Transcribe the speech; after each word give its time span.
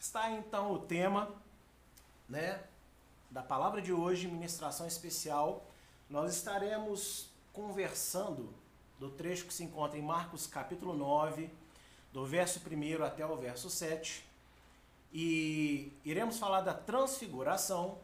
Está 0.00 0.30
então 0.30 0.72
o 0.72 0.78
tema, 0.78 1.28
né, 2.28 2.62
da 3.28 3.42
palavra 3.42 3.82
de 3.82 3.92
hoje, 3.92 4.28
ministração 4.28 4.86
especial. 4.86 5.66
Nós 6.08 6.36
estaremos 6.36 7.28
conversando 7.52 8.54
do 9.00 9.10
trecho 9.10 9.44
que 9.44 9.52
se 9.52 9.64
encontra 9.64 9.98
em 9.98 10.02
Marcos 10.02 10.46
capítulo 10.46 10.94
9, 10.94 11.50
do 12.12 12.24
verso 12.24 12.60
1 12.60 13.02
até 13.02 13.26
o 13.26 13.36
verso 13.36 13.68
7. 13.68 14.24
E 15.12 15.92
iremos 16.04 16.38
falar 16.38 16.60
da 16.60 16.74
transfiguração. 16.74 17.98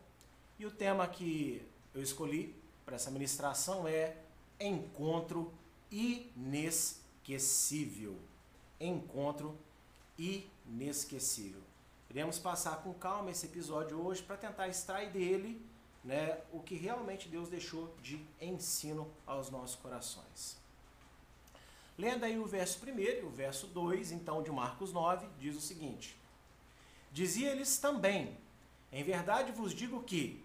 E 0.59 0.67
o 0.67 0.73
tema 0.73 1.07
que 1.07 1.65
eu 1.95 2.03
escolhi 2.03 2.53
para 2.85 2.97
essa 2.97 3.09
ministração 3.09 3.87
é 3.87 4.17
encontro 4.59 5.55
inesquecível. 5.93 8.17
Encontro 8.81 9.57
inesquecível. 10.19 11.63
Iremos 12.15 12.39
passar 12.39 12.77
com 12.77 12.95
calma 12.95 13.33
esse 13.33 13.47
episódio 13.47 14.01
hoje 14.01 14.23
para 14.23 14.37
tentar 14.37 14.69
extrair 14.69 15.11
dele 15.11 15.61
né, 16.05 16.39
o 16.53 16.61
que 16.61 16.77
realmente 16.77 17.29
Deus 17.29 17.49
deixou 17.49 17.93
de 18.01 18.25
ensino 18.41 19.13
aos 19.27 19.51
nossos 19.51 19.75
corações. 19.75 20.57
Lendo 21.99 22.23
aí 22.23 22.39
o 22.39 22.47
verso 22.47 22.79
1 22.87 22.99
e 23.01 23.23
o 23.25 23.31
verso 23.31 23.67
2, 23.67 24.13
então, 24.13 24.45
de 24.45 24.53
Marcos 24.53 24.93
9, 24.93 25.27
diz 25.41 25.57
o 25.57 25.61
seguinte: 25.61 26.17
Dizia-lhes 27.11 27.79
também: 27.79 28.39
Em 28.93 29.03
verdade 29.03 29.51
vos 29.51 29.75
digo 29.75 30.01
que, 30.05 30.41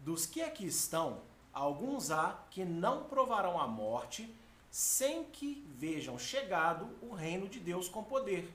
dos 0.00 0.26
que 0.26 0.42
aqui 0.42 0.66
estão, 0.66 1.22
alguns 1.54 2.10
há 2.10 2.38
que 2.50 2.66
não 2.66 3.04
provarão 3.04 3.58
a 3.58 3.66
morte, 3.66 4.30
sem 4.70 5.24
que 5.24 5.66
vejam 5.70 6.18
chegado 6.18 6.86
o 7.00 7.14
reino 7.14 7.48
de 7.48 7.60
Deus 7.60 7.88
com 7.88 8.04
poder. 8.04 8.52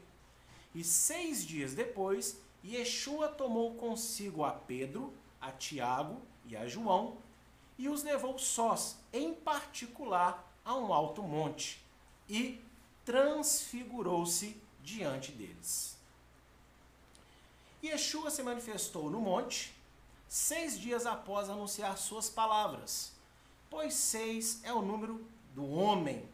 E 0.74 0.84
seis 0.84 1.46
dias 1.46 1.74
depois, 1.74 2.40
Yeshua 2.66 3.28
tomou 3.28 3.76
consigo 3.76 4.44
a 4.44 4.52
Pedro, 4.52 5.14
a 5.40 5.52
Tiago 5.52 6.22
e 6.46 6.56
a 6.56 6.68
João 6.68 7.18
e 7.78 7.90
os 7.90 8.04
levou 8.04 8.38
sós, 8.38 8.98
em 9.12 9.34
particular, 9.34 10.52
a 10.64 10.76
um 10.76 10.94
alto 10.94 11.22
monte 11.22 11.84
e 12.30 12.62
transfigurou-se 13.04 14.56
diante 14.82 15.32
deles. 15.32 15.98
Yeshua 17.84 18.32
se 18.32 18.42
manifestou 18.42 19.10
no 19.10 19.20
monte 19.20 19.74
seis 20.28 20.80
dias 20.80 21.06
após 21.06 21.50
anunciar 21.50 21.98
suas 21.98 22.30
palavras, 22.30 23.12
pois 23.70 23.94
seis 23.94 24.62
é 24.64 24.74
o 24.74 24.82
número 24.82 25.28
do 25.54 25.70
homem. 25.70 26.28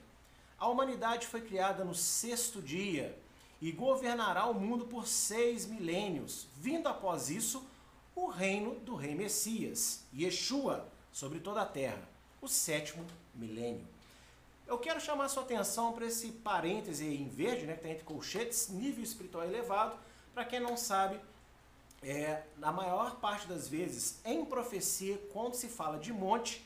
A 0.59 0.67
humanidade 0.67 1.25
foi 1.25 1.41
criada 1.41 1.83
no 1.83 1.95
sexto 1.95 2.61
dia 2.61 3.17
e 3.61 3.71
governará 3.71 4.45
o 4.45 4.53
mundo 4.53 4.85
por 4.85 5.07
seis 5.07 5.65
milênios, 5.65 6.47
vindo 6.57 6.87
após 6.87 7.29
isso 7.29 7.65
o 8.15 8.27
reino 8.27 8.75
do 8.81 8.95
rei 8.95 9.15
Messias, 9.15 10.03
Yeshua, 10.13 10.87
sobre 11.11 11.39
toda 11.39 11.61
a 11.61 11.65
terra, 11.65 12.01
o 12.41 12.47
sétimo 12.47 13.05
milênio. 13.33 13.85
Eu 14.67 14.77
quero 14.77 15.01
chamar 15.01 15.29
sua 15.29 15.43
atenção 15.43 15.93
para 15.93 16.05
esse 16.05 16.31
parêntese 16.31 17.05
em 17.05 17.27
verde, 17.27 17.65
né, 17.65 17.73
que 17.73 17.79
está 17.79 17.89
entre 17.89 18.03
colchetes, 18.03 18.69
nível 18.69 19.03
espiritual 19.03 19.43
elevado. 19.43 19.97
Para 20.33 20.45
quem 20.45 20.59
não 20.59 20.77
sabe, 20.77 21.19
é, 22.03 22.43
na 22.57 22.71
maior 22.71 23.15
parte 23.15 23.47
das 23.47 23.67
vezes, 23.67 24.19
em 24.23 24.45
profecia, 24.45 25.17
quando 25.33 25.55
se 25.55 25.67
fala 25.67 25.97
de 25.97 26.13
monte, 26.13 26.63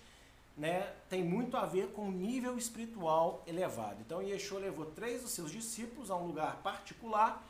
né, 0.56 0.94
tem 1.10 1.24
muito 1.24 1.58
a 1.58 1.66
ver 1.66 1.92
com 1.94 2.12
nível 2.12 2.58
espiritual 2.58 3.44
elevado. 3.48 4.02
Então 4.02 4.22
Yeshua 4.22 4.60
levou 4.60 4.86
três 4.86 5.22
dos 5.22 5.32
seus 5.32 5.52
discípulos 5.52 6.12
a 6.12 6.16
um 6.16 6.28
lugar 6.28 6.58
particular 6.58 7.44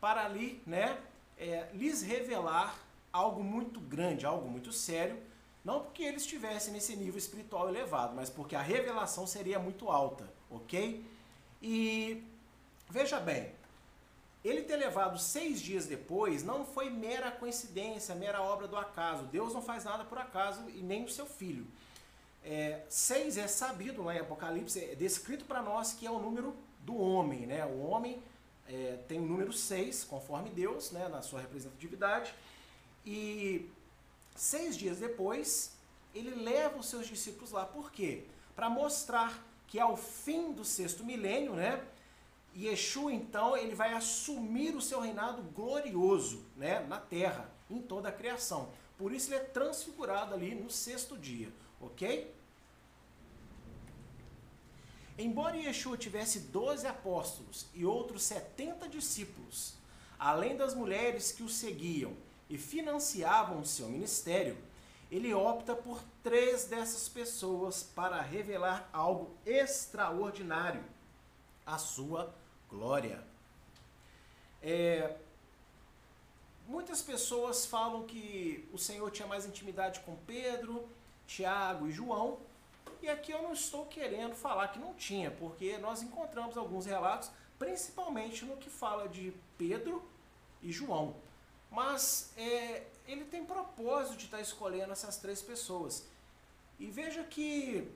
para 0.00 0.24
ali, 0.24 0.62
né, 0.66 0.98
é, 1.36 1.68
lhes 1.74 2.02
revelar 2.02 2.78
algo 3.12 3.42
muito 3.42 3.80
grande, 3.80 4.24
algo 4.24 4.48
muito 4.48 4.72
sério, 4.72 5.20
não 5.64 5.80
porque 5.80 6.02
eles 6.02 6.22
estivessem 6.22 6.72
nesse 6.72 6.96
nível 6.96 7.18
espiritual 7.18 7.68
elevado, 7.68 8.14
mas 8.14 8.30
porque 8.30 8.56
a 8.56 8.62
revelação 8.62 9.26
seria 9.26 9.58
muito 9.58 9.90
alta, 9.90 10.32
ok? 10.48 11.04
E 11.60 12.24
veja 12.88 13.20
bem, 13.20 13.52
ele 14.42 14.62
ter 14.62 14.76
levado 14.76 15.18
seis 15.18 15.60
dias 15.60 15.84
depois 15.84 16.42
não 16.42 16.64
foi 16.64 16.88
mera 16.88 17.30
coincidência, 17.30 18.14
mera 18.14 18.40
obra 18.40 18.66
do 18.66 18.76
acaso. 18.76 19.24
Deus 19.24 19.52
não 19.52 19.60
faz 19.60 19.84
nada 19.84 20.02
por 20.04 20.16
acaso 20.16 20.68
e 20.70 20.82
nem 20.82 21.04
o 21.04 21.10
seu 21.10 21.26
filho. 21.26 21.66
É, 22.42 22.80
seis 22.88 23.36
é 23.36 23.46
sabido 23.46 24.02
lá 24.02 24.14
em 24.14 24.18
Apocalipse, 24.18 24.80
é 24.80 24.94
descrito 24.94 25.44
para 25.44 25.62
nós 25.62 25.92
que 25.92 26.06
é 26.06 26.10
o 26.10 26.18
número 26.18 26.56
do 26.80 26.96
homem. 26.96 27.46
Né? 27.46 27.64
O 27.66 27.80
homem 27.80 28.22
é, 28.68 28.98
tem 29.08 29.18
o 29.18 29.26
número 29.26 29.52
seis, 29.52 30.04
conforme 30.04 30.50
Deus, 30.50 30.90
né, 30.90 31.08
na 31.08 31.22
sua 31.22 31.40
representatividade. 31.40 32.34
E 33.04 33.68
seis 34.34 34.76
dias 34.76 34.98
depois, 34.98 35.72
ele 36.14 36.30
leva 36.30 36.78
os 36.78 36.86
seus 36.86 37.06
discípulos 37.06 37.52
lá. 37.52 37.64
Por 37.66 37.90
quê? 37.90 38.24
Para 38.54 38.70
mostrar 38.70 39.46
que 39.66 39.78
ao 39.78 39.96
fim 39.96 40.52
do 40.52 40.64
sexto 40.64 41.04
milênio, 41.04 41.54
né, 41.54 41.84
Yeshua, 42.56 43.12
então, 43.12 43.56
ele 43.56 43.74
vai 43.74 43.92
assumir 43.92 44.74
o 44.74 44.80
seu 44.80 45.00
reinado 45.00 45.42
glorioso 45.42 46.44
né, 46.56 46.80
na 46.80 46.98
terra, 46.98 47.48
em 47.68 47.80
toda 47.80 48.08
a 48.08 48.12
criação. 48.12 48.70
Por 48.98 49.12
isso 49.12 49.28
ele 49.28 49.36
é 49.36 49.44
transfigurado 49.44 50.34
ali 50.34 50.54
no 50.54 50.68
sexto 50.68 51.16
dia 51.16 51.50
ok? 51.80 52.34
Embora 55.18 55.56
Yeshua 55.56 55.96
tivesse 55.96 56.40
12 56.40 56.86
apóstolos 56.86 57.66
e 57.74 57.84
outros 57.84 58.22
70 58.22 58.88
discípulos, 58.88 59.74
além 60.18 60.56
das 60.56 60.74
mulheres 60.74 61.32
que 61.32 61.42
o 61.42 61.48
seguiam 61.48 62.16
e 62.48 62.56
financiavam 62.56 63.64
seu 63.64 63.88
ministério, 63.88 64.56
ele 65.10 65.34
opta 65.34 65.74
por 65.74 66.02
três 66.22 66.64
dessas 66.64 67.08
pessoas 67.08 67.82
para 67.82 68.20
revelar 68.20 68.88
algo 68.92 69.36
extraordinário, 69.44 70.84
a 71.66 71.78
sua 71.78 72.34
glória. 72.68 73.22
É, 74.62 75.16
muitas 76.66 77.02
pessoas 77.02 77.66
falam 77.66 78.04
que 78.04 78.68
o 78.72 78.78
Senhor 78.78 79.10
tinha 79.10 79.26
mais 79.26 79.44
intimidade 79.44 80.00
com 80.00 80.16
Pedro, 80.26 80.88
Tiago 81.30 81.86
e 81.86 81.92
João. 81.92 82.38
E 83.00 83.08
aqui 83.08 83.30
eu 83.30 83.40
não 83.40 83.52
estou 83.52 83.86
querendo 83.86 84.34
falar 84.34 84.68
que 84.68 84.78
não 84.80 84.92
tinha, 84.94 85.30
porque 85.30 85.78
nós 85.78 86.02
encontramos 86.02 86.56
alguns 86.56 86.86
relatos, 86.86 87.30
principalmente 87.58 88.44
no 88.44 88.56
que 88.56 88.68
fala 88.68 89.08
de 89.08 89.32
Pedro 89.56 90.02
e 90.60 90.72
João. 90.72 91.14
Mas 91.70 92.32
é, 92.36 92.84
ele 93.06 93.24
tem 93.24 93.44
propósito 93.44 94.16
de 94.16 94.24
estar 94.24 94.40
escolhendo 94.40 94.92
essas 94.92 95.18
três 95.18 95.40
pessoas. 95.40 96.04
E 96.80 96.86
veja 96.86 97.22
que 97.22 97.88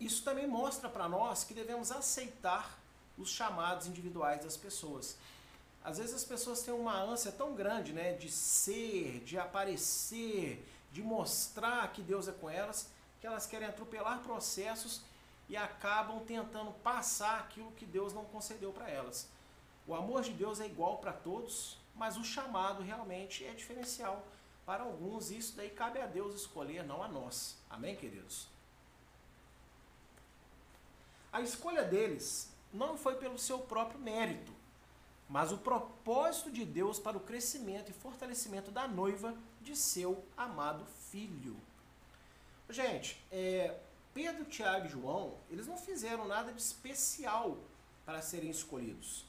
isso 0.00 0.24
também 0.24 0.46
mostra 0.46 0.88
para 0.88 1.06
nós 1.06 1.44
que 1.44 1.52
devemos 1.52 1.92
aceitar 1.92 2.78
os 3.18 3.28
chamados 3.28 3.86
individuais 3.86 4.42
das 4.42 4.56
pessoas. 4.56 5.18
Às 5.84 5.98
vezes 5.98 6.14
as 6.14 6.24
pessoas 6.24 6.62
têm 6.62 6.72
uma 6.72 6.98
ânsia 6.98 7.30
tão 7.30 7.54
grande 7.54 7.92
né, 7.92 8.14
de 8.14 8.30
ser, 8.30 9.20
de 9.20 9.38
aparecer, 9.38 10.64
de 10.94 11.02
mostrar 11.02 11.92
que 11.92 12.00
Deus 12.00 12.28
é 12.28 12.32
com 12.32 12.48
elas, 12.48 12.88
que 13.20 13.26
elas 13.26 13.46
querem 13.46 13.66
atropelar 13.66 14.20
processos 14.20 15.02
e 15.48 15.56
acabam 15.56 16.24
tentando 16.24 16.70
passar 16.84 17.40
aquilo 17.40 17.72
que 17.72 17.84
Deus 17.84 18.14
não 18.14 18.24
concedeu 18.26 18.72
para 18.72 18.88
elas. 18.88 19.28
O 19.88 19.94
amor 19.94 20.22
de 20.22 20.30
Deus 20.30 20.60
é 20.60 20.66
igual 20.66 20.98
para 20.98 21.12
todos, 21.12 21.76
mas 21.96 22.16
o 22.16 22.22
chamado 22.22 22.80
realmente 22.80 23.44
é 23.44 23.52
diferencial 23.52 24.24
para 24.64 24.84
alguns. 24.84 25.32
Isso 25.32 25.56
daí 25.56 25.68
cabe 25.68 26.00
a 26.00 26.06
Deus 26.06 26.32
escolher, 26.32 26.84
não 26.84 27.02
a 27.02 27.08
nós. 27.08 27.58
Amém, 27.68 27.96
queridos? 27.96 28.46
A 31.32 31.40
escolha 31.40 31.82
deles 31.82 32.54
não 32.72 32.96
foi 32.96 33.16
pelo 33.16 33.36
seu 33.36 33.58
próprio 33.58 33.98
mérito, 33.98 34.52
mas 35.28 35.50
o 35.50 35.58
propósito 35.58 36.52
de 36.52 36.64
Deus 36.64 37.00
para 37.00 37.16
o 37.16 37.20
crescimento 37.20 37.90
e 37.90 37.94
fortalecimento 37.94 38.70
da 38.70 38.86
noiva 38.86 39.36
de 39.64 39.74
seu 39.74 40.24
amado 40.36 40.84
filho. 41.10 41.56
Gente, 42.68 43.20
é, 43.32 43.76
Pedro, 44.12 44.44
Tiago 44.44 44.86
e 44.86 44.90
João, 44.90 45.34
eles 45.50 45.66
não 45.66 45.76
fizeram 45.76 46.28
nada 46.28 46.52
de 46.52 46.60
especial 46.60 47.58
para 48.04 48.22
serem 48.22 48.50
escolhidos. 48.50 49.24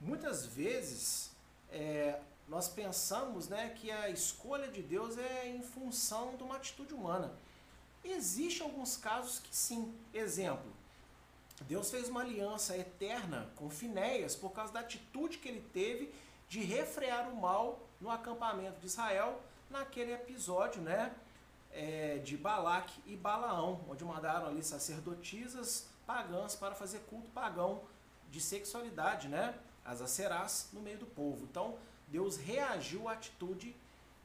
Muitas 0.00 0.46
vezes 0.46 1.30
é, 1.70 2.20
nós 2.46 2.68
pensamos 2.68 3.48
né, 3.48 3.70
que 3.70 3.90
a 3.90 4.08
escolha 4.08 4.68
de 4.68 4.82
Deus 4.82 5.18
é 5.18 5.48
em 5.48 5.62
função 5.62 6.36
de 6.36 6.42
uma 6.42 6.56
atitude 6.56 6.94
humana. 6.94 7.32
Existem 8.04 8.66
alguns 8.66 8.96
casos 8.96 9.38
que 9.38 9.54
sim. 9.54 9.94
Exemplo, 10.12 10.72
Deus 11.62 11.90
fez 11.90 12.08
uma 12.08 12.22
aliança 12.22 12.76
eterna 12.76 13.50
com 13.56 13.68
Finéias 13.68 14.34
por 14.34 14.50
causa 14.52 14.72
da 14.72 14.80
atitude 14.80 15.38
que 15.38 15.48
ele 15.48 15.64
teve 15.72 16.12
de 16.48 16.60
refrear 16.60 17.28
o 17.28 17.36
mal 17.36 17.78
no 18.00 18.10
acampamento 18.10 18.80
de 18.80 18.86
Israel 18.86 19.40
naquele 19.70 20.12
episódio, 20.12 20.82
né? 20.82 21.14
É, 21.72 22.18
de 22.18 22.36
Balaque 22.36 23.00
e 23.06 23.16
Balaão, 23.16 23.80
onde 23.88 24.04
mandaram 24.04 24.48
ali 24.48 24.62
sacerdotisas 24.62 25.88
pagãs 26.04 26.56
para 26.56 26.74
fazer 26.74 26.98
culto 27.08 27.30
pagão 27.30 27.82
de 28.30 28.40
sexualidade, 28.40 29.28
né? 29.28 29.56
As 29.84 30.02
acerás 30.02 30.68
no 30.72 30.80
meio 30.80 30.98
do 30.98 31.06
povo. 31.06 31.44
Então, 31.44 31.78
Deus 32.08 32.36
reagiu 32.36 33.08
à 33.08 33.12
atitude 33.12 33.74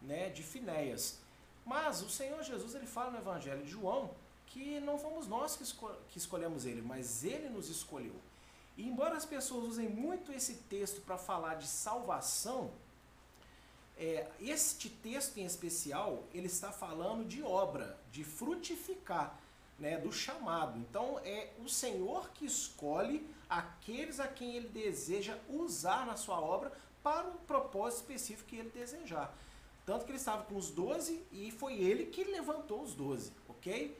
né, 0.01 0.30
de 0.30 0.42
Finéias. 0.42 1.19
Mas 1.63 2.01
o 2.01 2.09
Senhor 2.09 2.42
Jesus 2.44 2.75
ele 2.75 2.88
fala 2.88 3.12
no 3.12 3.18
Evangelho 3.19 3.63
de 3.63 3.71
João 3.71 4.12
que 4.47 4.80
não 4.80 4.97
fomos 4.97 5.27
nós 5.27 5.56
que, 5.56 5.63
que 6.09 6.18
escolhemos 6.18 6.65
ele, 6.65 6.81
mas 6.81 7.24
ele 7.24 7.50
nos 7.50 7.69
escolheu. 7.69 8.15
E 8.77 8.88
embora 8.88 9.15
as 9.15 9.25
pessoas 9.25 9.65
usem 9.65 9.89
muito 9.89 10.31
esse 10.31 10.56
texto 10.69 11.01
para 11.01 11.18
falar 11.18 11.56
de 11.56 11.68
salvação, 11.68 12.71
é, 13.97 14.27
este 14.39 14.89
texto 14.89 15.38
em 15.38 15.45
especial 15.45 16.24
ele 16.33 16.47
está 16.47 16.71
falando 16.71 17.25
de 17.25 17.42
obra, 17.42 17.97
de 18.12 18.24
frutificar, 18.24 19.39
né, 19.80 19.97
do 19.97 20.12
chamado. 20.12 20.77
Então 20.80 21.19
é 21.24 21.50
o 21.63 21.69
Senhor 21.69 22.30
que 22.31 22.45
escolhe 22.45 23.27
aqueles 23.50 24.19
a 24.19 24.27
quem 24.27 24.56
ele 24.56 24.68
deseja 24.68 25.38
usar 25.50 26.06
na 26.06 26.15
sua 26.15 26.39
obra 26.39 26.71
para 27.03 27.27
o 27.27 27.38
propósito 27.39 28.01
específico 28.01 28.50
que 28.50 28.56
ele 28.57 28.69
desejar. 28.69 29.36
Tanto 29.86 30.03
que 30.03 30.12
ele 30.12 30.18
estava 30.18 30.44
com 30.44 30.56
os 30.56 30.71
doze 30.71 31.24
e 31.31 31.51
foi 31.51 31.75
ele 31.75 32.07
que 32.07 32.24
levantou 32.24 32.81
os 32.81 32.95
doze, 32.95 33.31
ok? 33.47 33.95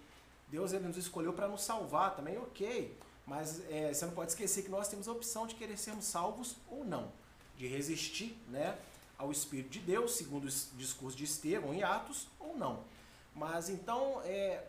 Deus 0.48 0.74
ele 0.74 0.88
nos 0.88 0.98
escolheu 0.98 1.32
para 1.32 1.48
nos 1.48 1.62
salvar 1.62 2.16
também, 2.16 2.38
ok. 2.38 2.98
Mas 3.26 3.62
é, 3.70 3.94
você 3.94 4.06
não 4.06 4.14
pode 4.14 4.32
esquecer 4.32 4.64
que 4.64 4.70
nós 4.70 4.88
temos 4.88 5.08
a 5.08 5.12
opção 5.12 5.46
de 5.46 5.56
querer 5.56 5.78
sermos 5.78 6.06
salvos 6.06 6.56
ou 6.70 6.84
não. 6.84 7.12
De 7.56 7.68
resistir 7.68 8.36
né, 8.50 8.78
ao 9.18 9.32
Espírito 9.32 9.70
de 9.70 9.80
Deus, 9.80 10.16
segundo 10.16 10.46
o 10.46 10.78
discurso 10.78 11.18
de 11.18 11.24
Estevão 11.24 11.74
em 11.74 11.84
Atos, 11.84 12.28
ou 12.40 12.58
não. 12.58 12.84
Mas 13.34 13.70
então, 13.70 14.22
é, 14.24 14.66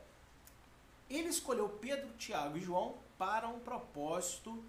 ele 1.08 1.28
escolheu 1.28 1.68
Pedro, 1.68 2.08
Tiago 2.18 2.56
e 2.56 2.60
João 2.60 2.96
para 3.18 3.48
um 3.48 3.60
propósito 3.60 4.62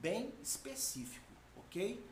bem 0.00 0.32
específico, 0.42 1.26
ok? 1.56 2.02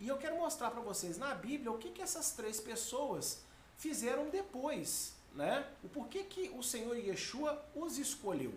E 0.00 0.06
eu 0.06 0.16
quero 0.16 0.36
mostrar 0.36 0.70
para 0.70 0.80
vocês 0.80 1.18
na 1.18 1.34
Bíblia 1.34 1.72
o 1.72 1.78
que, 1.78 1.90
que 1.90 2.02
essas 2.02 2.32
três 2.32 2.60
pessoas 2.60 3.42
fizeram 3.76 4.28
depois, 4.28 5.14
né? 5.34 5.68
O 5.82 5.88
porquê 5.88 6.24
que 6.24 6.50
o 6.50 6.62
Senhor 6.62 6.96
Yeshua 6.96 7.64
os 7.74 7.98
escolheu. 7.98 8.54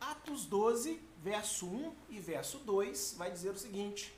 Atos 0.00 0.44
12, 0.46 1.00
verso 1.22 1.66
1 1.66 1.94
e 2.08 2.20
verso 2.20 2.58
2 2.58 3.14
vai 3.18 3.30
dizer 3.30 3.50
o 3.50 3.58
seguinte: 3.58 4.14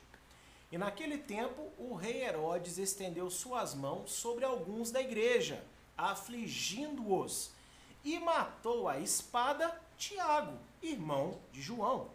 E 0.73 0.77
naquele 0.79 1.19
tempo 1.19 1.71
o 1.77 1.93
rei 1.93 2.23
Herodes 2.23 2.79
estendeu 2.79 3.29
suas 3.29 3.75
mãos 3.75 4.11
sobre 4.11 4.43
alguns 4.43 4.89
da 4.89 4.99
igreja, 4.99 5.63
afligindo-os, 5.95 7.51
e 8.03 8.17
matou 8.17 8.89
a 8.89 8.97
espada 8.97 9.79
Tiago, 9.99 10.57
irmão 10.81 11.39
de 11.51 11.61
João. 11.61 12.09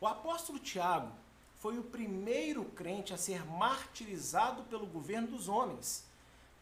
O 0.00 0.06
apóstolo 0.08 0.58
Tiago 0.58 1.12
foi 1.60 1.78
o 1.78 1.84
primeiro 1.84 2.64
crente 2.64 3.14
a 3.14 3.16
ser 3.16 3.46
martirizado 3.46 4.64
pelo 4.64 4.86
governo 4.86 5.28
dos 5.28 5.46
homens, 5.46 6.04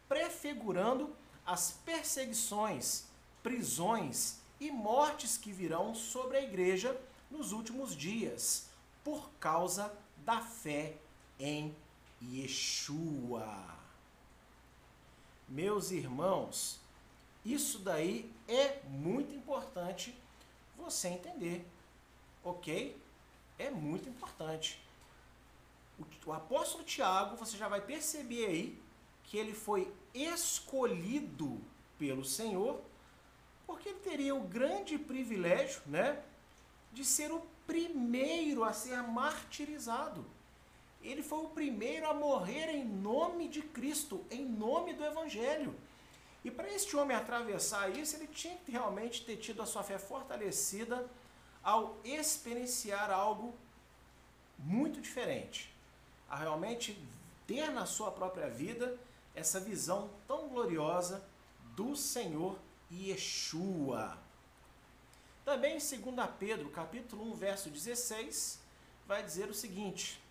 prefigurando 0.07 1.11
as 1.43 1.71
perseguições, 1.71 3.05
prisões 3.41 4.41
e 4.59 4.69
mortes 4.69 5.37
que 5.37 5.51
virão 5.51 5.95
sobre 5.95 6.37
a 6.37 6.43
igreja 6.43 6.95
nos 7.31 7.51
últimos 7.51 7.95
dias, 7.95 8.68
por 9.09 9.31
causa 9.39 9.91
da 10.17 10.39
fé 10.39 10.93
em 11.39 11.75
Yeshua. 12.21 13.65
Meus 15.47 15.89
irmãos, 15.89 16.79
isso 17.43 17.79
daí 17.79 18.31
é 18.47 18.81
muito 18.87 19.33
importante 19.33 20.15
você 20.77 21.07
entender, 21.07 21.65
ok? 22.43 22.95
é 23.59 23.69
muito 23.69 24.07
importante. 24.07 24.81
O, 26.25 26.31
apóstolo 26.31 26.83
Tiago, 26.85 27.35
você 27.35 27.57
já 27.57 27.67
vai 27.67 27.81
perceber 27.81 28.45
aí 28.45 28.81
que 29.25 29.37
ele 29.37 29.53
foi 29.53 29.93
escolhido 30.13 31.59
pelo 31.97 32.23
Senhor, 32.23 32.81
porque 33.67 33.89
ele 33.89 33.99
teria 33.99 34.33
o 34.33 34.47
grande 34.47 34.97
privilégio, 34.97 35.81
né, 35.85 36.23
de 36.93 37.03
ser 37.03 37.31
o 37.31 37.45
primeiro 37.69 38.63
a 38.63 38.73
ser 38.73 38.97
martirizado. 39.03 40.25
Ele 41.03 41.21
foi 41.21 41.45
o 41.45 41.49
primeiro 41.49 42.09
a 42.09 42.15
morrer 42.15 42.67
em 42.69 42.83
nome 42.83 43.47
de 43.47 43.61
Cristo, 43.61 44.25
em 44.31 44.43
nome 44.43 44.93
do 44.93 45.05
Evangelho. 45.05 45.75
E 46.43 46.49
para 46.49 46.73
este 46.73 46.97
homem 46.97 47.15
atravessar 47.15 47.95
isso, 47.95 48.15
ele 48.15 48.25
tinha 48.25 48.57
que 48.57 48.71
realmente 48.71 49.23
ter 49.23 49.37
tido 49.37 49.61
a 49.61 49.67
sua 49.67 49.83
fé 49.83 49.99
fortalecida 49.99 51.07
ao 51.63 51.95
experienciar 52.03 53.11
algo 53.11 53.53
muito 54.57 54.99
diferente, 54.99 55.71
a 56.27 56.37
realmente 56.37 56.97
ter 57.45 57.69
na 57.69 57.85
sua 57.85 58.11
própria 58.11 58.49
vida 58.49 58.97
essa 59.35 59.59
visão 59.59 60.09
tão 60.27 60.49
gloriosa 60.49 61.23
do 61.75 61.95
Senhor 61.95 62.57
Yeshua. 62.91 64.17
Também 65.49 65.77
em 65.77 65.79
2 65.79 66.29
Pedro, 66.37 66.69
capítulo 66.69 67.23
1, 67.31 67.33
verso 67.33 67.71
16, 67.71 68.59
vai 69.07 69.23
dizer 69.23 69.49
o 69.49 69.53
seguinte: 69.53 70.21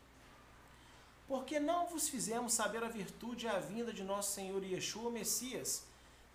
Porque 1.27 1.59
não 1.59 1.89
vos 1.89 2.09
fizemos 2.09 2.53
saber 2.53 2.85
a 2.85 2.89
virtude 2.89 3.47
e 3.47 3.49
a 3.49 3.59
vinda 3.59 3.93
de 3.93 4.05
nosso 4.05 4.31
Senhor 4.31 4.63
Yeshua, 4.63 5.11
Messias, 5.11 5.83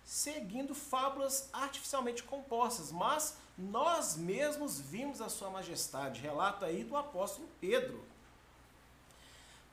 seguindo 0.04 0.74
fábulas 0.74 1.48
artificialmente 1.50 2.24
compostas, 2.24 2.92
mas 2.92 3.38
nós 3.56 4.18
mesmos 4.18 4.78
vimos 4.78 5.22
a 5.22 5.30
sua 5.30 5.48
majestade. 5.48 6.20
Relato 6.20 6.66
aí 6.66 6.84
do 6.84 6.94
apóstolo 6.94 7.48
Pedro. 7.62 8.04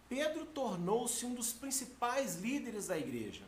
Pedro 0.07 0.45
tornou-se 0.45 1.25
um 1.25 1.33
dos 1.33 1.51
principais 1.51 2.37
líderes 2.37 2.87
da 2.87 2.97
igreja. 2.97 3.43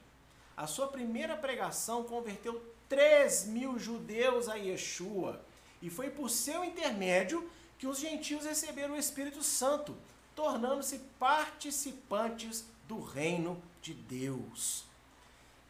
A 0.57 0.67
sua 0.67 0.89
primeira 0.89 1.37
pregação 1.37 2.03
converteu 2.03 2.61
3 2.89 3.45
mil 3.45 3.79
judeus 3.79 4.49
a 4.49 4.55
Yeshua. 4.55 5.41
E 5.83 5.89
foi 5.89 6.09
por 6.09 6.29
seu 6.29 6.63
intermédio 6.63 7.47
que 7.77 7.85
os 7.85 7.99
gentios 7.99 8.45
receberam 8.45 8.93
o 8.93 8.97
Espírito 8.97 9.43
Santo, 9.43 9.97
tornando-se 10.33 10.97
participantes 11.19 12.63
do 12.87 13.01
reino 13.01 13.61
de 13.81 13.93
Deus. 13.93 14.85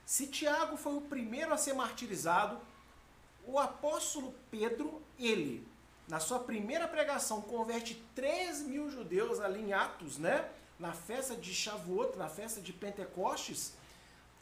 Se 0.05 0.27
Tiago 0.27 0.77
foi 0.77 0.93
o 0.93 1.01
primeiro 1.01 1.51
a 1.51 1.57
ser 1.57 1.73
martirizado, 1.73 2.61
o 3.43 3.57
apóstolo 3.57 4.35
Pedro, 4.51 5.01
ele, 5.17 5.67
na 6.07 6.19
sua 6.19 6.39
primeira 6.39 6.87
pregação, 6.87 7.41
converte 7.41 7.99
3 8.13 8.61
mil 8.61 8.91
judeus 8.91 9.39
ali 9.39 9.61
em 9.61 9.73
Atos, 9.73 10.19
né? 10.19 10.47
Na 10.77 10.93
festa 10.93 11.35
de 11.35 11.51
Shavuot, 11.51 12.19
na 12.19 12.29
festa 12.29 12.61
de 12.61 12.71
Pentecostes, 12.71 13.73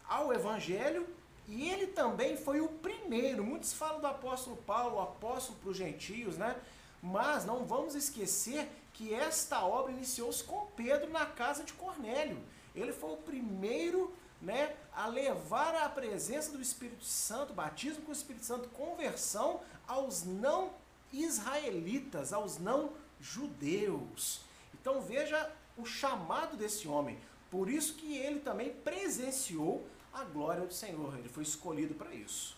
ao 0.05 0.33
Evangelho. 0.33 1.07
E 1.47 1.69
ele 1.69 1.87
também 1.87 2.37
foi 2.37 2.61
o 2.61 2.67
primeiro. 2.67 3.43
Muitos 3.43 3.73
falam 3.73 3.99
do 3.99 4.07
apóstolo 4.07 4.57
Paulo, 4.57 5.01
apóstolo 5.01 5.57
para 5.59 5.69
os 5.69 5.77
gentios, 5.77 6.37
né? 6.37 6.55
Mas 7.01 7.45
não 7.45 7.65
vamos 7.65 7.95
esquecer 7.95 8.69
que 8.93 9.13
esta 9.13 9.65
obra 9.65 9.91
iniciou-se 9.91 10.43
com 10.43 10.67
Pedro 10.75 11.09
na 11.09 11.25
casa 11.25 11.63
de 11.63 11.73
Cornélio. 11.73 12.41
Ele 12.75 12.93
foi 12.93 13.13
o 13.13 13.17
primeiro 13.17 14.13
né, 14.41 14.75
a 14.93 15.07
levar 15.07 15.75
a 15.75 15.89
presença 15.89 16.51
do 16.51 16.61
Espírito 16.61 17.03
Santo, 17.03 17.53
batismo 17.53 18.01
com 18.03 18.11
o 18.11 18.13
Espírito 18.13 18.45
Santo, 18.45 18.69
conversão 18.69 19.61
aos 19.87 20.23
não 20.23 20.71
israelitas, 21.13 22.33
aos 22.33 22.57
não 22.57 22.91
judeus. 23.19 24.41
Então 24.73 25.01
veja 25.01 25.51
o 25.77 25.85
chamado 25.85 26.57
desse 26.57 26.87
homem. 26.87 27.19
Por 27.51 27.69
isso 27.69 27.95
que 27.95 28.17
ele 28.17 28.39
também 28.39 28.71
presenciou 28.71 29.85
a 30.13 30.23
glória 30.23 30.65
do 30.65 30.73
Senhor. 30.73 31.17
Ele 31.17 31.29
foi 31.29 31.43
escolhido 31.43 31.93
para 31.93 32.13
isso. 32.13 32.57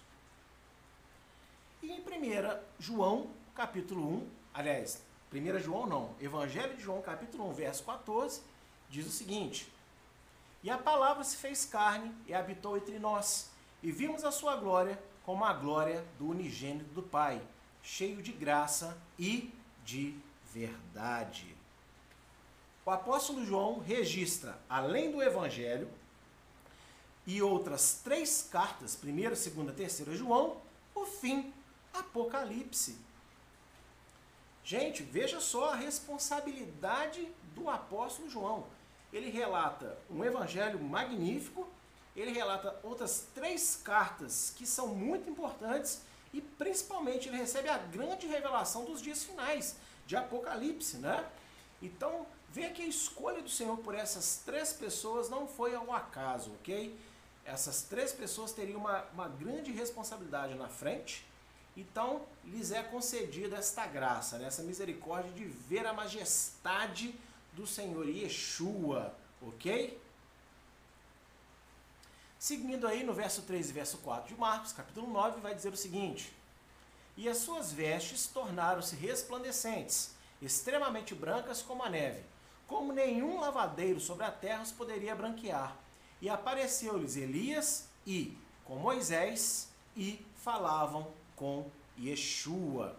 E 1.81 1.91
em 1.91 1.99
1 1.99 2.03
João, 2.79 3.29
capítulo 3.55 4.17
1, 4.17 4.29
aliás, 4.53 5.01
1 5.31 5.59
João 5.59 5.85
não, 5.85 6.15
Evangelho 6.21 6.75
de 6.75 6.83
João, 6.83 7.01
capítulo 7.01 7.49
1, 7.49 7.53
verso 7.53 7.83
14, 7.83 8.41
diz 8.89 9.05
o 9.05 9.11
seguinte: 9.11 9.71
e 10.63 10.69
a 10.69 10.77
palavra 10.77 11.25
se 11.25 11.35
fez 11.35 11.65
carne 11.65 12.15
e 12.25 12.33
habitou 12.33 12.77
entre 12.77 12.97
nós, 12.97 13.49
e 13.81 13.91
vimos 13.91 14.23
a 14.23 14.31
sua 14.31 14.55
glória 14.55 14.97
como 15.25 15.43
a 15.43 15.51
glória 15.51 16.05
do 16.17 16.29
unigênito 16.29 16.93
do 16.93 17.03
Pai, 17.03 17.41
cheio 17.81 18.21
de 18.23 18.31
graça 18.31 18.97
e 19.19 19.53
de 19.83 20.17
verdade. 20.53 21.53
O 22.85 22.91
apóstolo 22.91 23.45
João 23.45 23.79
registra, 23.79 24.57
além 24.69 25.11
do 25.11 25.21
Evangelho 25.21 25.89
e 27.25 27.41
outras 27.41 28.01
três 28.03 28.47
cartas, 28.51 28.97
1, 29.01 29.33
2, 29.73 29.97
3 29.97 30.17
João, 30.17 30.57
o 30.93 31.05
fim, 31.05 31.53
Apocalipse. 31.93 32.97
Gente, 34.63 35.03
veja 35.03 35.39
só 35.39 35.71
a 35.71 35.75
responsabilidade 35.75 37.27
do 37.55 37.69
apóstolo 37.69 38.29
João 38.29 38.65
ele 39.13 39.29
relata 39.29 39.97
um 40.09 40.23
evangelho 40.23 40.79
magnífico, 40.79 41.67
ele 42.15 42.31
relata 42.31 42.79
outras 42.83 43.27
três 43.33 43.79
cartas 43.83 44.51
que 44.55 44.65
são 44.65 44.87
muito 44.87 45.29
importantes 45.29 46.01
e 46.33 46.41
principalmente 46.41 47.29
ele 47.29 47.37
recebe 47.37 47.69
a 47.69 47.77
grande 47.77 48.25
revelação 48.25 48.85
dos 48.85 49.01
dias 49.01 49.23
finais, 49.23 49.75
de 50.07 50.15
Apocalipse, 50.15 50.97
né? 50.97 51.25
Então, 51.81 52.25
vê 52.49 52.69
que 52.69 52.81
a 52.81 52.87
escolha 52.87 53.41
do 53.41 53.49
Senhor 53.49 53.77
por 53.77 53.93
essas 53.93 54.41
três 54.43 54.73
pessoas 54.73 55.29
não 55.29 55.47
foi 55.47 55.75
ao 55.75 55.93
acaso, 55.93 56.51
ok? 56.59 56.97
Essas 57.45 57.83
três 57.83 58.13
pessoas 58.13 58.51
teriam 58.51 58.79
uma, 58.79 59.03
uma 59.13 59.27
grande 59.27 59.71
responsabilidade 59.71 60.55
na 60.55 60.69
frente, 60.69 61.25
então 61.75 62.25
lhes 62.45 62.71
é 62.71 62.81
concedida 62.83 63.57
esta 63.57 63.85
graça, 63.85 64.37
né? 64.37 64.45
essa 64.45 64.63
misericórdia 64.63 65.31
de 65.31 65.45
ver 65.45 65.85
a 65.85 65.93
majestade 65.93 67.13
do 67.51 67.67
Senhor 67.67 68.07
Yeshua, 68.07 69.13
ok? 69.41 70.01
Seguindo 72.39 72.87
aí 72.87 73.03
no 73.03 73.13
verso 73.13 73.43
3 73.43 73.69
e 73.69 73.73
verso 73.73 73.97
4 73.99 74.33
de 74.33 74.39
Marcos, 74.39 74.73
capítulo 74.73 75.09
9, 75.11 75.39
vai 75.39 75.55
dizer 75.55 75.71
o 75.71 75.77
seguinte: 75.77 76.33
E 77.15 77.29
as 77.29 77.37
suas 77.37 77.71
vestes 77.71 78.27
tornaram-se 78.27 78.95
resplandecentes, 78.95 80.13
extremamente 80.41 81.15
brancas 81.15 81.61
como 81.61 81.83
a 81.83 81.89
neve, 81.89 82.21
como 82.67 82.91
nenhum 82.91 83.39
lavadeiro 83.39 83.99
sobre 83.99 84.25
a 84.25 84.31
terra 84.31 84.61
os 84.61 84.71
poderia 84.71 85.15
branquear. 85.15 85.82
E 86.23 86.29
apareceu-lhes 86.29 87.17
Elias 87.17 87.89
e 88.07 88.33
com 88.63 88.77
Moisés 88.77 89.67
e 89.93 90.25
falavam 90.37 91.11
com 91.35 91.69
Yeshua. 91.99 92.97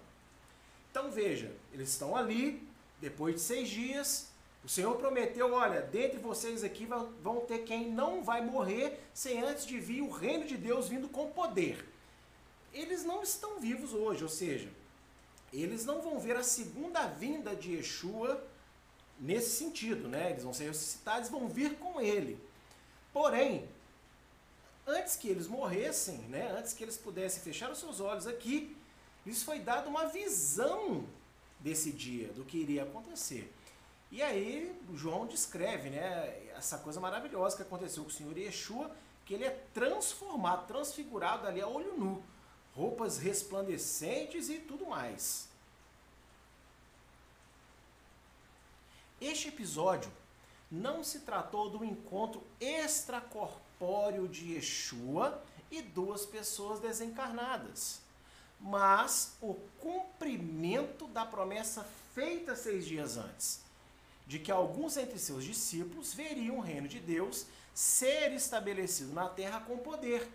Então 0.91 1.11
veja, 1.11 1.51
eles 1.73 1.89
estão 1.89 2.15
ali, 2.15 2.63
depois 3.01 3.37
de 3.37 3.41
seis 3.41 3.71
dias, 3.71 4.29
o 4.63 4.69
Senhor 4.69 4.95
prometeu: 4.97 5.55
olha, 5.55 5.81
dentre 5.81 6.19
vocês 6.19 6.63
aqui 6.63 6.87
vão 7.23 7.41
ter 7.47 7.61
quem 7.61 7.91
não 7.91 8.23
vai 8.23 8.45
morrer 8.45 9.01
sem 9.15 9.41
antes 9.43 9.65
de 9.65 9.81
vir 9.81 10.03
o 10.03 10.11
reino 10.11 10.45
de 10.45 10.59
Deus 10.59 10.87
vindo 10.87 11.09
com 11.09 11.31
poder. 11.31 11.83
Eles 12.75 13.05
não 13.05 13.23
estão 13.23 13.59
vivos 13.59 13.95
hoje, 13.95 14.23
ou 14.23 14.29
seja, 14.29 14.69
eles 15.51 15.87
não 15.87 16.03
vão 16.03 16.21
ver 16.21 16.37
a 16.37 16.43
segunda 16.43 17.07
vinda 17.07 17.57
de 17.57 17.77
Yeshua 17.77 18.47
nesse 19.19 19.57
sentido, 19.57 20.09
né? 20.09 20.33
Eles 20.33 20.45
vão 20.45 20.53
ser 20.53 20.65
ressuscitados, 20.65 21.31
vão 21.31 21.49
vir 21.49 21.79
com 21.79 21.99
ele. 22.03 22.39
Porém, 23.15 23.69
antes 24.87 25.15
que 25.15 25.29
eles 25.29 25.47
morressem, 25.47 26.19
né, 26.29 26.53
antes 26.59 26.75
que 26.75 26.83
eles 26.83 26.99
pudessem 26.99 27.43
fechar 27.43 27.71
os 27.71 27.79
seus 27.79 28.01
olhos 28.01 28.27
aqui, 28.27 28.77
lhes 29.25 29.43
foi 29.43 29.61
dada 29.61 29.89
uma 29.89 30.07
visão 30.07 31.07
desse 31.61 31.93
dia, 31.93 32.33
do 32.33 32.45
que 32.45 32.59
iria 32.59 32.83
acontecer. 32.83 33.51
E 34.11 34.21
aí 34.21 34.77
João 34.95 35.27
descreve 35.27 35.91
né, 35.91 36.51
essa 36.57 36.77
coisa 36.79 37.01
maravilhosa 37.01 37.57
que 37.57 37.63
aconteceu 37.63 38.03
com 38.03 38.11
o 38.11 38.13
Senhor 38.13 38.37
Yeshua, 38.37 38.91
que 39.25 39.33
ele 39.33 39.45
é 39.45 39.65
transformado, 39.73 40.67
transfigurado 40.67 41.47
ali 41.47 41.61
a 41.61 41.69
olho 41.69 41.97
nu 41.97 42.23
roupas 42.75 43.19
resplandecentes 43.19 44.49
e 44.49 44.59
tudo 44.59 44.87
mais. 44.87 45.49
Este 49.21 49.49
episódio 49.49 50.11
não 50.75 51.05
se 51.05 51.21
tratou 51.21 51.71
do 51.71 51.85
encontro 51.85 52.43
extracorpóreo 52.61 54.27
de 54.27 54.55
Yeshua 54.55 55.41
e 55.71 55.81
duas 55.81 56.27
pessoas 56.27 56.81
desencarnadas, 56.81 58.01
mas 58.61 59.37
o 59.41 59.55
cumprimento 59.79 61.07
da 61.07 61.25
promessa 61.25 61.87
feita 62.13 62.57
seis 62.57 62.85
dias 62.87 63.17
antes, 63.17 63.61
de 64.27 64.39
que 64.39 64.51
alguns 64.51 64.97
entre 64.97 65.19
seus 65.19 65.45
discípulos 65.45 66.13
veriam 66.13 66.59
o 66.59 66.63
reino 66.63 66.89
de 66.89 66.99
Deus 66.99 67.47
ser 67.73 68.33
estabelecido 68.33 69.13
na 69.13 69.29
terra 69.29 69.61
com 69.61 69.79
poder. 69.79 70.29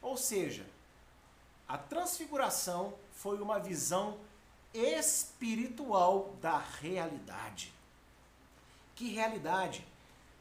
Ou 0.00 0.16
seja, 0.16 0.66
a 1.68 1.76
transfiguração 1.76 2.94
foi 3.12 3.40
uma 3.40 3.58
visão 3.58 4.18
espiritual 4.72 6.34
da 6.40 6.58
realidade. 6.58 7.75
Que 8.96 9.08
realidade? 9.08 9.86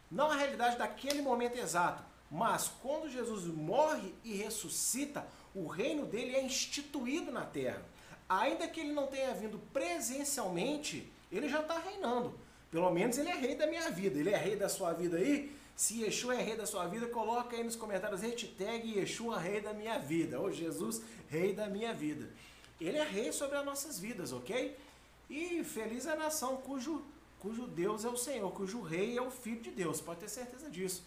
Não 0.10 0.32
a 0.32 0.36
realidade 0.36 0.78
daquele 0.78 1.22
momento 1.22 1.58
exato, 1.58 2.04
mas 2.32 2.72
quando 2.82 3.10
Jesus 3.10 3.46
morre 3.46 4.12
e 4.24 4.34
ressuscita, 4.34 5.28
o 5.54 5.68
reino 5.68 6.06
dele 6.08 6.36
é 6.36 6.44
instituído 6.44 7.32
na 7.32 7.46
terra. 7.46 7.84
Ainda 8.28 8.68
que 8.68 8.80
ele 8.80 8.94
não 8.94 9.08
tenha 9.08 9.34
vindo 9.34 9.60
presencialmente, 9.72 11.12
ele 11.32 11.48
já 11.48 11.62
está 11.62 11.78
reinando. 11.78 12.34
Pelo 12.72 12.90
menos 12.92 13.18
ele 13.18 13.30
é 13.30 13.36
rei 13.36 13.56
da 13.56 13.68
minha 13.68 13.92
vida. 13.92 14.20
Ele 14.20 14.32
é 14.32 14.38
rei 14.38 14.56
da 14.56 14.68
sua 14.68 14.94
vida 14.94 15.18
aí? 15.18 15.56
Se 15.76 16.02
Yeshua 16.02 16.36
é 16.36 16.42
rei 16.42 16.56
da 16.56 16.66
sua 16.66 16.88
vida, 16.88 17.08
coloca 17.08 17.56
aí 17.56 17.64
nos 17.64 17.76
comentários 17.76 18.22
hashtag 18.22 18.98
Yeshua 18.98 19.40
rei 19.40 19.62
da 19.62 19.74
minha 19.74 20.00
vida. 20.00 20.40
Ou 20.40 20.52
Jesus 20.52 21.02
rei 21.30 21.54
da 21.54 21.68
minha 21.68 21.94
vida. 21.94 22.30
Ele 22.80 22.98
é 22.98 23.04
rei 23.04 23.32
sobre 23.32 23.58
as 23.58 23.66
nossas 23.66 24.00
vidas, 24.00 24.32
ok? 24.34 24.78
E 25.30 25.64
feliz 25.64 26.06
é 26.06 26.12
a 26.12 26.16
nação 26.16 26.58
cujo, 26.58 27.04
cujo 27.40 27.68
Deus 27.68 28.06
é 28.06 28.10
o 28.10 28.18
Senhor, 28.18 28.52
cujo 28.52 28.82
rei 28.82 29.18
é 29.18 29.22
o 29.22 29.32
Filho 29.32 29.62
de 29.62 29.72
Deus, 29.72 30.02
pode 30.02 30.22
ter 30.22 30.30
certeza 30.30 30.70
disso. 30.70 31.06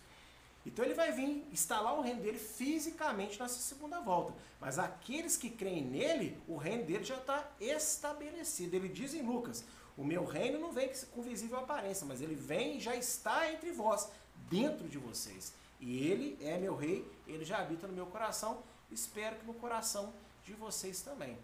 Então 0.67 0.85
ele 0.85 0.95
vai 0.95 1.13
vir 1.13 1.47
instalar 1.53 1.97
o 1.99 2.03
reino 2.03 2.21
dele 2.21 2.39
fisicamente 2.39 3.41
nessa 3.41 3.59
segunda 3.61 4.01
volta. 4.01 4.35
Mas 4.61 4.79
aqueles 4.79 5.37
que 5.37 5.49
creem 5.49 5.85
nele, 5.85 6.37
o 6.47 6.57
reino 6.57 6.85
dele 6.85 7.05
já 7.05 7.17
está 7.17 7.49
estabelecido. 7.61 8.75
Ele 8.75 8.89
diz 8.89 9.15
em 9.15 9.23
Lucas: 9.23 9.65
O 9.97 10.05
meu 10.05 10.25
reino 10.25 10.59
não 10.59 10.73
vem 10.73 10.91
com 11.13 11.23
visível 11.23 11.59
aparência, 11.59 12.07
mas 12.07 12.21
ele 12.21 12.35
vem 12.35 12.77
e 12.77 12.81
já 12.81 12.95
está 12.95 13.51
entre 13.51 13.71
vós, 13.71 14.11
dentro 14.51 14.89
de 14.89 14.99
vocês. 14.99 15.55
E 15.81 16.07
ele 16.07 16.37
é 16.41 16.59
meu 16.59 16.77
rei, 16.77 17.07
ele 17.27 17.45
já 17.45 17.59
habita 17.59 17.87
no 17.87 17.95
meu 17.95 18.07
coração 18.07 18.63
espero 18.91 19.37
que 19.37 19.47
no 19.47 19.55
coração 19.55 20.13
de 20.45 20.55
vocês 20.55 21.03
também. 21.03 21.39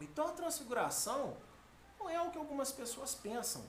Então 0.00 0.26
a 0.26 0.32
transfiguração 0.32 1.36
não 1.98 2.10
é 2.10 2.20
o 2.20 2.30
que 2.30 2.38
algumas 2.38 2.72
pessoas 2.72 3.14
pensam. 3.14 3.64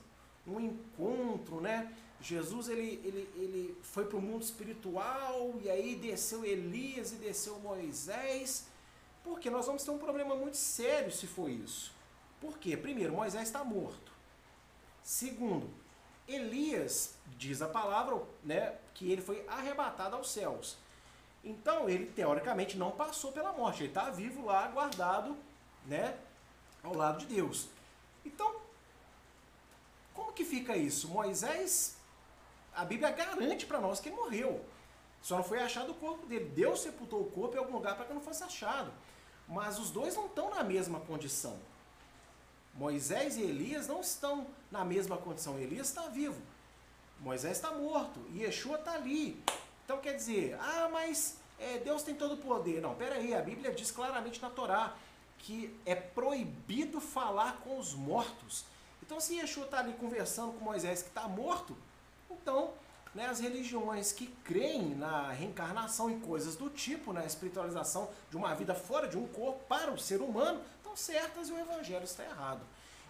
Um 0.46 0.60
encontro, 0.60 1.60
né? 1.60 1.92
Jesus 2.20 2.68
ele, 2.68 3.00
ele, 3.04 3.30
ele 3.34 3.78
foi 3.82 4.06
para 4.06 4.16
o 4.16 4.20
mundo 4.20 4.42
espiritual 4.42 5.54
e 5.62 5.68
aí 5.70 5.96
desceu 5.96 6.44
Elias 6.44 7.12
e 7.12 7.16
desceu 7.16 7.58
Moisés. 7.58 8.66
Porque 9.22 9.50
nós 9.50 9.66
vamos 9.66 9.82
ter 9.82 9.90
um 9.90 9.98
problema 9.98 10.34
muito 10.36 10.56
sério 10.56 11.10
se 11.10 11.26
for 11.26 11.50
isso. 11.50 11.92
Por 12.40 12.58
quê? 12.58 12.76
Primeiro, 12.76 13.12
Moisés 13.12 13.44
está 13.44 13.64
morto. 13.64 14.12
Segundo, 15.02 15.68
Elias, 16.26 17.14
diz 17.36 17.62
a 17.62 17.68
palavra, 17.68 18.20
né, 18.42 18.74
que 18.94 19.10
ele 19.10 19.22
foi 19.22 19.44
arrebatado 19.48 20.16
aos 20.16 20.30
céus. 20.30 20.76
Então 21.44 21.88
ele 21.88 22.06
teoricamente 22.06 22.76
não 22.76 22.90
passou 22.90 23.30
pela 23.30 23.52
morte, 23.52 23.82
ele 23.82 23.90
está 23.90 24.10
vivo 24.10 24.44
lá, 24.44 24.66
guardado, 24.68 25.36
né, 25.86 26.18
ao 26.82 26.94
lado 26.94 27.18
de 27.18 27.26
Deus. 27.26 27.68
Então, 28.24 28.56
como 30.16 30.32
que 30.32 30.44
fica 30.44 30.76
isso? 30.76 31.08
Moisés, 31.08 31.96
a 32.74 32.84
Bíblia 32.84 33.10
garante 33.10 33.66
para 33.66 33.80
nós 33.80 34.00
que 34.00 34.08
ele 34.08 34.16
morreu. 34.16 34.64
Só 35.22 35.36
não 35.36 35.44
foi 35.44 35.60
achado 35.60 35.92
o 35.92 35.94
corpo 35.94 36.26
dele. 36.26 36.46
Deus 36.46 36.80
sepultou 36.80 37.20
o 37.20 37.30
corpo 37.30 37.54
em 37.54 37.58
algum 37.58 37.74
lugar 37.74 37.94
para 37.96 38.06
que 38.06 38.14
não 38.14 38.20
fosse 38.20 38.42
achado. 38.42 38.90
Mas 39.46 39.78
os 39.78 39.90
dois 39.90 40.16
não 40.16 40.26
estão 40.26 40.50
na 40.50 40.64
mesma 40.64 40.98
condição. 41.00 41.58
Moisés 42.74 43.36
e 43.36 43.42
Elias 43.42 43.86
não 43.86 44.00
estão 44.00 44.46
na 44.70 44.84
mesma 44.84 45.16
condição. 45.16 45.58
Elias 45.58 45.88
está 45.88 46.08
vivo. 46.08 46.40
Moisés 47.20 47.56
está 47.56 47.70
morto. 47.72 48.20
E 48.32 48.42
Yeshua 48.42 48.76
está 48.76 48.94
ali. 48.94 49.42
Então 49.84 49.98
quer 49.98 50.14
dizer, 50.14 50.58
ah, 50.60 50.88
mas 50.92 51.38
é, 51.58 51.78
Deus 51.78 52.02
tem 52.02 52.14
todo 52.14 52.34
o 52.34 52.38
poder. 52.38 52.80
Não, 52.80 52.94
peraí, 52.94 53.34
a 53.34 53.40
Bíblia 53.40 53.72
diz 53.72 53.90
claramente 53.90 54.40
na 54.40 54.50
Torá 54.50 54.96
que 55.38 55.78
é 55.84 55.94
proibido 55.94 57.00
falar 57.00 57.58
com 57.58 57.78
os 57.78 57.94
mortos. 57.94 58.64
Então 59.06 59.20
se 59.20 59.36
Yeshua 59.36 59.64
está 59.64 59.78
ali 59.78 59.92
conversando 59.94 60.52
com 60.52 60.64
Moisés 60.64 61.00
que 61.00 61.08
está 61.08 61.28
morto, 61.28 61.76
então 62.28 62.72
né, 63.14 63.26
as 63.26 63.40
religiões 63.40 64.12
que 64.12 64.26
creem 64.44 64.94
na 64.94 65.30
reencarnação 65.30 66.10
e 66.10 66.20
coisas 66.20 66.56
do 66.56 66.68
tipo, 66.68 67.12
na 67.12 67.24
espiritualização 67.24 68.10
de 68.28 68.36
uma 68.36 68.54
vida 68.54 68.74
fora 68.74 69.08
de 69.08 69.16
um 69.16 69.26
corpo 69.28 69.64
para 69.66 69.90
o 69.90 69.98
ser 69.98 70.20
humano, 70.20 70.60
estão 70.76 70.94
certas 70.94 71.48
e 71.48 71.52
o 71.52 71.58
evangelho 71.58 72.04
está 72.04 72.24
errado. 72.24 72.60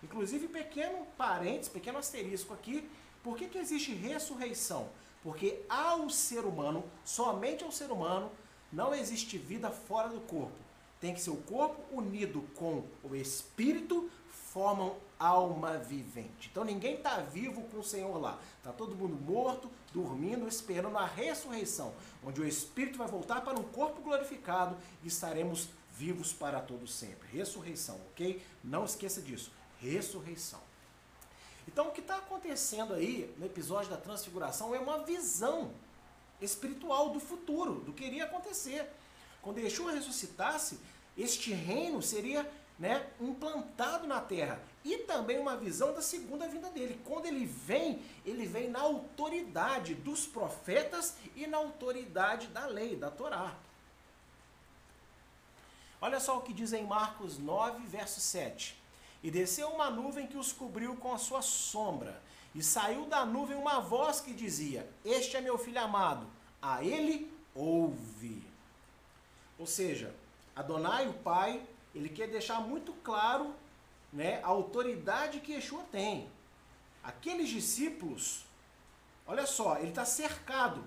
Inclusive, 0.03 0.47
pequeno 0.47 1.07
parênteses, 1.17 1.69
pequeno 1.69 1.99
asterisco 1.99 2.55
aqui, 2.55 2.89
por 3.25 3.37
que, 3.37 3.49
que 3.49 3.59
existe 3.59 3.93
ressurreição? 3.95 4.89
Porque 5.23 5.65
ao 5.69 6.09
ser 6.09 6.45
humano, 6.45 6.85
somente 7.05 7.65
ao 7.65 7.73
ser 7.73 7.91
humano, 7.91 8.31
não 8.73 8.95
existe 8.95 9.37
vida 9.37 9.71
fora 9.71 10.09
do 10.09 10.21
corpo. 10.21 10.55
Tem 11.01 11.13
que 11.13 11.21
ser 11.21 11.31
o 11.31 11.37
corpo 11.37 11.83
unido 11.91 12.45
com 12.55 12.85
o 13.03 13.17
espírito, 13.17 14.09
formam 14.29 14.95
alma 15.19 15.79
vivente. 15.79 16.49
Então 16.51 16.65
ninguém 16.65 16.97
está 16.97 17.21
vivo 17.21 17.63
com 17.63 17.79
o 17.79 17.85
Senhor 17.85 18.17
lá. 18.19 18.39
Está 18.59 18.73
todo 18.73 18.95
mundo 18.95 19.17
morto, 19.17 19.71
dormindo, 19.93 20.47
esperando 20.47 20.99
a 20.99 21.07
ressurreição, 21.07 21.95
onde 22.25 22.41
o 22.41 22.47
espírito 22.47 22.99
vai 22.99 23.09
voltar 23.09 23.41
para 23.43 23.59
um 23.59 23.63
corpo 23.63 24.03
glorificado 24.03 24.77
e 25.03 25.09
estaremos 25.09 25.69
vivos 25.97 26.33
para 26.33 26.61
todo 26.61 26.87
sempre. 26.87 27.29
Ressurreição, 27.29 27.99
ok? 28.13 28.45
Não 28.63 28.85
esqueça 28.85 29.23
disso. 29.23 29.51
Ressurreição. 29.81 30.61
Então, 31.67 31.89
o 31.89 31.91
que 31.91 32.01
está 32.01 32.19
acontecendo 32.19 32.95
aí 32.95 33.35
no 33.39 33.47
episódio 33.47 33.91
da 33.91 33.97
transfiguração 33.97 34.75
é 34.75 34.79
uma 34.79 35.03
visão 35.03 35.73
espiritual 36.41 37.11
do 37.11 37.19
futuro, 37.19 37.81
do 37.81 37.93
que 37.93 38.05
iria 38.05 38.25
acontecer. 38.25 38.89
Quando 39.43 39.59
Yeshua 39.59 39.93
ressuscitasse, 39.93 40.79
este 41.17 41.53
reino 41.53 42.03
seria 42.03 42.49
né, 42.79 43.09
implantado 43.21 44.07
na 44.07 44.21
terra 44.21 44.61
e 44.87 44.99
também 44.99 45.37
uma 45.37 45.57
visão 45.57 45.93
da 45.93 46.01
segunda 46.01 46.47
vinda 46.47 46.71
dele. 46.71 47.01
Quando 47.05 47.27
ele 47.27 47.45
vem, 47.45 48.01
ele 48.25 48.47
vem 48.47 48.71
na 48.71 48.81
autoridade 48.81 49.97
dos 49.97 50.29
profetas 50.29 51.17
e 51.35 51.45
na 51.45 51.57
autoridade 51.57 52.47
da 52.47 52.67
lei, 52.67 52.95
da 52.95 53.11
Torá. 53.11 53.53
Olha 56.01 56.21
só 56.21 56.39
o 56.39 56.43
que 56.43 56.53
diz 56.53 56.73
em 56.73 56.85
Marcos 56.85 57.37
9, 57.37 57.85
verso 57.89 58.21
7. 58.21 58.81
E 59.25 59.29
desceu 59.29 59.71
uma 59.71 59.91
nuvem 59.91 60.29
que 60.29 60.37
os 60.37 60.53
cobriu 60.53 60.95
com 60.95 61.13
a 61.13 61.19
sua 61.19 61.43
sombra, 61.43 62.23
e 62.55 62.63
saiu 62.63 63.07
da 63.07 63.27
nuvem 63.27 63.57
uma 63.57 63.81
voz 63.81 64.21
que 64.21 64.33
dizia: 64.33 64.89
Este 65.05 65.37
é 65.37 65.41
meu 65.41 65.59
filho 65.59 65.81
amado, 65.81 66.29
a 66.63 66.85
ele 66.85 67.29
ouve. 67.57 68.41
Ou 69.59 69.67
seja, 69.67 70.15
Adonai, 70.55 71.09
o 71.09 71.13
Pai, 71.13 71.61
ele 71.93 72.09
quer 72.09 72.29
deixar 72.29 72.61
muito 72.61 72.93
claro 73.03 73.53
né, 74.13 74.41
a 74.43 74.49
autoridade 74.49 75.41
que 75.41 75.53
Yeshua 75.53 75.85
tem. 75.91 76.29
Aqueles 77.03 77.49
discípulos, 77.49 78.45
olha 79.27 79.47
só, 79.47 79.79
ele 79.79 79.91
está 79.91 80.05
cercado 80.05 80.85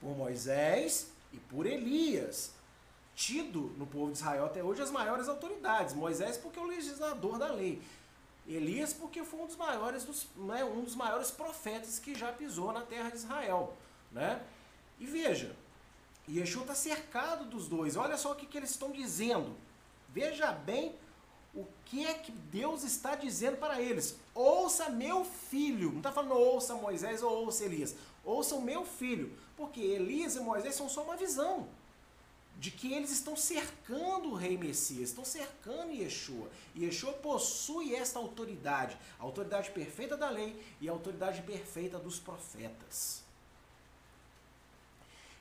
por 0.00 0.16
Moisés 0.16 1.10
e 1.32 1.38
por 1.38 1.66
Elias, 1.66 2.52
tido 3.14 3.72
no 3.78 3.86
povo 3.86 4.10
de 4.10 4.18
Israel 4.18 4.46
até 4.46 4.62
hoje 4.62 4.82
as 4.82 4.90
maiores 4.90 5.28
autoridades. 5.28 5.94
Moisés 5.94 6.36
porque 6.36 6.58
é 6.58 6.62
o 6.62 6.66
legislador 6.66 7.38
da 7.38 7.50
lei. 7.50 7.80
Elias 8.46 8.92
porque 8.92 9.22
foi 9.22 9.40
um 9.40 9.46
dos 9.46 9.56
maiores 9.56 10.04
dos, 10.04 10.26
né, 10.36 10.64
um 10.64 10.82
dos 10.82 10.96
maiores 10.96 11.30
profetas 11.30 11.98
que 11.98 12.14
já 12.14 12.32
pisou 12.32 12.72
na 12.72 12.80
terra 12.82 13.10
de 13.10 13.16
Israel, 13.16 13.76
né? 14.10 14.42
E 14.98 15.06
veja, 15.06 15.54
Yeshua 16.28 16.62
está 16.62 16.74
cercado 16.74 17.44
dos 17.44 17.68
dois. 17.68 17.96
Olha 17.96 18.16
só 18.16 18.32
o 18.32 18.34
que, 18.34 18.46
que 18.46 18.56
eles 18.56 18.70
estão 18.70 18.90
dizendo. 18.90 19.56
Veja 20.08 20.52
bem 20.52 20.94
o 21.54 21.66
que 21.84 22.06
é 22.06 22.14
que 22.14 22.32
Deus 22.32 22.82
está 22.82 23.14
dizendo 23.14 23.58
para 23.58 23.80
eles. 23.80 24.16
Ouça 24.34 24.88
meu 24.88 25.24
filho. 25.24 25.90
Não 25.90 25.98
está 25.98 26.10
falando 26.10 26.34
ouça 26.34 26.74
Moisés 26.74 27.22
ou 27.22 27.44
ouça 27.44 27.64
Elias. 27.64 27.94
Ouça 28.24 28.54
o 28.54 28.62
meu 28.62 28.84
filho. 28.84 29.36
Porque 29.56 29.80
Elias 29.80 30.36
e 30.36 30.40
Moisés 30.40 30.74
são 30.74 30.88
só 30.88 31.02
uma 31.02 31.16
visão 31.16 31.68
de 32.58 32.70
que 32.70 32.92
eles 32.92 33.10
estão 33.10 33.36
cercando 33.36 34.30
o 34.30 34.34
rei 34.34 34.56
Messias, 34.56 35.08
estão 35.08 35.24
cercando 35.24 35.92
Yeshua. 35.92 36.48
Yeshua 36.76 37.12
possui 37.12 37.94
esta 37.94 38.18
autoridade, 38.18 38.96
a 39.18 39.24
autoridade 39.24 39.70
perfeita 39.72 40.16
da 40.16 40.30
lei 40.30 40.62
e 40.80 40.88
a 40.88 40.92
autoridade 40.92 41.42
perfeita 41.42 41.98
dos 41.98 42.20
profetas. 42.20 43.24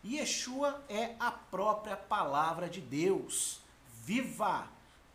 Yeshua 0.03 0.83
é 0.89 1.15
a 1.19 1.29
própria 1.29 1.95
palavra 1.95 2.67
de 2.67 2.81
Deus, 2.81 3.59
viva, 4.03 4.67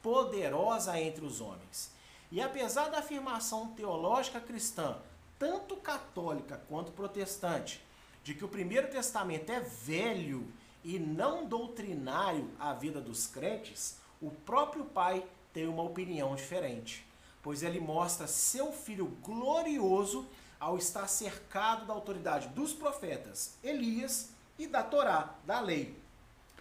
poderosa 0.06 1.00
entre 1.00 1.24
os 1.24 1.40
homens. 1.40 1.90
E 2.30 2.40
apesar 2.40 2.90
da 2.90 3.00
afirmação 3.00 3.70
teológica 3.70 4.40
cristã, 4.40 4.98
tanto 5.36 5.74
católica 5.74 6.62
quanto 6.68 6.92
protestante, 6.92 7.84
de 8.22 8.32
que 8.32 8.44
o 8.44 8.48
Primeiro 8.48 8.88
Testamento 8.88 9.50
é 9.50 9.58
velho 9.58 10.46
e 10.84 10.96
não 10.96 11.44
doutrinário 11.44 12.48
à 12.56 12.72
vida 12.72 13.00
dos 13.00 13.26
crentes, 13.26 13.96
o 14.22 14.30
próprio 14.30 14.84
Pai 14.84 15.26
tem 15.52 15.66
uma 15.66 15.82
opinião 15.82 16.36
diferente, 16.36 17.04
pois 17.42 17.64
ele 17.64 17.80
mostra 17.80 18.28
seu 18.28 18.72
filho 18.72 19.06
glorioso 19.24 20.24
ao 20.60 20.78
estar 20.78 21.08
cercado 21.08 21.84
da 21.84 21.92
autoridade 21.92 22.46
dos 22.50 22.72
profetas 22.72 23.56
Elias 23.60 24.30
e 24.56 24.68
da 24.68 24.84
Torá, 24.84 25.34
da 25.44 25.58
lei, 25.58 26.00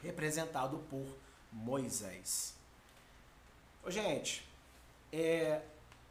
representado 0.02 0.80
por 0.90 1.06
Moisés. 1.54 2.55
Gente, 3.88 4.48
é, 5.12 5.62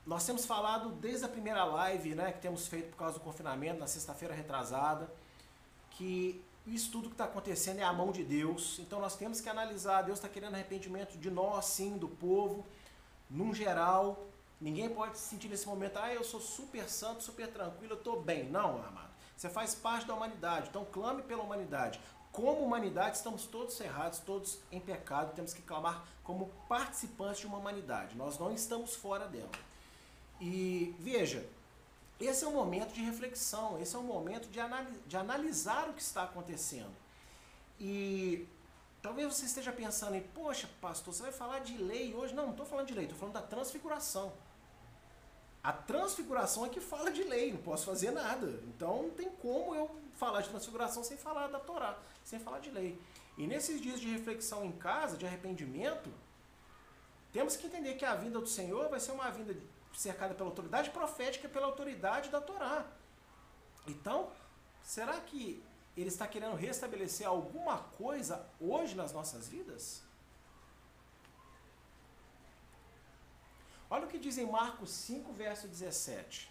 nós 0.07 0.25
temos 0.25 0.47
falado 0.47 0.91
desde 0.93 1.25
a 1.25 1.29
primeira 1.29 1.65
live 1.65 2.15
né, 2.15 2.33
que 2.33 2.41
temos 2.41 2.69
feito 2.69 2.91
por 2.91 2.97
causa 2.99 3.15
do 3.15 3.21
confinamento, 3.21 3.81
na 3.81 3.87
sexta-feira 3.87 4.33
retrasada, 4.33 5.11
que 5.91 6.43
isso 6.67 6.91
tudo 6.91 7.09
que 7.09 7.15
está 7.15 7.25
acontecendo 7.25 7.81
é 7.81 7.83
a 7.83 7.93
mão 7.93 8.13
de 8.13 8.23
Deus. 8.23 8.79
Então 8.79 9.01
nós 9.01 9.17
temos 9.17 9.41
que 9.41 9.49
analisar. 9.49 10.03
Deus 10.03 10.19
está 10.19 10.29
querendo 10.29 10.55
arrependimento 10.55 11.19
de 11.19 11.31
nós, 11.31 11.67
sim, 11.67 11.99
do 11.99 12.09
povo, 12.09 12.65
num 13.29 13.53
geral. 13.53 14.25
Ninguém 14.61 14.89
pode 14.89 15.19
se 15.19 15.29
sentir 15.29 15.49
nesse 15.49 15.67
momento, 15.67 15.99
ah, 15.99 16.15
eu 16.15 16.23
sou 16.23 16.41
super 16.41 16.89
santo, 16.89 17.23
super 17.23 17.49
tranquilo, 17.49 17.95
eu 17.95 17.99
estou 17.99 18.23
bem. 18.23 18.45
Não, 18.45 18.79
amado. 18.79 19.13
Você 19.37 19.49
faz 19.49 19.75
parte 19.75 20.07
da 20.07 20.15
humanidade, 20.15 20.69
então 20.69 20.87
clame 20.91 21.23
pela 21.23 21.43
humanidade. 21.43 22.01
Como 22.35 22.65
humanidade, 22.65 23.17
estamos 23.17 23.47
todos 23.47 23.81
errados, 23.81 24.19
todos 24.19 24.59
em 24.73 24.81
pecado, 24.81 25.33
temos 25.37 25.55
que 25.55 25.63
clamar 25.63 26.05
como 26.25 26.51
participantes 26.69 27.39
de 27.39 27.47
uma 27.47 27.59
humanidade. 27.59 28.17
Nós 28.17 28.41
não 28.41 28.53
estamos 28.53 28.97
fora 28.97 29.29
dela. 29.29 29.53
E 30.41 30.97
veja, 30.99 31.47
esse 32.19 32.45
é 32.45 32.49
um 32.49 32.53
momento 32.53 32.93
de 32.93 33.01
reflexão, 33.01 33.81
esse 33.81 33.95
é 33.95 33.99
um 34.01 34.03
momento 34.03 34.49
de, 34.49 34.59
anali 34.59 34.99
de 35.07 35.17
analisar 35.17 35.89
o 35.89 35.93
que 35.93 36.03
está 36.03 36.25
acontecendo. 36.25 36.91
E 37.79 38.49
talvez 39.01 39.33
você 39.33 39.47
esteja 39.47 39.71
pensando 39.71 40.17
em, 40.17 40.23
poxa, 40.23 40.69
pastor, 40.81 41.15
você 41.15 41.23
vai 41.23 41.33
falar 41.33 41.61
de 41.61 41.79
lei 41.79 42.17
hoje? 42.17 42.35
Não, 42.35 42.47
não 42.47 42.51
estou 42.51 42.67
falando 42.67 42.89
de 42.89 42.95
lei, 42.95 43.05
estou 43.05 43.17
falando 43.17 43.35
da 43.35 43.43
transfiguração. 43.43 44.33
A 45.63 45.73
transfiguração 45.73 46.67
é 46.67 46.69
que 46.69 46.81
fala 46.81 47.13
de 47.13 47.23
lei, 47.23 47.53
não 47.53 47.63
posso 47.63 47.87
fazer 47.87 48.11
nada. 48.11 48.61
Então 48.67 49.05
não 49.05 49.11
tem 49.11 49.31
como 49.31 49.73
eu 49.73 49.89
falar 50.15 50.41
de 50.41 50.49
transfiguração 50.49 51.03
sem 51.03 51.17
falar 51.17 51.49
da 51.49 51.59
Torá, 51.59 51.97
sem 52.25 52.39
falar 52.41 52.59
de 52.59 52.71
lei. 52.71 53.01
E 53.37 53.47
nesses 53.47 53.81
dias 53.81 54.01
de 54.01 54.09
reflexão 54.09 54.65
em 54.65 54.73
casa, 54.73 55.17
de 55.17 55.27
arrependimento, 55.27 56.11
temos 57.33 57.57
que 57.57 57.67
entender 57.67 57.95
que 57.95 58.05
a 58.05 58.15
vinda 58.15 58.41
do 58.41 58.47
Senhor 58.47 58.89
vai 58.89 58.99
ser 58.99 59.13
uma 59.13 59.31
vinda 59.31 59.57
cercada 59.93 60.35
pela 60.35 60.49
autoridade 60.49 60.91
profética 60.91 61.49
pela 61.49 61.67
autoridade 61.67 62.31
da 62.31 62.41
Torá. 62.41 62.87
Então, 63.87 64.31
será 64.83 65.21
que 65.21 65.63
ele 65.97 66.09
está 66.09 66.27
querendo 66.27 66.57
restabelecer 66.57 67.27
alguma 67.27 67.79
coisa 67.79 68.45
hoje 68.61 68.95
nas 68.95 69.13
nossas 69.13 69.47
vidas? 69.49 70.03
Olha 73.91 74.07
o 74.07 74.09
que 74.09 74.19
diz 74.19 74.39
em 74.39 74.47
Marcos 74.47 74.91
5, 74.91 75.33
verso 75.35 75.69
17. 75.69 76.51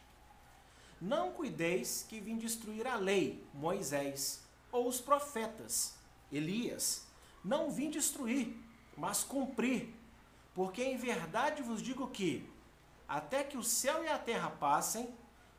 Não 1.02 1.32
cuideis 1.32 2.06
que 2.08 2.20
vim 2.20 2.38
destruir 2.38 2.88
a 2.88 2.96
lei, 2.96 3.46
Moisés, 3.54 4.43
ou 4.74 4.88
os 4.88 5.00
profetas, 5.00 5.96
Elias. 6.32 7.08
Não 7.44 7.72
vim 7.72 7.90
destruir, 7.90 8.58
mas 8.98 9.24
cumprir. 9.24 9.94
Porque 10.54 10.84
em 10.84 10.98
verdade 10.98 11.62
vos 11.62 11.82
digo 11.82 12.08
que, 12.10 12.50
até 13.08 13.44
que 13.44 13.58
o 13.58 13.64
céu 13.64 14.04
e 14.04 14.08
a 14.10 14.18
terra 14.18 14.50
passem, 14.50 15.14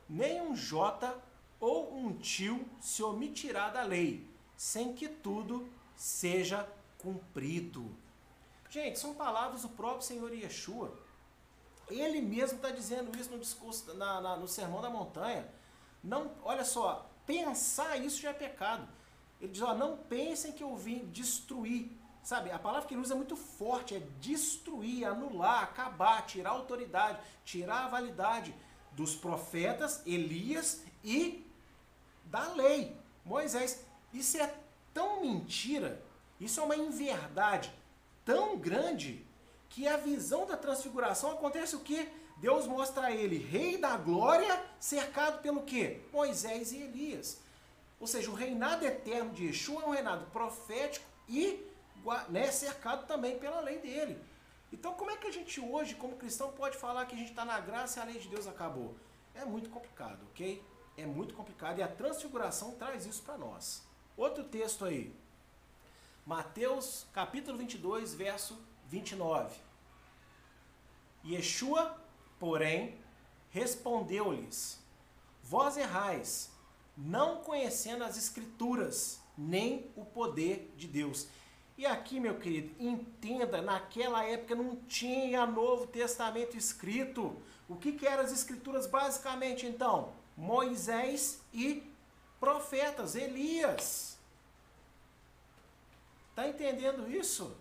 nem 0.07 0.41
um 0.41 0.55
jota 0.55 1.17
ou 1.59 1.95
um 1.97 2.13
tio 2.13 2.67
se 2.79 3.01
omitirá 3.01 3.69
da 3.69 3.81
lei, 3.81 4.29
sem 4.55 4.93
que 4.93 5.07
tudo 5.07 5.67
seja 5.95 6.69
cumprido. 6.97 7.95
Gente, 8.69 8.99
são 8.99 9.13
palavras 9.13 9.61
do 9.61 9.69
próprio 9.69 10.01
Senhor 10.01 10.33
Yeshua. 10.33 10.93
Ele 11.89 12.21
mesmo 12.21 12.57
está 12.57 12.71
dizendo 12.71 13.17
isso 13.17 13.31
no 13.31 13.39
discurso, 13.39 13.93
na, 13.93 14.19
na, 14.19 14.35
no 14.35 14.47
Sermão 14.47 14.81
da 14.81 14.89
Montanha. 14.89 15.47
Não, 16.03 16.31
olha 16.43 16.65
só, 16.65 17.09
pensar 17.25 17.97
isso 17.97 18.19
já 18.21 18.31
é 18.31 18.33
pecado. 18.33 18.87
Ele 19.39 19.51
diz, 19.51 19.61
ó, 19.61 19.73
não 19.73 19.97
pensem 19.97 20.51
que 20.51 20.63
eu 20.63 20.75
vim 20.75 21.05
destruir. 21.07 21.91
Sabe, 22.23 22.49
a 22.49 22.57
palavra 22.57 22.87
que 22.87 22.93
ele 22.95 23.01
usa 23.01 23.13
é 23.13 23.17
muito 23.17 23.35
forte, 23.35 23.93
é 23.95 23.99
destruir, 24.19 25.05
anular, 25.05 25.63
acabar, 25.63 26.25
tirar 26.25 26.49
a 26.49 26.53
autoridade, 26.53 27.19
tirar 27.43 27.85
a 27.85 27.87
validade 27.87 28.55
dos 28.93 29.15
profetas, 29.15 30.01
Elias 30.07 30.81
e 31.03 31.45
da 32.25 32.51
lei, 32.53 32.95
Moisés. 33.23 33.85
Isso 34.11 34.37
é 34.37 34.55
tão 34.93 35.21
mentira, 35.21 36.03
isso 36.39 36.59
é 36.59 36.63
uma 36.63 36.75
inverdade 36.75 37.71
tão 38.25 38.57
grande 38.57 39.23
que 39.69 39.87
a 39.87 39.97
visão 39.97 40.47
da 40.47 40.57
transfiguração 40.57 41.31
acontece 41.31 41.75
o 41.75 41.81
quê? 41.81 42.09
Deus 42.37 42.65
mostra 42.65 43.07
a 43.07 43.11
ele 43.11 43.37
rei 43.37 43.77
da 43.77 43.95
glória, 43.95 44.61
cercado 44.79 45.41
pelo 45.41 45.61
quê? 45.63 46.01
Moisés 46.11 46.71
e 46.71 46.77
Elias. 46.77 47.39
Ou 48.05 48.07
seja, 48.07 48.29
o 48.29 48.35
reinado 48.35 48.85
eterno 48.85 49.31
de 49.31 49.47
Yeshua 49.47 49.81
é 49.81 49.85
um 49.87 49.89
reinado 49.89 50.27
profético 50.27 51.03
e 51.27 51.65
né, 52.29 52.51
cercado 52.51 53.07
também 53.07 53.39
pela 53.39 53.59
lei 53.61 53.79
dele. 53.79 54.23
Então, 54.71 54.93
como 54.93 55.09
é 55.09 55.17
que 55.17 55.25
a 55.25 55.31
gente 55.31 55.59
hoje, 55.59 55.95
como 55.95 56.15
cristão, 56.15 56.51
pode 56.51 56.77
falar 56.77 57.07
que 57.07 57.15
a 57.15 57.17
gente 57.17 57.31
está 57.31 57.43
na 57.43 57.59
graça 57.59 57.97
e 57.97 58.01
a 58.03 58.05
lei 58.05 58.19
de 58.19 58.27
Deus 58.27 58.45
acabou? 58.45 58.95
É 59.33 59.43
muito 59.43 59.71
complicado, 59.71 60.23
ok? 60.29 60.63
É 60.95 61.03
muito 61.03 61.33
complicado 61.33 61.79
e 61.79 61.81
a 61.81 61.87
transfiguração 61.87 62.75
traz 62.75 63.07
isso 63.07 63.23
para 63.23 63.39
nós. 63.39 63.81
Outro 64.15 64.43
texto 64.43 64.85
aí. 64.85 65.11
Mateus 66.27 67.07
capítulo 67.11 67.57
22, 67.57 68.13
verso 68.13 68.55
29. 68.85 69.57
Yeshua, 71.25 71.99
porém, 72.39 72.99
respondeu-lhes: 73.49 74.79
Vós 75.41 75.75
errais, 75.75 76.53
não 76.97 77.37
conhecendo 77.37 78.03
as 78.03 78.17
Escrituras, 78.17 79.19
nem 79.37 79.91
o 79.95 80.05
poder 80.05 80.73
de 80.77 80.87
Deus. 80.87 81.27
E 81.77 81.85
aqui, 81.85 82.19
meu 82.19 82.39
querido, 82.39 82.73
entenda, 82.79 83.61
naquela 83.61 84.23
época 84.23 84.55
não 84.55 84.77
tinha 84.87 85.45
Novo 85.45 85.87
Testamento 85.87 86.55
escrito. 86.55 87.35
O 87.67 87.75
que, 87.75 87.91
que 87.91 88.07
eram 88.07 88.23
as 88.23 88.31
escrituras 88.31 88.87
basicamente 88.87 89.65
então? 89.65 90.13
Moisés 90.37 91.41
e 91.53 91.83
profetas, 92.39 93.15
Elias. 93.15 94.17
Tá 96.33 96.47
entendendo 96.47 97.09
isso? 97.09 97.57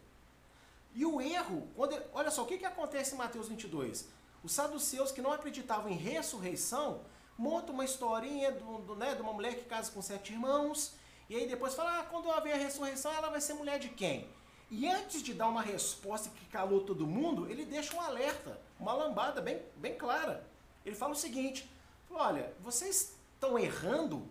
E 0.94 1.04
o 1.04 1.20
erro, 1.20 1.66
quando, 1.74 2.00
olha 2.12 2.30
só, 2.30 2.44
o 2.44 2.46
que, 2.46 2.58
que 2.58 2.64
acontece 2.64 3.14
em 3.14 3.18
Mateus 3.18 3.48
22? 3.48 4.06
Os 4.44 4.52
saduceus 4.52 5.10
que 5.10 5.22
não 5.22 5.32
acreditavam 5.32 5.90
em 5.90 5.96
ressurreição 5.96 7.00
montam 7.36 7.74
uma 7.74 7.84
historinha 7.84 8.52
do, 8.52 8.78
do, 8.78 8.96
né, 8.96 9.14
de 9.14 9.22
uma 9.22 9.32
mulher 9.32 9.56
que 9.56 9.64
casa 9.64 9.90
com 9.90 10.00
sete 10.00 10.32
irmãos, 10.32 10.94
e 11.28 11.36
aí 11.36 11.46
depois 11.46 11.74
fala, 11.74 12.00
ah, 12.00 12.04
quando 12.04 12.30
haver 12.30 12.52
a 12.52 12.56
ressurreição, 12.56 13.12
ela 13.12 13.30
vai 13.30 13.40
ser 13.40 13.54
mulher 13.54 13.78
de 13.78 13.88
quem? 13.88 14.28
E 14.70 14.88
antes 14.88 15.22
de 15.22 15.34
dar 15.34 15.48
uma 15.48 15.62
resposta 15.62 16.30
que 16.30 16.46
calou 16.46 16.80
todo 16.80 17.06
mundo, 17.06 17.48
ele 17.50 17.64
deixa 17.64 17.94
um 17.94 18.00
alerta, 18.00 18.60
uma 18.78 18.92
lambada 18.92 19.40
bem, 19.40 19.62
bem 19.76 19.94
clara. 19.96 20.46
Ele 20.84 20.96
fala 20.96 21.12
o 21.12 21.16
seguinte: 21.16 21.70
olha, 22.10 22.52
vocês 22.60 23.14
estão 23.34 23.58
errando 23.58 24.28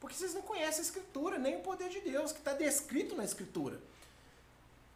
porque 0.00 0.16
vocês 0.16 0.32
não 0.32 0.40
conhecem 0.40 0.80
a 0.80 0.82
Escritura, 0.82 1.38
nem 1.38 1.58
o 1.58 1.60
poder 1.60 1.90
de 1.90 2.00
Deus, 2.00 2.32
que 2.32 2.38
está 2.38 2.54
descrito 2.54 3.14
na 3.14 3.22
Escritura. 3.22 3.78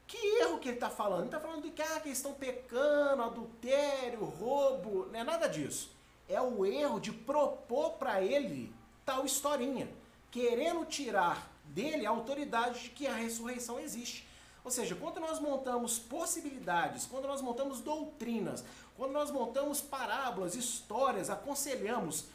Que 0.06 0.16
erro 0.40 0.58
que 0.58 0.68
ele 0.68 0.76
está 0.76 0.88
falando? 0.88 1.20
Ele 1.20 1.28
está 1.28 1.40
falando 1.40 1.62
de 1.62 1.70
que, 1.70 1.82
ah, 1.82 2.00
que 2.00 2.08
eles 2.08 2.18
estão 2.18 2.32
pecando, 2.32 3.22
adultério, 3.22 4.24
roubo, 4.24 5.06
não 5.12 5.20
é 5.20 5.24
nada 5.24 5.46
disso. 5.46 5.94
É 6.28 6.40
o 6.40 6.64
erro 6.64 6.98
de 7.00 7.12
propor 7.12 7.92
para 7.92 8.22
ele 8.22 8.72
tal 9.04 9.24
historinha, 9.26 9.88
querendo 10.30 10.84
tirar 10.87 11.50
dele 11.64 12.06
a 12.06 12.10
autoridade 12.10 12.84
de 12.84 12.90
que 12.90 13.06
a 13.06 13.14
ressurreição 13.14 13.78
existe. 13.78 14.26
Ou 14.64 14.70
seja, 14.70 14.94
quando 14.94 15.20
nós 15.20 15.38
montamos 15.38 15.98
possibilidades, 15.98 17.04
quando 17.04 17.28
nós 17.28 17.42
montamos 17.42 17.80
doutrinas, 17.80 18.64
quando 18.96 19.12
nós 19.12 19.30
montamos 19.30 19.82
parábolas, 19.82 20.54
histórias, 20.54 21.28
aconselhamos, 21.28 22.26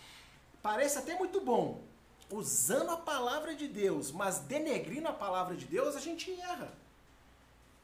parece 0.61 0.99
até 0.99 1.17
muito 1.17 1.41
bom, 1.41 1.81
usando 2.29 2.91
a 2.91 2.97
palavra 2.97 3.55
de 3.55 3.67
Deus, 3.67 4.11
mas 4.11 4.39
denegrindo 4.39 5.07
a 5.07 5.13
palavra 5.13 5.55
de 5.55 5.65
Deus, 5.65 5.95
a 5.95 5.99
gente 5.99 6.31
erra. 6.39 6.71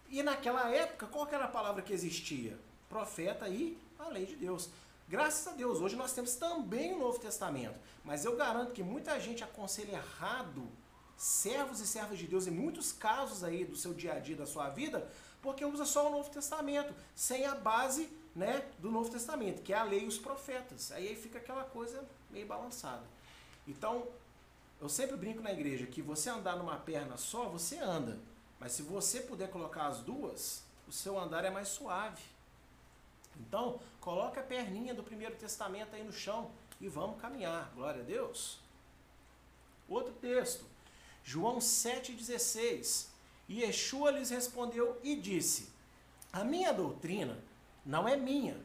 E 0.10 0.22
naquela 0.22 0.70
época, 0.70 1.08
qual 1.08 1.28
era 1.28 1.46
a 1.46 1.50
palavra 1.50 1.82
que 1.82 1.94
existia? 1.94 2.56
Profeta 2.88 3.50
e 3.50 3.76
a 3.98 4.10
lei 4.10 4.28
de 4.28 4.36
Deus. 4.36 4.70
Graças 5.08 5.48
a 5.48 5.52
Deus, 5.52 5.82
hoje 5.82 5.96
nós 5.96 6.14
temos 6.14 6.36
também 6.36 6.94
o 6.94 7.00
Novo 7.00 7.20
Testamento. 7.20 7.80
Mas 8.04 8.26
eu 8.26 8.36
garanto 8.36 8.74
que 8.74 8.82
muita 8.82 9.20
gente 9.20 9.44
aconselha 9.44 9.94
errado 9.94 10.68
servos 11.16 11.80
e 11.80 11.88
servas 11.88 12.18
de 12.18 12.28
Deus 12.28 12.48
em 12.48 12.52
muitos 12.52 12.92
casos 12.92 13.44
aí 13.44 13.64
do 13.64 13.76
seu 13.76 13.94
dia 13.94 14.14
a 14.14 14.20
dia, 14.20 14.36
da 14.36 14.46
sua 14.46 14.70
vida, 14.70 15.08
porque 15.42 15.64
usa 15.64 15.86
só 15.86 16.08
o 16.08 16.12
Novo 16.12 16.30
Testamento, 16.30 16.94
sem 17.14 17.46
a 17.46 17.54
base 17.54 18.10
né, 18.36 18.66
do 18.80 18.92
Novo 18.92 19.10
Testamento, 19.10 19.62
que 19.62 19.72
é 19.72 19.78
a 19.78 19.84
lei 19.84 20.04
e 20.04 20.08
os 20.08 20.18
profetas. 20.18 20.92
Aí, 20.92 21.08
aí 21.08 21.16
fica 21.16 21.38
aquela 21.38 21.64
coisa 21.64 22.04
meio 22.32 22.48
balançada. 22.48 23.04
Então, 23.68 24.08
eu 24.82 24.90
sempre 24.90 25.16
brinco 25.16 25.42
na 25.42 25.54
igreja 25.54 25.86
que 25.86 26.02
você 26.02 26.30
andar 26.30 26.58
numa 26.58 26.78
perna 26.78 27.16
só, 27.16 27.48
você 27.48 27.78
anda. 27.78 28.20
Mas 28.60 28.72
se 28.72 28.82
você 28.82 29.22
puder 29.22 29.50
colocar 29.50 29.88
as 29.88 30.00
duas, 30.00 30.64
o 30.88 30.92
seu 30.92 31.18
andar 31.18 31.46
é 31.46 31.50
mais 31.50 31.68
suave. 31.68 32.22
Então, 33.40 33.80
coloca 34.00 34.40
a 34.40 34.44
perninha 34.44 34.94
do 34.94 35.04
Primeiro 35.04 35.36
Testamento 35.36 35.96
aí 35.96 36.04
no 36.04 36.14
chão 36.14 36.52
e 36.80 36.88
vamos 36.88 37.20
caminhar. 37.20 37.72
Glória 37.76 38.02
a 38.02 38.06
Deus. 38.06 38.60
Outro 39.88 40.14
texto. 40.14 40.66
João 41.24 41.58
7,16. 41.58 43.08
E 43.48 43.62
Yeshua 43.62 44.12
lhes 44.12 44.30
respondeu 44.30 45.00
e 45.04 45.16
disse: 45.16 45.70
A 46.34 46.44
minha 46.44 46.74
doutrina 46.74 47.38
não 47.86 48.08
é 48.08 48.16
minha, 48.16 48.60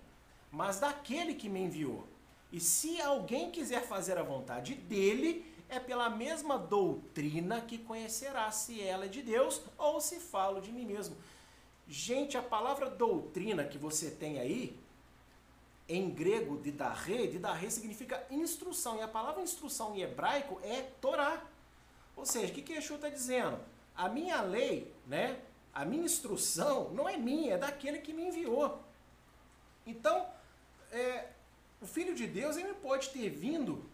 mas 0.51 0.81
daquele 0.81 1.35
que 1.35 1.49
me 1.49 1.61
enviou. 1.61 2.07
E 2.53 2.59
se 2.59 3.01
alguém 3.01 3.51
quiser 3.51 3.87
fazer 3.87 4.19
a 4.19 4.23
vontade 4.23 4.75
dele, 4.75 5.45
é 5.69 5.79
pela 5.79 6.11
mesma 6.11 6.59
doutrina 6.59 7.61
que 7.61 7.79
conhecerá 7.79 8.51
se 8.51 8.83
ela 8.83 9.05
é 9.05 9.09
de 9.09 9.23
Deus 9.23 9.63
ou 9.79 10.01
se 10.01 10.19
falo 10.19 10.61
de 10.61 10.73
mim 10.73 10.85
mesmo. 10.85 11.17
Gente, 11.91 12.39
a 12.39 12.43
palavra 12.43 12.89
doutrina 12.89 13.65
que 13.65 13.77
você 13.77 14.13
tem 14.13 14.39
aí, 14.39 14.79
em 15.89 16.09
grego, 16.09 16.57
didarre, 16.57 17.27
didarre 17.27 17.69
significa 17.69 18.25
instrução. 18.31 18.99
E 18.99 19.03
a 19.03 19.09
palavra 19.09 19.43
instrução 19.43 19.97
em 19.97 20.03
hebraico 20.03 20.61
é 20.63 20.83
Torá. 21.01 21.43
Ou 22.15 22.25
seja, 22.25 22.53
o 22.53 22.55
que, 22.55 22.63
que 22.63 22.75
Yeshua 22.75 22.95
está 22.95 23.09
dizendo? 23.09 23.59
A 23.97 24.09
minha 24.09 24.41
lei, 24.41 24.95
né? 25.05 25.41
A 25.75 25.85
minha 25.85 26.05
instrução 26.05 26.91
não 26.91 27.09
é 27.09 27.17
minha, 27.17 27.55
é 27.55 27.59
daquele 27.59 27.99
que 27.99 28.13
me 28.13 28.29
enviou. 28.29 28.81
Então, 29.85 30.29
é, 30.93 31.27
o 31.83 31.87
Filho 31.89 32.15
de 32.15 32.29
Deus 32.29 32.57
ele 32.57 32.75
pode 32.75 33.11
ter 33.11 33.29
vindo 33.31 33.85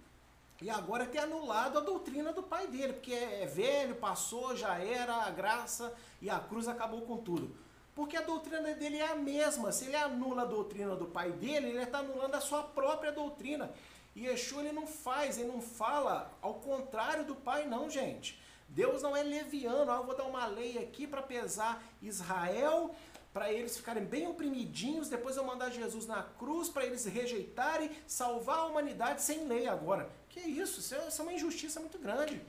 e 0.61 0.69
agora 0.69 1.07
ter 1.07 1.21
anulado 1.21 1.79
a 1.79 1.81
doutrina 1.81 2.31
do 2.31 2.43
pai 2.43 2.67
dele, 2.67 2.93
porque 2.93 3.15
é 3.15 3.47
velho, 3.47 3.95
passou, 3.95 4.55
já 4.55 4.77
era, 4.79 5.15
a 5.25 5.31
graça 5.31 5.97
e 6.21 6.29
a 6.29 6.39
cruz 6.39 6.69
acabou 6.69 7.01
com 7.01 7.17
tudo. 7.17 7.65
Porque 7.97 8.17
a 8.17 8.21
doutrina 8.21 8.75
dele 8.75 8.99
é 8.99 9.09
a 9.09 9.17
mesma. 9.17 9.73
Se 9.73 9.87
ele 9.87 9.97
anula 9.97 10.43
a 10.43 10.45
doutrina 10.45 10.95
do 10.95 11.07
pai 11.07 11.33
dele, 11.33 11.71
ele 11.71 11.83
está 11.83 11.99
anulando 11.99 12.37
a 12.37 12.41
sua 12.41 12.63
própria 12.63 13.11
doutrina. 13.11 13.73
E 14.15 14.27
Yeshua 14.27 14.63
ele 14.63 14.73
não 14.73 14.87
faz, 14.87 15.39
ele 15.39 15.49
não 15.49 15.61
fala 15.61 16.31
ao 16.41 16.55
contrário 16.55 17.25
do 17.25 17.35
Pai, 17.35 17.67
não, 17.67 17.91
gente. 17.91 18.41
Deus 18.69 19.03
não 19.03 19.15
é 19.15 19.23
leviano, 19.23 19.91
ah, 19.91 19.97
eu 19.97 20.05
vou 20.05 20.17
dar 20.17 20.25
uma 20.25 20.47
lei 20.47 20.79
aqui 20.79 21.07
para 21.07 21.23
pesar 21.23 21.83
Israel, 22.03 22.95
para 23.33 23.53
eles 23.53 23.77
ficarem 23.77 24.05
bem 24.05 24.27
oprimidinhos, 24.27 25.11
depois 25.11 25.37
eu 25.37 25.45
mandar 25.45 25.71
Jesus 25.71 26.07
na 26.07 26.23
cruz 26.23 26.71
para 26.71 26.87
eles 26.87 27.05
rejeitarem, 27.05 27.91
salvar 28.07 28.61
a 28.61 28.67
humanidade 28.67 29.21
sem 29.21 29.47
lei 29.47 29.69
agora. 29.69 30.11
Que 30.31 30.41
isso? 30.41 30.81
Isso 30.81 30.95
é, 30.95 31.09
isso 31.09 31.21
é 31.21 31.25
uma 31.25 31.35
injustiça 31.35 31.79
muito 31.79 31.99
grande. 31.99 32.43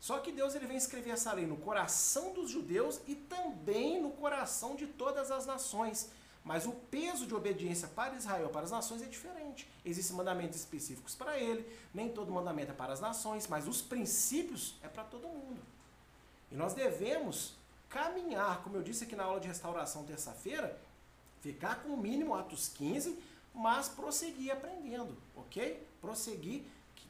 Só 0.00 0.18
que 0.18 0.32
Deus 0.32 0.54
ele 0.54 0.66
vem 0.66 0.76
escrever 0.76 1.10
essa 1.10 1.32
lei 1.32 1.46
no 1.46 1.58
coração 1.58 2.32
dos 2.32 2.50
judeus 2.50 3.00
e 3.06 3.14
também 3.14 3.99
coração 4.20 4.76
de 4.76 4.86
todas 4.86 5.30
as 5.30 5.46
nações. 5.46 6.10
Mas 6.44 6.64
o 6.64 6.72
peso 6.72 7.26
de 7.26 7.34
obediência 7.34 7.88
para 7.88 8.14
Israel, 8.14 8.48
para 8.48 8.62
as 8.62 8.70
nações, 8.70 9.02
é 9.02 9.06
diferente. 9.06 9.68
Existem 9.84 10.16
mandamentos 10.16 10.58
específicos 10.58 11.14
para 11.14 11.38
ele, 11.38 11.66
nem 11.92 12.08
todo 12.08 12.32
mandamento 12.32 12.70
é 12.70 12.74
para 12.74 12.92
as 12.92 13.00
nações, 13.00 13.46
mas 13.46 13.68
os 13.68 13.82
princípios 13.82 14.74
é 14.82 14.88
para 14.88 15.04
todo 15.04 15.28
mundo. 15.28 15.60
E 16.50 16.54
nós 16.54 16.72
devemos 16.72 17.54
caminhar, 17.88 18.62
como 18.62 18.76
eu 18.76 18.82
disse 18.82 19.04
aqui 19.04 19.16
na 19.16 19.24
aula 19.24 19.40
de 19.40 19.48
restauração 19.48 20.04
terça-feira, 20.04 20.78
ficar 21.40 21.82
com 21.82 21.90
o 21.90 21.96
mínimo 21.96 22.34
Atos 22.34 22.68
15, 22.68 23.18
mas 23.54 23.88
prosseguir 23.88 24.52
aprendendo, 24.52 25.16
ok? 25.36 25.86
Prosseguir 26.00 26.62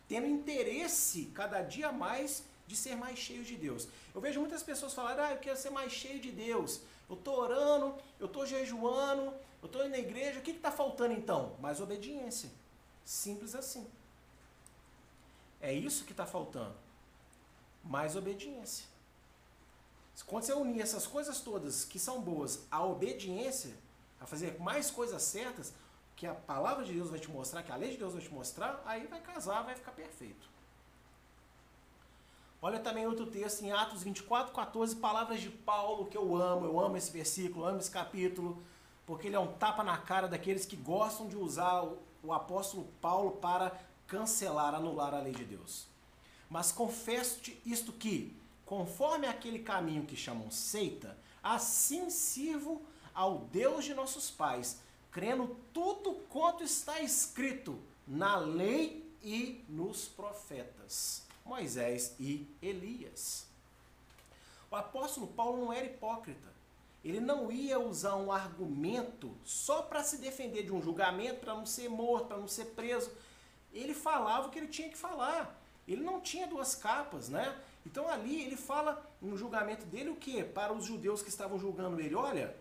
tendo 0.09 0.27
interesse 0.27 1.31
cada 1.35 1.63
dia 1.63 1.93
mais 1.93 2.43
de 2.67 2.77
ser 2.77 2.97
mais 2.97 3.19
cheio 3.19 3.45
de 3.45 3.57
Deus. 3.57 3.89
Eu 4.15 4.21
vejo 4.21 4.41
muitas 4.41 4.63
pessoas 4.63 4.95
falarem, 4.95 5.25
ah, 5.25 5.33
eu 5.33 5.39
quero 5.39 5.57
ser 5.57 5.71
mais 5.71 5.93
cheio 5.93 6.21
de 6.21 6.31
Deus. 6.31 6.81
Eu 7.11 7.17
estou 7.17 7.39
orando, 7.39 7.97
eu 8.21 8.27
estou 8.27 8.47
jejuando, 8.47 9.35
eu 9.61 9.67
estou 9.67 9.83
indo 9.83 9.91
na 9.91 9.99
igreja. 9.99 10.39
O 10.39 10.43
que 10.43 10.53
está 10.53 10.71
faltando 10.71 11.13
então? 11.13 11.57
Mais 11.61 11.81
obediência. 11.81 12.51
Simples 13.05 13.55
assim. 13.57 13.91
É 15.61 15.73
isso 15.73 16.05
que 16.05 16.13
está 16.13 16.25
faltando. 16.25 16.75
Mais 17.85 18.15
obediência. 18.15 18.87
Quando 20.27 20.45
você 20.45 20.53
unir 20.53 20.83
essas 20.83 21.07
coisas 21.07 21.41
todas 21.41 21.85
que 21.85 21.99
são 21.99 22.21
boas 22.21 22.67
à 22.71 22.85
obediência, 22.85 23.75
a 24.21 24.27
fazer 24.27 24.61
mais 24.61 24.91
coisas 24.91 25.23
certas, 25.23 25.73
que 26.15 26.27
a 26.27 26.35
palavra 26.35 26.85
de 26.85 26.93
Deus 26.93 27.09
vai 27.09 27.19
te 27.19 27.31
mostrar, 27.31 27.63
que 27.63 27.73
a 27.73 27.77
lei 27.77 27.93
de 27.93 27.97
Deus 27.97 28.13
vai 28.13 28.23
te 28.23 28.33
mostrar, 28.33 28.83
aí 28.85 29.07
vai 29.07 29.21
casar, 29.21 29.63
vai 29.63 29.75
ficar 29.75 29.93
perfeito. 29.93 30.50
Olha 32.63 32.79
também 32.79 33.07
outro 33.07 33.25
texto 33.25 33.63
em 33.63 33.73
Atos 33.73 34.03
24, 34.03 34.53
14, 34.53 34.97
palavras 34.97 35.41
de 35.41 35.49
Paulo, 35.49 36.05
que 36.07 36.17
eu 36.17 36.37
amo, 36.37 36.67
eu 36.67 36.79
amo 36.79 36.95
esse 36.99 37.11
versículo, 37.11 37.65
amo 37.65 37.79
esse 37.79 37.91
capítulo, 37.91 38.63
porque 39.07 39.29
ele 39.29 39.37
é 39.37 39.41
um 39.41 39.53
tapa 39.55 39.83
na 39.83 39.97
cara 39.97 40.29
daqueles 40.29 40.67
que 40.67 40.77
gostam 40.77 41.27
de 41.27 41.37
usar 41.37 41.83
o, 41.83 41.99
o 42.23 42.35
apóstolo 42.35 42.87
Paulo 43.01 43.31
para 43.33 43.73
cancelar, 44.07 44.75
anular 44.75 45.15
a 45.15 45.21
lei 45.21 45.33
de 45.33 45.45
Deus. 45.45 45.87
Mas 46.51 46.71
confesso-te 46.71 47.59
isto 47.65 47.93
que, 47.93 48.37
conforme 48.67 49.27
aquele 49.27 49.61
caminho 49.61 50.05
que 50.05 50.15
chamam 50.15 50.51
seita, 50.51 51.17
assim 51.43 52.11
sirvo 52.11 52.83
ao 53.15 53.39
Deus 53.39 53.87
de 53.87 53.95
nossos 53.95 54.31
pais, 54.31 54.81
crendo 55.11 55.57
tudo 55.73 56.13
quanto 56.29 56.63
está 56.63 57.01
escrito 57.01 57.81
na 58.07 58.37
lei 58.37 59.11
e 59.23 59.65
nos 59.67 60.09
profetas. 60.09 61.30
Moisés 61.51 62.15
e 62.21 62.47
Elias. 62.63 63.45
O 64.71 64.77
apóstolo 64.77 65.27
Paulo 65.27 65.65
não 65.65 65.73
era 65.73 65.85
hipócrita. 65.85 66.49
Ele 67.05 67.19
não 67.19 67.51
ia 67.51 67.77
usar 67.77 68.15
um 68.15 68.31
argumento 68.31 69.37
só 69.45 69.83
para 69.83 70.05
se 70.05 70.19
defender 70.19 70.63
de 70.63 70.73
um 70.73 70.81
julgamento, 70.81 71.41
para 71.41 71.57
não 71.57 71.67
ser 71.67 71.89
morto, 71.89 72.29
para 72.29 72.37
não 72.37 72.47
ser 72.47 72.67
preso. 72.67 73.11
Ele 73.73 73.95
falava 73.95 74.47
o 74.47 74.51
que 74.51 74.61
ele 74.61 74.69
tinha 74.69 74.89
que 74.89 74.97
falar. 74.97 75.61
Ele 75.89 76.05
não 76.05 76.21
tinha 76.21 76.47
duas 76.47 76.77
capas, 76.77 77.29
né? 77.29 77.59
Então 77.85 78.09
ali 78.09 78.45
ele 78.45 78.57
fala 78.57 79.05
no 79.21 79.37
julgamento 79.37 79.85
dele 79.87 80.11
o 80.11 80.17
que? 80.17 80.45
Para 80.45 80.73
os 80.73 80.85
judeus 80.85 81.21
que 81.21 81.31
estavam 81.31 81.59
julgando 81.59 82.01
ele, 82.01 82.15
olha, 82.15 82.55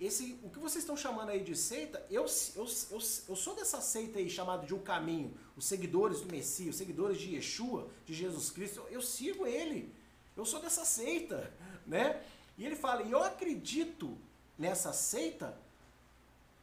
esse, 0.00 0.38
o 0.42 0.50
que 0.50 0.58
vocês 0.58 0.82
estão 0.82 0.96
chamando 0.96 1.30
aí 1.30 1.42
de 1.42 1.56
seita, 1.56 2.04
eu, 2.10 2.26
eu, 2.56 2.66
eu, 2.90 2.98
eu 3.28 3.36
sou 3.36 3.54
dessa 3.54 3.80
seita 3.80 4.18
aí 4.18 4.28
chamada 4.28 4.66
de 4.66 4.74
um 4.74 4.80
caminho, 4.80 5.36
os 5.56 5.66
seguidores 5.66 6.20
do 6.20 6.30
Messias, 6.30 6.70
os 6.70 6.76
seguidores 6.76 7.18
de 7.18 7.34
Yeshua, 7.34 7.88
de 8.04 8.12
Jesus 8.12 8.50
Cristo, 8.50 8.80
eu, 8.80 8.88
eu 8.88 9.02
sigo 9.02 9.46
ele, 9.46 9.94
eu 10.36 10.44
sou 10.44 10.60
dessa 10.60 10.84
seita, 10.84 11.52
né? 11.86 12.22
E 12.58 12.64
ele 12.64 12.76
fala, 12.76 13.02
e 13.02 13.10
eu 13.10 13.22
acredito 13.22 14.16
nessa 14.58 14.92
seita 14.92 15.56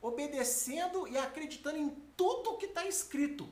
obedecendo 0.01 1.07
e 1.07 1.17
acreditando 1.17 1.77
em 1.77 1.89
tudo 2.17 2.57
que 2.57 2.65
está 2.65 2.85
escrito 2.85 3.47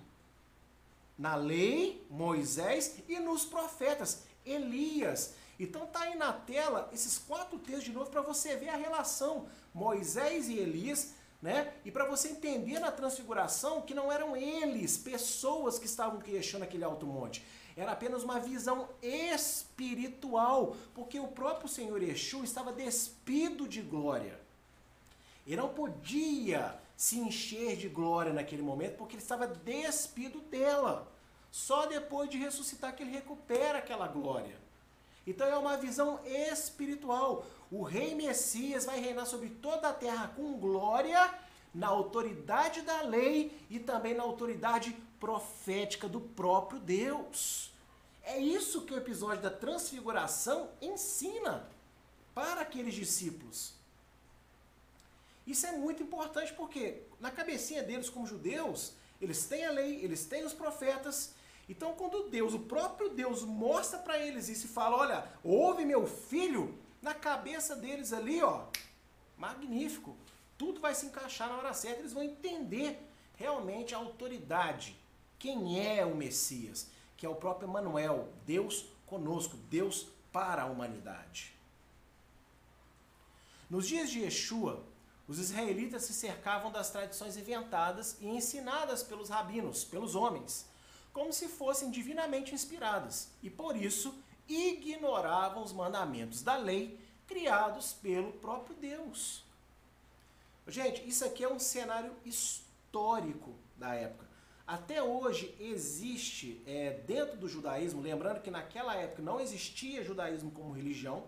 na 1.18 1.36
lei, 1.36 2.06
Moisés 2.10 2.96
e 3.08 3.20
nos 3.20 3.46
profetas, 3.46 4.24
Elias. 4.46 5.34
Então 5.60 5.86
tá 5.88 6.02
aí 6.02 6.16
na 6.16 6.32
tela 6.32 6.90
esses 6.94 7.18
quatro 7.18 7.60
textos 7.60 7.84
de 7.84 7.92
novo 7.92 8.10
para 8.10 8.22
você 8.22 8.56
ver 8.56 8.70
a 8.70 8.78
relação 8.78 9.48
Moisés 9.74 10.48
e 10.48 10.58
Elias, 10.58 11.14
né? 11.42 11.74
E 11.84 11.92
para 11.92 12.06
você 12.06 12.30
entender 12.30 12.80
na 12.80 12.92
transfiguração 12.92 13.82
que 13.82 13.94
não 13.94 14.12
eram 14.12 14.38
eles, 14.38 14.98
pessoas 14.98 15.78
que 15.78 15.86
estavam 15.86 16.20
queixando 16.20 16.64
aquele 16.64 16.84
alto 16.84 17.06
monte. 17.06 17.46
Era 17.76 17.92
apenas 17.92 18.24
uma 18.24 18.40
visão 18.40 18.90
espiritual, 19.02 20.76
porque 20.94 21.20
o 21.20 21.28
próprio 21.28 21.70
Senhor 21.70 22.02
Yeshua 22.02 22.44
estava 22.44 22.74
despido 22.74 23.68
de 23.68 23.82
glória. 23.82 24.40
Ele 25.46 25.56
não 25.56 25.70
podia 25.70 26.78
se 26.96 27.18
encher 27.18 27.78
de 27.78 27.88
glória 27.88 28.34
naquele 28.34 28.62
momento, 28.62 28.98
porque 28.98 29.16
ele 29.16 29.24
estava 29.24 29.48
despido 29.48 30.42
dela. 30.42 31.10
Só 31.52 31.86
depois 31.86 32.30
de 32.30 32.38
ressuscitar 32.38 32.94
que 32.96 33.04
ele 33.04 33.12
recupera 33.12 33.80
aquela 33.80 34.08
glória. 34.08 34.69
Então 35.30 35.48
é 35.48 35.56
uma 35.56 35.78
visão 35.78 36.20
espiritual. 36.26 37.46
O 37.70 37.84
rei 37.84 38.16
Messias 38.16 38.84
vai 38.84 39.00
reinar 39.00 39.28
sobre 39.28 39.50
toda 39.50 39.90
a 39.90 39.94
terra 39.94 40.34
com 40.36 40.58
glória, 40.58 41.32
na 41.72 41.86
autoridade 41.86 42.82
da 42.82 43.04
lei 43.04 43.56
e 43.70 43.78
também 43.78 44.16
na 44.16 44.24
autoridade 44.24 44.92
profética 45.20 46.10
do 46.10 46.20
próprio 46.20 46.80
Deus. 46.80 47.72
É 48.24 48.40
isso 48.40 48.82
que 48.82 48.94
o 48.94 48.98
episódio 48.98 49.44
da 49.44 49.52
transfiguração 49.52 50.72
ensina 50.82 51.70
para 52.34 52.62
aqueles 52.62 52.96
discípulos. 52.96 53.76
Isso 55.46 55.68
é 55.68 55.74
muito 55.74 56.02
importante 56.02 56.54
porque 56.54 57.04
na 57.20 57.30
cabecinha 57.30 57.84
deles 57.84 58.10
como 58.10 58.26
judeus, 58.26 58.94
eles 59.22 59.46
têm 59.46 59.64
a 59.64 59.72
lei, 59.72 60.04
eles 60.04 60.26
têm 60.26 60.44
os 60.44 60.54
profetas. 60.54 61.36
Então 61.70 61.94
quando 61.94 62.30
Deus, 62.30 62.56
o 62.56 62.60
próprio 62.60 63.10
Deus 63.10 63.44
mostra 63.44 64.00
para 64.00 64.18
eles 64.18 64.50
isso 64.50 64.66
e 64.66 64.70
fala, 64.70 64.98
olha, 64.98 65.32
ouve 65.44 65.86
meu 65.86 66.08
filho, 66.08 66.76
na 67.00 67.14
cabeça 67.14 67.76
deles 67.76 68.12
ali, 68.12 68.42
ó, 68.42 68.66
magnífico. 69.38 70.18
Tudo 70.58 70.82
vai 70.82 70.96
se 70.96 71.06
encaixar 71.06 71.48
na 71.48 71.58
hora 71.58 71.74
certa, 71.74 72.00
eles 72.00 72.12
vão 72.12 72.24
entender 72.24 73.00
realmente 73.36 73.94
a 73.94 74.00
autoridade. 74.00 75.00
Quem 75.38 75.80
é 75.88 76.04
o 76.04 76.16
Messias? 76.16 76.88
Que 77.16 77.26
é 77.26 77.30
o 77.30 77.36
próprio 77.36 77.70
Emmanuel, 77.70 78.28
Deus 78.46 78.88
conosco, 79.06 79.56
Deus 79.70 80.08
para 80.32 80.64
a 80.64 80.66
humanidade. 80.66 81.54
Nos 83.70 83.88
dias 83.88 84.10
de 84.10 84.22
Yeshua, 84.22 84.84
os 85.28 85.38
israelitas 85.38 86.04
se 86.04 86.14
cercavam 86.14 86.72
das 86.72 86.90
tradições 86.90 87.38
inventadas 87.38 88.18
e 88.20 88.28
ensinadas 88.28 89.04
pelos 89.04 89.30
rabinos, 89.30 89.84
pelos 89.86 90.16
homens, 90.16 90.68
como 91.14 91.34
se 91.34 91.48
fossem 91.48 91.90
divinamente 91.90 92.54
inspiradas, 92.54 93.30
e 93.42 93.50
por 93.50 93.76
isso 93.76 94.14
ignoravam 94.48 95.64
os 95.64 95.72
mandamentos 95.72 96.42
da 96.42 96.58
lei 96.58 97.00
criados 97.28 97.94
pelo 97.94 98.34
próprio 98.34 98.76
Deus. 98.76 99.44
Gente, 100.68 101.08
isso 101.08 101.26
aqui 101.26 101.44
é 101.44 101.52
um 101.52 101.60
cenário 101.60 102.16
histórico 102.26 103.54
da 103.76 103.94
época. 103.94 104.28
Até 104.66 105.02
hoje 105.02 105.56
existe 105.60 106.62
é, 106.68 106.92
dentro 107.08 107.38
do 107.38 107.50
judaísmo, 107.50 108.02
lembrando 108.02 108.42
que 108.42 108.52
naquela 108.52 108.96
época 108.96 109.22
não 109.22 109.40
existia 109.40 110.04
judaísmo 110.04 110.52
como 110.52 110.72
religião, 110.72 111.24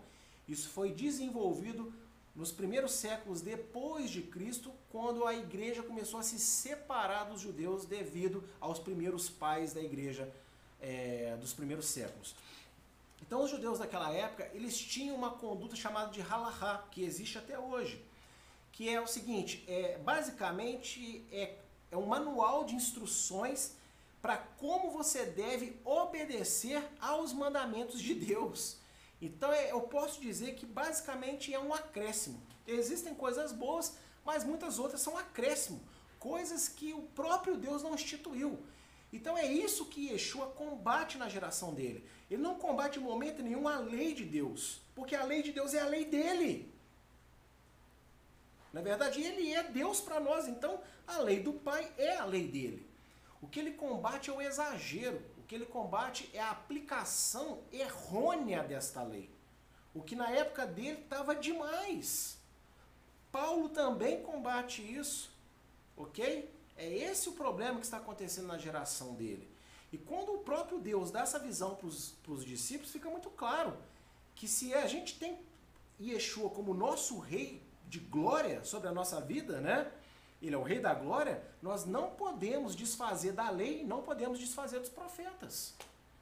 isso 0.47 0.69
foi 0.69 0.91
desenvolvido 0.91 1.91
nos 2.35 2.51
primeiros 2.51 2.93
séculos 2.93 3.41
depois 3.41 4.09
de 4.09 4.21
Cristo, 4.21 4.71
quando 4.91 5.25
a 5.25 5.33
igreja 5.33 5.83
começou 5.83 6.19
a 6.19 6.23
se 6.23 6.39
separar 6.39 7.25
dos 7.25 7.41
judeus 7.41 7.85
devido 7.85 8.43
aos 8.59 8.79
primeiros 8.79 9.29
pais 9.29 9.73
da 9.73 9.81
igreja 9.81 10.31
é, 10.79 11.37
dos 11.39 11.53
primeiros 11.53 11.87
séculos. 11.87 12.35
Então, 13.21 13.43
os 13.43 13.51
judeus 13.51 13.79
daquela 13.79 14.11
época, 14.11 14.49
eles 14.53 14.77
tinham 14.77 15.15
uma 15.15 15.31
conduta 15.31 15.75
chamada 15.75 16.11
de 16.11 16.21
halahá, 16.21 16.85
que 16.89 17.03
existe 17.03 17.37
até 17.37 17.57
hoje, 17.57 18.03
que 18.71 18.89
é 18.89 18.99
o 18.99 19.07
seguinte, 19.07 19.63
é, 19.67 19.97
basicamente 19.99 21.23
é, 21.31 21.55
é 21.91 21.97
um 21.97 22.05
manual 22.05 22.63
de 22.63 22.75
instruções 22.75 23.73
para 24.21 24.37
como 24.37 24.91
você 24.91 25.25
deve 25.25 25.79
obedecer 25.83 26.83
aos 26.99 27.33
mandamentos 27.33 28.01
de 28.01 28.13
Deus. 28.13 28.77
Então 29.21 29.53
é, 29.53 29.71
eu 29.71 29.81
posso 29.81 30.19
dizer 30.19 30.55
que 30.55 30.65
basicamente 30.65 31.53
é 31.53 31.59
um 31.59 31.73
acréscimo. 31.73 32.41
Existem 32.65 33.13
coisas 33.13 33.51
boas, 33.51 33.95
mas 34.25 34.43
muitas 34.43 34.79
outras 34.79 35.01
são 35.01 35.17
acréscimo, 35.17 35.79
coisas 36.19 36.67
que 36.67 36.93
o 36.93 37.03
próprio 37.03 37.55
Deus 37.55 37.83
não 37.83 37.93
instituiu. 37.93 38.59
Então 39.13 39.37
é 39.37 39.45
isso 39.45 39.85
que 39.85 40.09
Yeshua 40.09 40.47
combate 40.47 41.17
na 41.17 41.29
geração 41.29 41.73
dele. 41.73 42.07
Ele 42.29 42.41
não 42.41 42.55
combate 42.55 42.97
em 42.97 43.03
momento 43.03 43.43
nenhum 43.43 43.67
a 43.67 43.77
lei 43.77 44.13
de 44.13 44.23
Deus, 44.23 44.81
porque 44.95 45.15
a 45.15 45.23
lei 45.23 45.43
de 45.43 45.51
Deus 45.51 45.73
é 45.73 45.81
a 45.81 45.85
lei 45.85 46.05
dele. 46.05 46.73
Na 48.71 48.81
verdade, 48.81 49.21
ele 49.21 49.53
é 49.53 49.63
Deus 49.63 49.99
para 49.99 50.19
nós, 50.19 50.47
então 50.47 50.81
a 51.05 51.17
lei 51.17 51.41
do 51.41 51.51
Pai 51.51 51.91
é 51.97 52.15
a 52.15 52.25
lei 52.25 52.47
dele. 52.47 52.87
O 53.41 53.47
que 53.47 53.59
ele 53.59 53.71
combate 53.71 54.29
é 54.29 54.33
o 54.33 54.41
exagero, 54.41 55.21
que 55.51 55.55
ele 55.55 55.65
combate 55.65 56.29
é 56.33 56.39
a 56.39 56.51
aplicação 56.51 57.59
errônea 57.73 58.63
desta 58.63 59.03
lei. 59.03 59.29
O 59.93 60.01
que 60.01 60.15
na 60.15 60.29
época 60.31 60.65
dele 60.65 61.01
estava 61.01 61.35
demais. 61.35 62.37
Paulo 63.33 63.67
também 63.67 64.23
combate 64.23 64.81
isso, 64.81 65.29
ok? 65.97 66.49
É 66.77 66.87
esse 66.87 67.27
o 67.27 67.33
problema 67.33 67.79
que 67.79 67.85
está 67.85 67.97
acontecendo 67.97 68.47
na 68.47 68.57
geração 68.57 69.13
dele. 69.13 69.45
E 69.91 69.97
quando 69.97 70.35
o 70.35 70.37
próprio 70.37 70.79
Deus 70.79 71.11
dá 71.11 71.23
essa 71.23 71.37
visão 71.37 71.75
para 71.75 71.87
os 72.31 72.45
discípulos, 72.45 72.93
fica 72.93 73.09
muito 73.09 73.29
claro 73.29 73.77
que 74.33 74.47
se 74.47 74.73
a 74.73 74.87
gente 74.87 75.19
tem 75.19 75.37
Yeshua 75.99 76.49
como 76.49 76.73
nosso 76.73 77.19
rei 77.19 77.61
de 77.89 77.99
glória 77.99 78.63
sobre 78.63 78.87
a 78.87 78.93
nossa 78.93 79.19
vida, 79.19 79.59
né? 79.59 79.91
Ele 80.47 80.55
é 80.55 80.57
o 80.57 80.63
rei 80.63 80.79
da 80.79 80.93
glória, 80.93 81.43
nós 81.61 81.85
não 81.85 82.11
podemos 82.11 82.75
desfazer 82.75 83.33
da 83.33 83.49
lei, 83.49 83.83
não 83.83 84.01
podemos 84.01 84.39
desfazer 84.39 84.79
dos 84.79 84.89
profetas. 84.89 85.75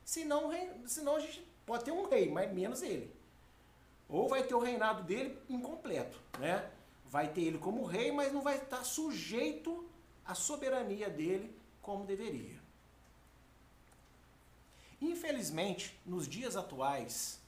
Senão, 0.04 0.52
senão 0.86 1.16
a 1.16 1.20
gente 1.20 1.46
pode 1.66 1.86
ter 1.86 1.92
um 1.92 2.08
rei, 2.08 2.30
mas 2.30 2.52
menos 2.52 2.82
ele. 2.82 3.14
Ou 4.10 4.28
vai 4.28 4.44
ter 4.44 4.56
o 4.56 4.60
reinado 4.60 5.04
dele 5.04 5.38
incompleto, 5.48 6.20
né? 6.40 6.70
Vai 7.06 7.32
ter 7.32 7.42
ele 7.42 7.58
como 7.58 7.86
rei, 7.86 8.12
mas 8.12 8.34
não 8.34 8.42
vai 8.42 8.58
estar 8.58 8.84
sujeito 8.84 9.88
à 10.26 10.36
soberania 10.36 11.10
dele 11.10 11.56
como 11.82 12.06
deveria. 12.06 12.60
Infelizmente, 15.02 15.98
nos 16.06 16.28
dias 16.28 16.56
atuais, 16.58 17.40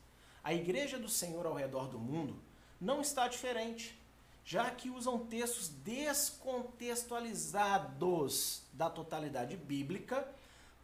a 0.43 0.53
igreja 0.53 0.97
do 0.97 1.09
Senhor 1.09 1.45
ao 1.45 1.53
redor 1.53 1.87
do 1.87 1.99
mundo 1.99 2.35
não 2.79 3.01
está 3.01 3.27
diferente 3.27 3.99
já 4.43 4.71
que 4.71 4.89
usam 4.89 5.27
textos 5.27 5.69
descontextualizados 5.69 8.63
da 8.73 8.89
totalidade 8.89 9.55
bíblica 9.55 10.27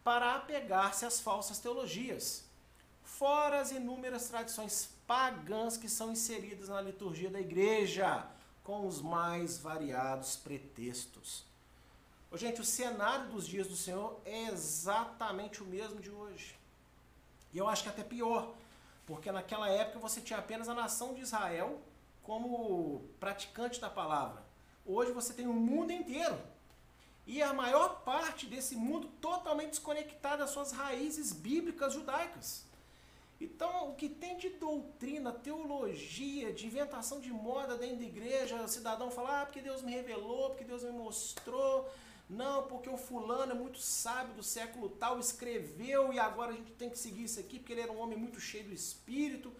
para 0.04 0.36
apegar-se 0.36 1.04
às 1.04 1.18
falsas 1.20 1.58
teologias, 1.58 2.44
fora 3.02 3.60
as 3.60 3.72
inúmeras 3.72 4.28
tradições 4.28 4.88
pagãs 5.06 5.76
que 5.76 5.88
são 5.88 6.12
inseridas 6.12 6.68
na 6.68 6.80
liturgia 6.80 7.30
da 7.30 7.40
igreja, 7.40 8.24
com 8.62 8.86
os 8.86 9.00
mais 9.00 9.58
variados 9.58 10.36
pretextos. 10.36 11.44
Ô, 12.30 12.36
gente, 12.36 12.60
o 12.60 12.64
cenário 12.64 13.30
dos 13.30 13.44
dias 13.46 13.66
do 13.66 13.74
Senhor 13.74 14.20
é 14.24 14.44
exatamente 14.48 15.62
o 15.62 15.66
mesmo 15.66 16.00
de 16.00 16.10
hoje. 16.10 16.56
E 17.52 17.58
eu 17.58 17.66
acho 17.66 17.82
que 17.82 17.88
até 17.88 18.04
pior, 18.04 18.54
porque 19.06 19.32
naquela 19.32 19.68
época 19.70 19.98
você 19.98 20.20
tinha 20.20 20.38
apenas 20.38 20.68
a 20.68 20.74
nação 20.74 21.14
de 21.14 21.22
Israel 21.22 21.80
como 22.28 23.08
praticante 23.18 23.80
da 23.80 23.88
palavra. 23.88 24.44
Hoje 24.84 25.12
você 25.12 25.32
tem 25.32 25.46
o 25.46 25.52
mundo 25.54 25.90
inteiro. 25.90 26.38
E 27.26 27.40
a 27.42 27.54
maior 27.54 28.02
parte 28.02 28.44
desse 28.44 28.76
mundo 28.76 29.08
totalmente 29.18 29.70
desconectada 29.70 30.44
das 30.44 30.50
suas 30.50 30.70
raízes 30.70 31.32
bíblicas 31.32 31.94
judaicas. 31.94 32.66
Então, 33.40 33.88
o 33.88 33.94
que 33.94 34.10
tem 34.10 34.36
de 34.36 34.50
doutrina, 34.50 35.32
teologia, 35.32 36.52
de 36.52 36.66
inventação 36.66 37.18
de 37.18 37.30
moda 37.30 37.78
dentro 37.78 37.96
da 37.96 38.04
igreja, 38.04 38.62
o 38.62 38.68
cidadão 38.68 39.10
fala, 39.10 39.40
ah, 39.40 39.46
porque 39.46 39.62
Deus 39.62 39.80
me 39.80 39.92
revelou, 39.92 40.50
porque 40.50 40.64
Deus 40.64 40.82
me 40.82 40.92
mostrou, 40.92 41.88
Não, 42.28 42.64
porque 42.64 42.90
o 42.90 42.98
fulano 42.98 43.52
é 43.52 43.54
muito 43.54 43.78
sábio 43.78 44.34
do 44.34 44.42
século 44.42 44.90
tal, 44.90 45.18
escreveu 45.18 46.12
e 46.12 46.18
agora 46.18 46.52
a 46.52 46.54
gente 46.54 46.72
tem 46.72 46.90
que 46.90 46.98
seguir 46.98 47.24
isso 47.24 47.40
aqui 47.40 47.58
porque 47.58 47.72
ele 47.72 47.80
era 47.80 47.92
um 47.92 48.00
homem 48.00 48.18
muito 48.18 48.38
cheio 48.38 48.64
do 48.64 48.74
espírito. 48.74 49.50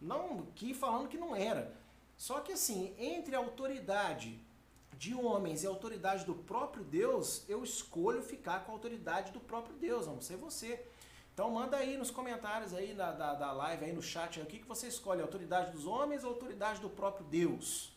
Não 0.00 0.46
que 0.54 0.72
falando 0.72 1.08
que 1.08 1.18
não 1.18 1.34
era. 1.34 1.81
Só 2.22 2.38
que 2.38 2.52
assim, 2.52 2.94
entre 2.98 3.34
a 3.34 3.38
autoridade 3.38 4.40
de 4.96 5.12
homens 5.12 5.64
e 5.64 5.66
a 5.66 5.70
autoridade 5.70 6.24
do 6.24 6.36
próprio 6.36 6.84
Deus, 6.84 7.42
eu 7.48 7.64
escolho 7.64 8.22
ficar 8.22 8.64
com 8.64 8.70
a 8.70 8.74
autoridade 8.76 9.32
do 9.32 9.40
próprio 9.40 9.74
Deus, 9.74 10.06
não 10.06 10.20
sei 10.20 10.36
você. 10.36 10.86
Então 11.34 11.50
manda 11.50 11.76
aí 11.76 11.96
nos 11.96 12.12
comentários 12.12 12.72
aí 12.74 12.94
da, 12.94 13.10
da, 13.10 13.34
da 13.34 13.50
live, 13.50 13.86
aí 13.86 13.92
no 13.92 14.00
chat, 14.00 14.38
aí, 14.38 14.46
o 14.46 14.48
que, 14.48 14.60
que 14.60 14.68
você 14.68 14.86
escolhe, 14.86 15.20
a 15.20 15.24
autoridade 15.24 15.72
dos 15.72 15.84
homens 15.84 16.22
ou 16.22 16.30
a 16.30 16.34
autoridade 16.34 16.80
do 16.80 16.88
próprio 16.88 17.26
Deus? 17.26 17.92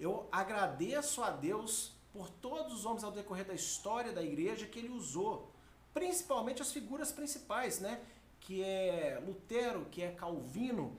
Eu 0.00 0.26
agradeço 0.32 1.22
a 1.22 1.28
Deus 1.28 1.92
por 2.10 2.30
todos 2.30 2.72
os 2.72 2.86
homens 2.86 3.04
ao 3.04 3.12
decorrer 3.12 3.44
da 3.44 3.52
história 3.52 4.14
da 4.14 4.22
igreja 4.22 4.64
que 4.64 4.78
ele 4.78 4.88
usou, 4.88 5.52
principalmente 5.92 6.62
as 6.62 6.72
figuras 6.72 7.12
principais, 7.12 7.80
né? 7.80 8.00
Que 8.40 8.62
é 8.62 9.22
Lutero, 9.26 9.84
que 9.90 10.00
é 10.00 10.10
Calvino, 10.10 10.96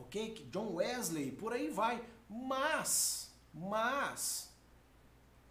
ok? 0.00 0.34
Que 0.34 0.44
John 0.44 0.74
Wesley, 0.74 1.32
por 1.32 1.52
aí 1.52 1.68
vai. 1.70 2.04
Mas, 2.28 3.32
mas, 3.52 4.52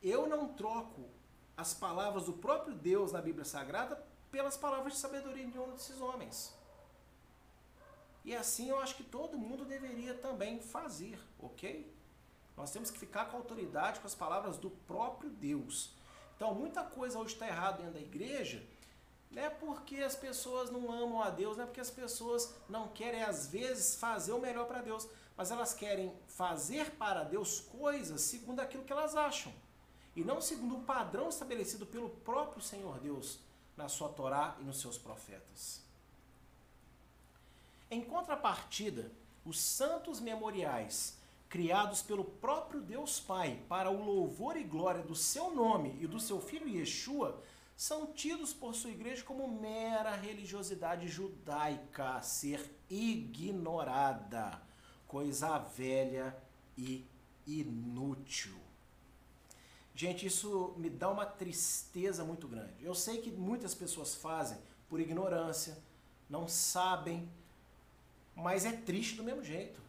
eu 0.02 0.28
não 0.28 0.54
troco 0.54 1.10
as 1.56 1.74
palavras 1.74 2.26
do 2.26 2.34
próprio 2.34 2.76
Deus 2.76 3.12
na 3.12 3.22
Bíblia 3.22 3.46
Sagrada 3.46 4.02
pelas 4.30 4.58
palavras 4.58 4.94
de 4.94 5.00
sabedoria 5.00 5.48
de 5.48 5.58
um 5.58 5.72
desses 5.72 6.00
homens. 6.00 6.54
E 8.24 8.36
assim 8.36 8.70
eu 8.70 8.80
acho 8.80 8.96
que 8.96 9.04
todo 9.04 9.38
mundo 9.38 9.66
deveria 9.66 10.14
também 10.14 10.60
fazer, 10.60 11.20
ok? 11.40 11.92
Nós 12.58 12.72
temos 12.72 12.92
que 12.92 13.00
ficar 13.00 13.26
com 13.26 13.38
autoridade 13.38 14.00
com 14.00 14.08
as 14.08 14.16
palavras 14.16 14.58
do 14.58 14.70
próprio 14.70 15.30
Deus. 15.30 15.94
Então, 16.36 16.54
muita 16.54 16.84
coisa 16.84 17.18
hoje 17.18 17.34
está 17.34 17.48
errada 17.48 17.78
dentro 17.78 17.94
da 17.94 18.00
igreja, 18.00 18.64
não 19.30 19.42
é 19.42 19.50
porque 19.50 19.98
as 19.98 20.16
pessoas 20.16 20.70
não 20.70 20.92
amam 20.92 21.22
a 21.22 21.30
Deus, 21.30 21.58
não 21.58 21.64
é 21.64 21.68
porque 21.68 21.82
as 21.82 21.92
pessoas 21.92 22.54
não 22.70 22.88
querem, 22.88 23.24
às 23.24 23.48
vezes, 23.48 23.96
fazer 23.96 24.32
o 24.32 24.40
melhor 24.40 24.66
para 24.66 24.82
Deus, 24.82 25.08
mas 25.36 25.52
elas 25.52 25.74
querem 25.74 26.14
fazer 26.28 26.92
para 26.92 27.24
Deus 27.24 27.60
coisas 27.60 28.22
segundo 28.22 28.60
aquilo 28.60 28.84
que 28.84 28.92
elas 28.92 29.16
acham, 29.16 29.54
e 30.16 30.24
não 30.24 30.42
segundo 30.42 30.78
o 30.78 30.84
padrão 30.84 31.30
estabelecido 31.30 31.86
pelo 31.86 32.10
próprio 32.10 32.62
Senhor 32.62 33.00
Deus 33.00 33.40
na 33.76 33.88
sua 33.88 34.10
Torá 34.10 34.56
e 34.60 34.64
nos 34.64 34.82
seus 34.82 34.98
profetas. 34.98 35.82
Em 37.92 38.04
contrapartida, 38.04 39.12
os 39.46 39.60
santos 39.60 40.20
memoriais 40.20 41.18
criados 41.48 42.02
pelo 42.02 42.26
próprio 42.26 42.82
Deus 42.82 43.20
Pai 43.20 43.62
para 43.70 43.90
o 43.90 44.04
louvor 44.04 44.58
e 44.58 44.64
glória 44.64 45.02
do 45.02 45.16
seu 45.16 45.54
nome 45.54 45.98
e 46.02 46.08
do 46.08 46.20
seu 46.20 46.42
filho 46.42 46.68
Yeshua, 46.68 47.42
são 47.78 48.08
tidos 48.08 48.54
por 48.54 48.74
sua 48.74 48.90
igreja 48.90 49.24
como 49.24 49.48
mera 49.48 50.16
religiosidade 50.16 51.08
judaica 51.08 52.16
a 52.16 52.22
ser 52.24 52.76
ignorada, 52.90 54.60
coisa 55.08 55.60
velha 55.60 56.36
e 56.76 57.06
inútil. 57.46 58.58
Gente, 59.94 60.26
isso 60.26 60.74
me 60.78 60.90
dá 60.90 61.10
uma 61.10 61.26
tristeza 61.26 62.24
muito 62.26 62.48
grande. 62.48 62.84
Eu 62.84 62.96
sei 62.96 63.22
que 63.22 63.30
muitas 63.32 63.76
pessoas 63.76 64.16
fazem 64.16 64.58
por 64.90 65.00
ignorância, 65.00 65.78
não 66.28 66.48
sabem, 66.48 67.30
mas 68.36 68.66
é 68.66 68.72
triste 68.72 69.16
do 69.16 69.24
mesmo 69.24 69.44
jeito 69.44 69.88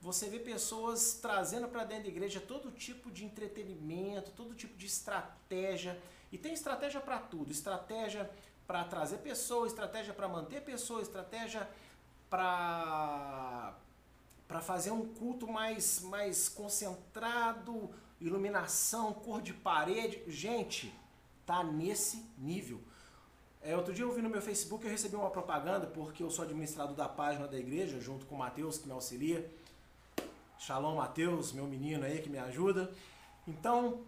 você 0.00 0.28
vê 0.28 0.38
pessoas 0.38 1.14
trazendo 1.14 1.68
para 1.68 1.84
dentro 1.84 2.04
da 2.04 2.10
igreja 2.10 2.40
todo 2.40 2.70
tipo 2.70 3.10
de 3.10 3.24
entretenimento, 3.24 4.30
todo 4.30 4.54
tipo 4.54 4.76
de 4.76 4.86
estratégia. 4.86 6.00
E 6.30 6.38
tem 6.38 6.52
estratégia 6.52 7.00
para 7.00 7.18
tudo: 7.18 7.50
estratégia 7.50 8.30
para 8.66 8.84
trazer 8.84 9.18
pessoas, 9.18 9.72
estratégia 9.72 10.12
para 10.12 10.28
manter 10.28 10.62
pessoas, 10.62 11.02
estratégia 11.06 11.68
para 12.28 13.74
para 14.46 14.60
fazer 14.60 14.90
um 14.90 15.06
culto 15.06 15.46
mais 15.46 16.00
mais 16.00 16.48
concentrado, 16.48 17.90
iluminação, 18.20 19.12
cor 19.12 19.42
de 19.42 19.52
parede. 19.52 20.22
Gente, 20.26 20.94
tá 21.44 21.62
nesse 21.62 22.24
nível. 22.38 22.80
É, 23.60 23.76
outro 23.76 23.92
dia 23.92 24.04
eu 24.04 24.12
vi 24.12 24.22
no 24.22 24.30
meu 24.30 24.40
Facebook, 24.40 24.84
eu 24.84 24.90
recebi 24.90 25.16
uma 25.16 25.30
propaganda, 25.30 25.86
porque 25.86 26.22
eu 26.22 26.30
sou 26.30 26.44
administrador 26.44 26.94
da 26.94 27.08
página 27.08 27.48
da 27.48 27.58
igreja, 27.58 28.00
junto 28.00 28.24
com 28.26 28.36
o 28.36 28.38
Matheus, 28.38 28.78
que 28.78 28.86
me 28.86 28.92
auxilia. 28.92 29.50
Shalom 30.58 30.96
Matheus, 30.96 31.52
meu 31.52 31.66
menino 31.66 32.04
aí 32.04 32.20
que 32.20 32.28
me 32.28 32.38
ajuda. 32.38 32.92
Então, 33.46 34.00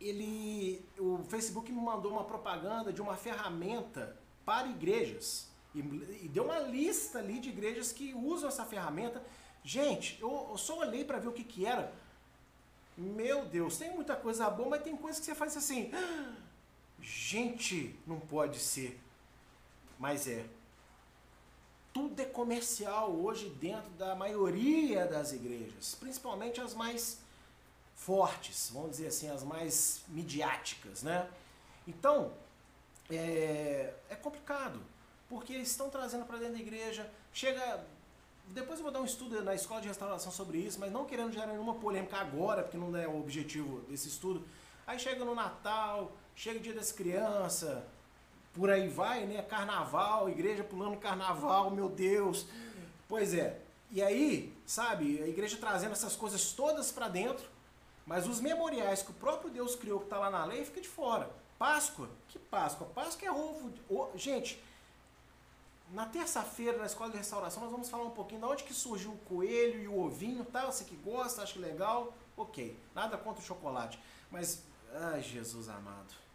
ele, 0.00 0.84
o 0.98 1.18
Facebook 1.28 1.70
me 1.72 1.80
mandou 1.80 2.12
uma 2.12 2.24
propaganda 2.24 2.92
de 2.92 3.00
uma 3.00 3.16
ferramenta 3.16 4.16
para 4.44 4.68
igrejas. 4.68 5.48
E, 5.74 5.80
e 5.80 6.30
deu 6.32 6.44
uma 6.44 6.58
lista 6.58 7.18
ali 7.18 7.38
de 7.38 7.48
igrejas 7.48 7.92
que 7.92 8.14
usam 8.14 8.48
essa 8.48 8.64
ferramenta. 8.64 9.22
Gente, 9.64 10.18
eu, 10.20 10.48
eu 10.50 10.58
só 10.58 10.78
olhei 10.78 11.04
para 11.04 11.18
ver 11.18 11.28
o 11.28 11.32
que, 11.32 11.44
que 11.44 11.66
era. 11.66 11.92
Meu 12.96 13.44
Deus, 13.46 13.76
tem 13.76 13.94
muita 13.94 14.16
coisa 14.16 14.48
boa, 14.48 14.70
mas 14.70 14.82
tem 14.82 14.96
coisa 14.96 15.18
que 15.18 15.26
você 15.26 15.34
faz 15.34 15.56
assim. 15.56 15.90
Gente, 17.00 17.98
não 18.06 18.18
pode 18.18 18.58
ser. 18.58 18.98
Mas 19.98 20.26
é 20.26 20.46
tudo 21.96 22.20
é 22.20 22.26
comercial 22.26 23.10
hoje 23.10 23.48
dentro 23.48 23.88
da 23.92 24.14
maioria 24.14 25.06
das 25.06 25.32
igrejas, 25.32 25.94
principalmente 25.98 26.60
as 26.60 26.74
mais 26.74 27.18
fortes, 27.96 28.70
vamos 28.72 28.92
dizer 28.92 29.08
assim, 29.08 29.28
as 29.28 29.42
mais 29.42 30.02
midiáticas, 30.08 31.02
né? 31.02 31.28
Então, 31.88 32.32
é, 33.10 33.92
é 34.08 34.14
complicado, 34.14 34.80
porque 35.28 35.54
eles 35.54 35.70
estão 35.70 35.90
trazendo 35.90 36.24
para 36.24 36.38
dentro 36.38 36.54
da 36.54 36.60
igreja, 36.60 37.10
chega... 37.32 37.84
Depois 38.48 38.78
eu 38.78 38.84
vou 38.84 38.92
dar 38.92 39.00
um 39.00 39.04
estudo 39.04 39.42
na 39.42 39.56
escola 39.56 39.80
de 39.80 39.88
restauração 39.88 40.30
sobre 40.30 40.58
isso, 40.58 40.78
mas 40.78 40.92
não 40.92 41.04
querendo 41.04 41.32
gerar 41.32 41.48
nenhuma 41.48 41.74
polêmica 41.74 42.16
agora, 42.18 42.62
porque 42.62 42.76
não 42.76 42.96
é 42.96 43.08
o 43.08 43.18
objetivo 43.18 43.80
desse 43.88 44.06
estudo. 44.06 44.46
Aí 44.86 45.00
chega 45.00 45.24
no 45.24 45.34
Natal, 45.34 46.12
chega 46.36 46.60
o 46.60 46.62
dia 46.62 46.72
das 46.72 46.92
crianças, 46.92 47.82
por 48.54 48.70
aí 48.70 48.88
vai, 48.88 49.26
né? 49.26 49.42
Carnaval, 49.42 50.28
igreja 50.28 50.62
pulando 50.62 50.96
carnaval, 50.96 51.72
meu 51.72 51.88
Deus. 51.88 52.46
Pois 53.08 53.34
é. 53.34 53.60
E 53.90 54.00
aí, 54.00 54.56
sabe, 54.64 55.20
a 55.22 55.26
igreja 55.26 55.56
trazendo 55.56 55.92
essas 55.92 56.14
coisas 56.14 56.52
todas 56.52 56.92
para 56.92 57.08
dentro, 57.08 57.44
mas 58.06 58.26
os 58.26 58.40
memoriais 58.40 59.02
que 59.02 59.10
o 59.10 59.14
próprio 59.14 59.50
Deus 59.50 59.74
criou, 59.74 59.98
que 59.98 60.06
está 60.06 60.18
lá 60.18 60.30
na 60.30 60.44
lei, 60.44 60.64
fica 60.64 60.80
de 60.80 60.88
fora. 60.88 61.28
Páscoa? 61.58 62.08
Que 62.28 62.38
Páscoa? 62.38 62.86
Páscoa 62.94 63.28
é 63.28 63.32
ovo. 63.32 63.72
Gente, 64.14 64.62
na 65.90 66.06
terça-feira, 66.06 66.78
na 66.78 66.86
escola 66.86 67.10
de 67.10 67.16
restauração, 67.16 67.62
nós 67.62 67.72
vamos 67.72 67.88
falar 67.88 68.04
um 68.04 68.10
pouquinho 68.10 68.40
de 68.40 68.46
onde 68.46 68.64
que 68.64 68.72
surgiu 68.72 69.10
o 69.12 69.18
coelho 69.18 69.82
e 69.82 69.88
o 69.88 69.98
ovinho, 69.98 70.44
tá? 70.44 70.66
Você 70.66 70.84
que 70.84 70.96
gosta, 70.96 71.42
acha 71.42 71.58
legal, 71.58 72.14
ok. 72.36 72.78
Nada 72.94 73.18
contra 73.18 73.42
o 73.42 73.44
chocolate. 73.44 73.98
Mas, 74.30 74.62
ai, 74.94 75.22
Jesus 75.22 75.68
amado 75.68 76.26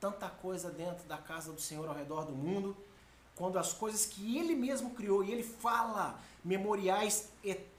tanta 0.00 0.28
coisa 0.28 0.70
dentro 0.70 1.04
da 1.06 1.16
casa 1.16 1.52
do 1.52 1.60
Senhor 1.60 1.88
ao 1.88 1.94
redor 1.94 2.24
do 2.24 2.32
mundo, 2.32 2.76
quando 3.34 3.58
as 3.58 3.72
coisas 3.72 4.06
que 4.06 4.38
ele 4.38 4.54
mesmo 4.54 4.90
criou, 4.90 5.24
e 5.24 5.32
ele 5.32 5.42
fala 5.42 6.18
memoriais 6.44 7.30
eternos. 7.42 7.75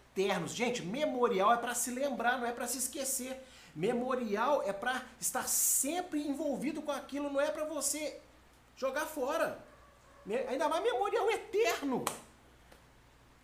Gente, 0.48 0.82
memorial 0.82 1.54
é 1.54 1.58
para 1.58 1.76
se 1.76 1.92
lembrar, 1.92 2.40
não 2.40 2.48
é 2.48 2.52
para 2.52 2.68
se 2.68 2.80
esquecer. 2.80 3.40
Memorial 3.76 4.64
é 4.64 4.74
para 4.74 5.04
estar 5.20 5.48
sempre 5.48 6.28
envolvido 6.28 6.82
com 6.82 6.92
aquilo, 6.92 7.30
não 7.30 7.40
é 7.40 7.52
para 7.52 7.66
você 7.66 8.20
jogar 8.76 9.06
fora. 9.06 9.64
Ainda 10.50 10.68
mais 10.68 10.84
memorial 10.84 11.30
eterno. 11.30 12.04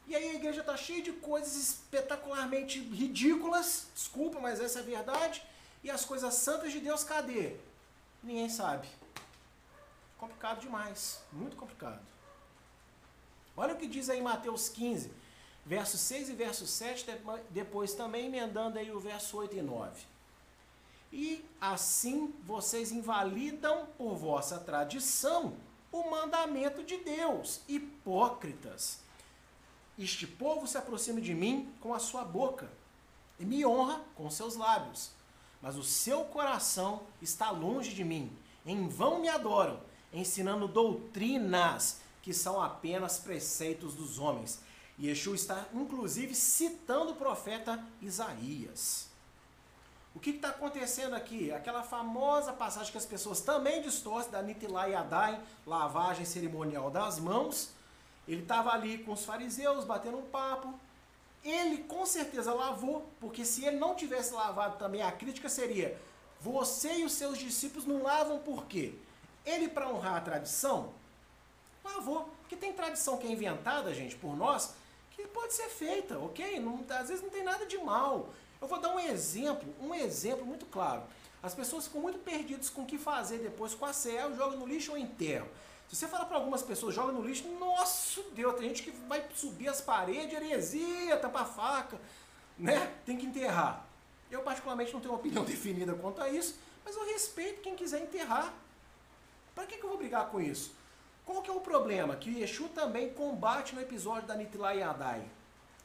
E 0.07 0.15
aí 0.15 0.31
a 0.31 0.33
igreja 0.33 0.62
está 0.62 0.75
cheia 0.75 1.01
de 1.01 1.12
coisas 1.13 1.55
espetacularmente 1.55 2.79
ridículas, 2.79 3.88
desculpa, 3.93 4.39
mas 4.39 4.59
essa 4.59 4.79
é 4.79 4.81
a 4.81 4.86
verdade. 4.86 5.43
E 5.83 5.91
as 5.91 6.03
coisas 6.03 6.33
santas 6.33 6.71
de 6.71 6.79
Deus, 6.79 7.03
cadê? 7.03 7.55
Ninguém 8.23 8.49
sabe. 8.49 8.88
Complicado 10.17 10.62
demais, 10.62 11.21
muito 11.31 11.55
complicado. 11.55 12.01
Olha 13.55 13.73
o 13.75 13.77
que 13.77 13.88
diz 13.88 14.09
aí 14.09 14.21
Mateus 14.21 14.67
15, 14.69 15.12
verso 15.65 15.97
6 15.97 16.30
e 16.30 16.34
verso 16.34 16.67
7, 16.67 17.06
depois 17.49 17.93
também 17.93 18.26
emendando 18.26 18.78
aí 18.78 18.91
o 18.91 18.99
verso 18.99 19.38
8 19.38 19.57
e 19.57 19.61
9. 19.61 20.05
E 21.11 21.45
assim 21.61 22.34
vocês 22.43 22.91
invalidam 22.91 23.88
por 23.97 24.16
vossa 24.16 24.59
tradição 24.59 25.55
o 25.91 26.09
mandamento 26.09 26.84
de 26.84 26.97
Deus, 26.97 27.61
hipócritas. 27.68 28.99
Este 29.97 30.26
povo 30.26 30.66
se 30.66 30.76
aproxima 30.76 31.22
de 31.22 31.36
mim 31.36 31.72
com 31.80 31.93
a 31.93 31.99
sua 31.99 32.26
boca 32.26 32.68
e 33.39 33.45
me 33.45 33.64
honra 33.64 34.01
com 34.16 34.28
seus 34.32 34.55
lábios, 34.55 35.11
mas 35.61 35.78
o 35.78 35.84
seu 35.84 36.26
coração 36.26 37.03
está 37.22 37.51
longe 37.51 37.93
de 37.93 38.03
mim. 38.03 38.36
Em 38.66 38.88
vão 38.88 39.20
me 39.20 39.30
adoram, 39.30 39.80
ensinando 40.11 40.68
doutrinas 40.68 42.01
que 42.24 42.34
são 42.34 42.59
apenas 42.59 43.20
preceitos 43.20 43.93
dos 43.93 44.18
homens. 44.18 44.61
E 44.98 45.08
Yeshua 45.08 45.36
está 45.36 45.66
inclusive 45.74 46.36
citando 46.36 47.12
o 47.12 47.16
profeta 47.16 47.84
Isaías. 48.02 49.12
O 50.16 50.20
que 50.20 50.30
está 50.30 50.50
acontecendo 50.50 51.16
aqui? 51.16 51.52
Aquela 51.52 51.82
famosa 51.82 52.54
passagem 52.54 52.91
que 52.91 52.98
as 52.98 53.06
pessoas 53.06 53.41
também 53.41 53.82
distorcem 53.82 54.32
da 54.32 54.41
Nitilá 54.41 54.86
Adai, 54.98 55.41
lavagem 55.66 56.24
cerimonial 56.24 56.91
das 56.91 57.20
mãos. 57.20 57.72
Ele 58.28 58.44
estava 58.44 58.72
ali 58.72 59.00
com 59.00 59.14
os 59.14 59.26
fariseus, 59.26 59.86
batendo 59.86 60.20
um 60.20 60.26
papo. 60.26 60.74
Ele 61.44 61.80
com 61.80 62.06
certeza 62.06 62.54
lavou, 62.54 63.10
porque 63.20 63.44
se 63.44 63.66
ele 63.66 63.78
não 63.78 63.96
tivesse 63.96 64.34
lavado 64.34 64.78
também, 64.78 65.02
a 65.02 65.12
crítica 65.12 65.50
seria: 65.50 66.00
você 66.39 67.00
e 67.00 67.06
os 67.06 67.14
seus 67.14 67.38
discípulos 67.38 67.86
não 67.86 68.04
lavam 68.04 68.39
por 68.39 68.66
quê? 68.66 68.94
Ele, 69.46 69.68
para 69.68 69.89
honrar 69.89 70.18
a 70.18 70.22
tradição, 70.22 70.94
lavou. 71.84 72.30
Porque 72.41 72.56
tem 72.56 72.72
tradição 72.72 73.18
que 73.18 73.28
é 73.28 73.32
inventada, 73.32 73.94
gente, 73.94 74.16
por 74.16 74.38
nós, 74.38 74.76
que 75.16 75.28
pode 75.28 75.53
ser 75.53 75.70
feita, 75.70 76.18
ok? 76.20 76.59
Não, 76.59 76.84
às 76.89 77.09
vezes 77.09 77.22
não 77.22 77.30
tem 77.30 77.43
nada 77.43 77.66
de 77.66 77.78
mal. 77.78 78.30
Eu 78.61 78.68
vou 78.68 78.80
dar 78.80 78.95
um 78.95 78.99
exemplo, 78.99 79.74
um 79.80 79.93
exemplo 79.93 80.45
muito 80.45 80.66
claro. 80.66 81.03
As 81.41 81.53
pessoas 81.53 81.86
ficam 81.86 82.01
muito 82.01 82.20
perdidas 82.20 82.70
com 82.70 82.84
o 82.84 82.86
que 82.86 82.97
fazer 82.97 83.39
depois 83.39 83.76
com 83.76 83.86
a 83.86 83.91
CE, 83.91 84.11
joga 84.36 84.55
no 84.55 84.66
lixo 84.66 84.91
ou 84.91 84.97
enterro. 84.97 85.47
Se 85.89 85.95
você 85.97 86.07
falar 86.07 86.26
para 86.26 86.38
algumas 86.38 86.64
pessoas, 86.64 86.95
joga 86.95 87.11
no 87.11 87.22
lixo, 87.22 87.47
nossa 87.59 88.22
Deus, 88.34 88.55
tem 88.55 88.70
gente 88.70 88.84
que 88.84 88.91
vai 88.91 89.24
subir 89.36 89.68
as 89.68 89.82
paredes, 89.82 90.34
heresia, 90.34 91.18
tapa 91.18 91.45
faca, 91.45 91.99
né? 92.57 92.93
Tem 93.05 93.18
que 93.18 93.26
enterrar. 93.26 93.86
Eu 94.32 94.41
particularmente 94.41 94.93
não 94.93 95.01
tenho 95.01 95.14
uma 95.14 95.20
opinião 95.20 95.43
definida 95.45 95.93
quanto 95.93 96.22
a 96.22 96.30
isso, 96.30 96.57
mas 96.84 96.95
eu 96.95 97.05
respeito 97.05 97.61
quem 97.61 97.76
quiser 97.76 98.01
enterrar. 98.01 98.53
Para 99.53 99.66
que, 99.68 99.78
que 99.78 99.84
eu 99.84 99.89
vou 99.89 99.97
brigar 99.97 100.30
com 100.30 100.41
isso? 100.41 100.74
Qual 101.26 101.41
que 101.41 101.49
é 101.49 101.53
o 101.53 101.61
problema? 101.61 102.15
Que 102.15 102.43
o 102.59 102.69
também 102.69 103.13
combate 103.13 103.74
no 103.74 103.82
episódio 103.82 104.28
da 104.28 104.36
Nitla 104.36 104.74
Yadai. 104.74 105.24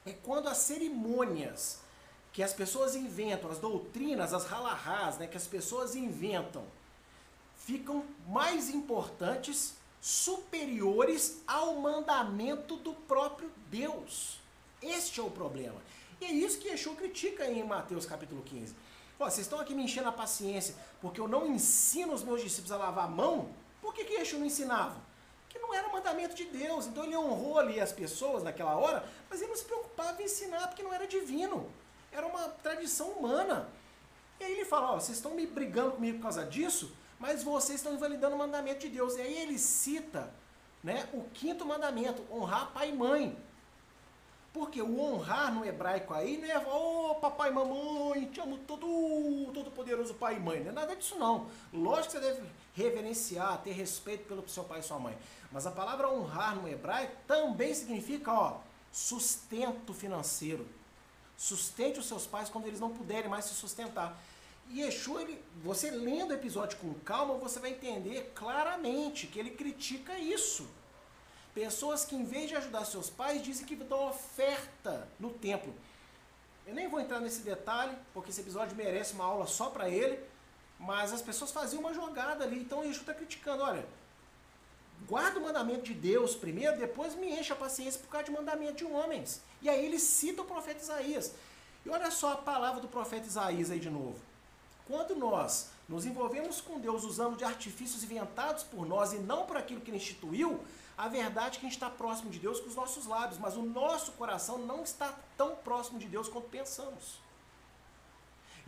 É 0.05 0.12
quando 0.12 0.49
as 0.49 0.59
cerimônias 0.59 1.80
que 2.32 2.43
as 2.43 2.53
pessoas 2.53 2.95
inventam, 2.95 3.51
as 3.51 3.59
doutrinas, 3.59 4.32
as 4.32 4.45
halahás, 4.51 5.18
né, 5.18 5.26
que 5.26 5.36
as 5.36 5.47
pessoas 5.47 5.95
inventam, 5.95 6.64
ficam 7.57 8.05
mais 8.26 8.70
importantes, 8.70 9.74
superiores 10.01 11.43
ao 11.47 11.74
mandamento 11.76 12.76
do 12.76 12.95
próprio 12.95 13.51
Deus. 13.70 14.39
Este 14.80 15.20
é 15.20 15.22
o 15.22 15.30
problema. 15.30 15.80
E 16.20 16.24
é 16.24 16.32
isso 16.32 16.59
que 16.59 16.68
Yeshua 16.68 16.95
critica 16.95 17.47
em 17.47 17.62
Mateus 17.64 18.07
capítulo 18.07 18.43
15. 18.43 18.74
Pô, 19.18 19.24
vocês 19.24 19.47
estão 19.47 19.59
aqui 19.59 19.74
me 19.74 19.82
enchendo 19.82 20.09
a 20.09 20.12
paciência 20.12 20.74
porque 21.01 21.20
eu 21.20 21.26
não 21.26 21.47
ensino 21.47 22.12
os 22.12 22.22
meus 22.22 22.41
discípulos 22.41 22.72
a 22.72 22.76
lavar 22.76 23.07
a 23.07 23.09
mão? 23.09 23.51
Por 23.82 23.93
que, 23.93 24.05
que 24.05 24.14
Yeshua 24.14 24.39
não 24.39 24.47
ensinava? 24.47 25.08
Que 25.59 25.63
não 25.63 25.75
era 25.75 25.89
mandamento 25.89 26.35
de 26.35 26.45
Deus. 26.45 26.87
Então 26.87 27.05
ele 27.05 27.17
honrou 27.17 27.59
ali 27.59 27.81
as 27.81 27.93
pessoas 27.93 28.43
naquela 28.43 28.77
hora, 28.77 29.05
mas 29.29 29.41
ele 29.41 29.51
não 29.51 29.57
se 29.57 29.65
preocupava 29.65 30.23
em 30.23 30.27
ensinar 30.27 30.69
porque 30.69 30.83
não 30.83 30.95
era 30.95 31.07
divino 31.07 31.69
era 32.13 32.27
uma 32.27 32.49
tradição 32.49 33.09
humana. 33.11 33.69
E 34.41 34.45
aí 34.45 34.53
ele 34.53 34.65
fala, 34.65 34.93
ó, 34.93 35.01
vocês 35.01 35.19
estão 35.19 35.35
me 35.35 35.47
brigando 35.47 35.93
comigo 35.93 36.19
por 36.19 36.25
causa 36.25 36.45
disso, 36.45 36.93
mas 37.19 37.43
vocês 37.43 37.81
estão 37.81 37.95
invalidando 37.95 38.35
o 38.35 38.39
mandamento 38.39 38.81
de 38.81 38.89
Deus. 38.89 39.17
E 39.17 39.21
aí 39.21 39.37
ele 39.39 39.59
cita 39.59 40.33
né, 40.83 41.09
o 41.13 41.25
quinto 41.35 41.67
mandamento, 41.67 42.25
honrar 42.31 42.71
pai 42.73 42.91
e 42.91 42.93
mãe. 42.93 43.37
Porque 44.53 44.81
o 44.81 45.01
honrar 45.01 45.53
no 45.53 45.65
hebraico 45.65 46.15
aí 46.15 46.39
não 46.39 46.49
é, 46.49 46.59
ô 46.59 47.11
oh, 47.11 47.15
papai 47.17 47.51
e 47.51 47.53
mamãe, 47.53 48.27
te 48.27 48.41
amo 48.41 48.59
todo, 48.59 49.53
todo 49.53 49.71
poderoso 49.71 50.15
pai 50.15 50.37
e 50.37 50.41
mãe. 50.41 50.61
Não 50.61 50.71
é 50.71 50.73
nada 50.73 50.97
disso 50.97 51.17
não. 51.17 51.49
Lógico 51.73 52.07
que 52.07 52.13
você 52.13 52.21
deve 52.21 52.49
reverenciar, 52.79 53.61
ter 53.62 53.72
respeito 53.72 54.26
pelo 54.29 54.49
seu 54.49 54.62
pai 54.62 54.79
e 54.79 54.83
sua 54.83 54.99
mãe. 54.99 55.18
Mas 55.51 55.66
a 55.66 55.70
palavra 55.70 56.09
honrar 56.09 56.55
no 56.55 56.68
hebraico 56.68 57.16
também 57.26 57.74
significa, 57.74 58.33
ó, 58.33 58.61
sustento 58.93 59.93
financeiro. 59.93 60.66
Sustente 61.37 61.99
os 61.99 62.07
seus 62.07 62.26
pais 62.26 62.49
quando 62.49 62.66
eles 62.66 62.81
não 62.81 62.91
puderem 62.91 63.29
mais 63.29 63.47
se 63.47 63.55
sustentar. 63.55 64.16
E 64.70 64.81
Yeshua, 64.83 65.22
ele, 65.22 65.43
você 65.62 65.91
lendo 65.91 66.31
o 66.31 66.35
episódio 66.35 66.79
com 66.79 66.93
calma, 66.95 67.35
você 67.35 67.59
vai 67.59 67.70
entender 67.70 68.33
claramente 68.35 69.26
que 69.26 69.39
ele 69.39 69.51
critica 69.51 70.18
isso. 70.18 70.68
Pessoas 71.55 72.05
que, 72.05 72.14
em 72.14 72.24
vez 72.24 72.49
de 72.49 72.57
ajudar 72.57 72.85
seus 72.85 73.11
pais, 73.11 73.43
dizem 73.43 73.66
que 73.66 73.74
dão 73.74 74.09
oferta 74.09 75.09
no 75.18 75.31
templo. 75.31 75.74
Eu 76.66 76.74
nem 76.74 76.87
vou 76.87 77.01
entrar 77.01 77.18
nesse 77.18 77.41
detalhe, 77.41 77.97
porque 78.12 78.31
esse 78.31 78.43
episódio 78.43 78.76
merece 78.76 79.14
uma 79.14 79.24
aula 79.24 79.47
só 79.47 79.70
para 79.70 79.89
ele. 79.89 80.20
Mas 80.79 81.12
as 81.12 81.22
pessoas 81.22 81.51
faziam 81.51 81.81
uma 81.81 81.93
jogada 81.93 82.45
ali. 82.45 82.61
Então 82.61 82.85
Yeshua 82.85 83.03
está 83.03 83.14
criticando: 83.14 83.62
olha, 83.62 83.87
guarda 85.09 85.39
o 85.39 85.43
mandamento 85.43 85.83
de 85.83 85.95
Deus 85.95 86.35
primeiro, 86.35 86.79
depois 86.79 87.14
me 87.14 87.31
enche 87.39 87.53
a 87.53 87.57
paciência 87.57 88.01
por 88.01 88.09
causa 88.09 88.26
de 88.26 88.33
mandamento 88.33 88.76
de 88.76 88.85
homens. 88.85 89.43
E 89.61 89.68
aí 89.68 89.85
ele 89.85 89.99
cita 89.99 90.43
o 90.43 90.45
profeta 90.45 90.81
Isaías. 90.81 91.35
E 91.85 91.91
olha 91.91 92.11
só 92.11 92.33
a 92.33 92.37
palavra 92.37 92.81
do 92.81 92.89
profeta 92.89 93.26
Isaías 93.26 93.70
aí 93.70 93.81
de 93.81 93.91
novo. 93.91 94.18
Quando 94.87 95.14
nós 95.14 95.70
nos 95.89 96.07
envolvemos 96.07 96.61
com 96.61 96.81
Deus 96.81 97.05
usando 97.05 97.37
de 97.37 97.45
artifícios 97.45 98.03
inventados 98.03 98.62
por 98.62 98.87
nós 98.87 99.12
e 99.12 99.18
não 99.18 99.45
por 99.47 99.57
aquilo 99.57 99.81
que 99.81 99.91
ele 99.91 99.99
instituiu, 99.99 100.61
a 100.97 101.09
verdade 101.09 101.59
é 101.59 101.61
que 101.61 101.66
a 101.66 101.68
gente 101.68 101.76
está 101.76 101.89
próximo 101.89 102.31
de 102.31 102.39
Deus 102.39 102.59
com 102.59 102.68
os 102.68 102.74
nossos 102.74 103.07
lábios, 103.07 103.39
mas 103.39 103.57
o 103.57 103.62
nosso 103.62 104.12
coração 104.12 104.59
não 104.59 104.83
está 104.83 105.14
tão 105.37 105.55
próximo 105.57 105.99
de 105.99 106.07
Deus 106.07 106.29
quanto 106.29 106.49
pensamos. 106.49 107.20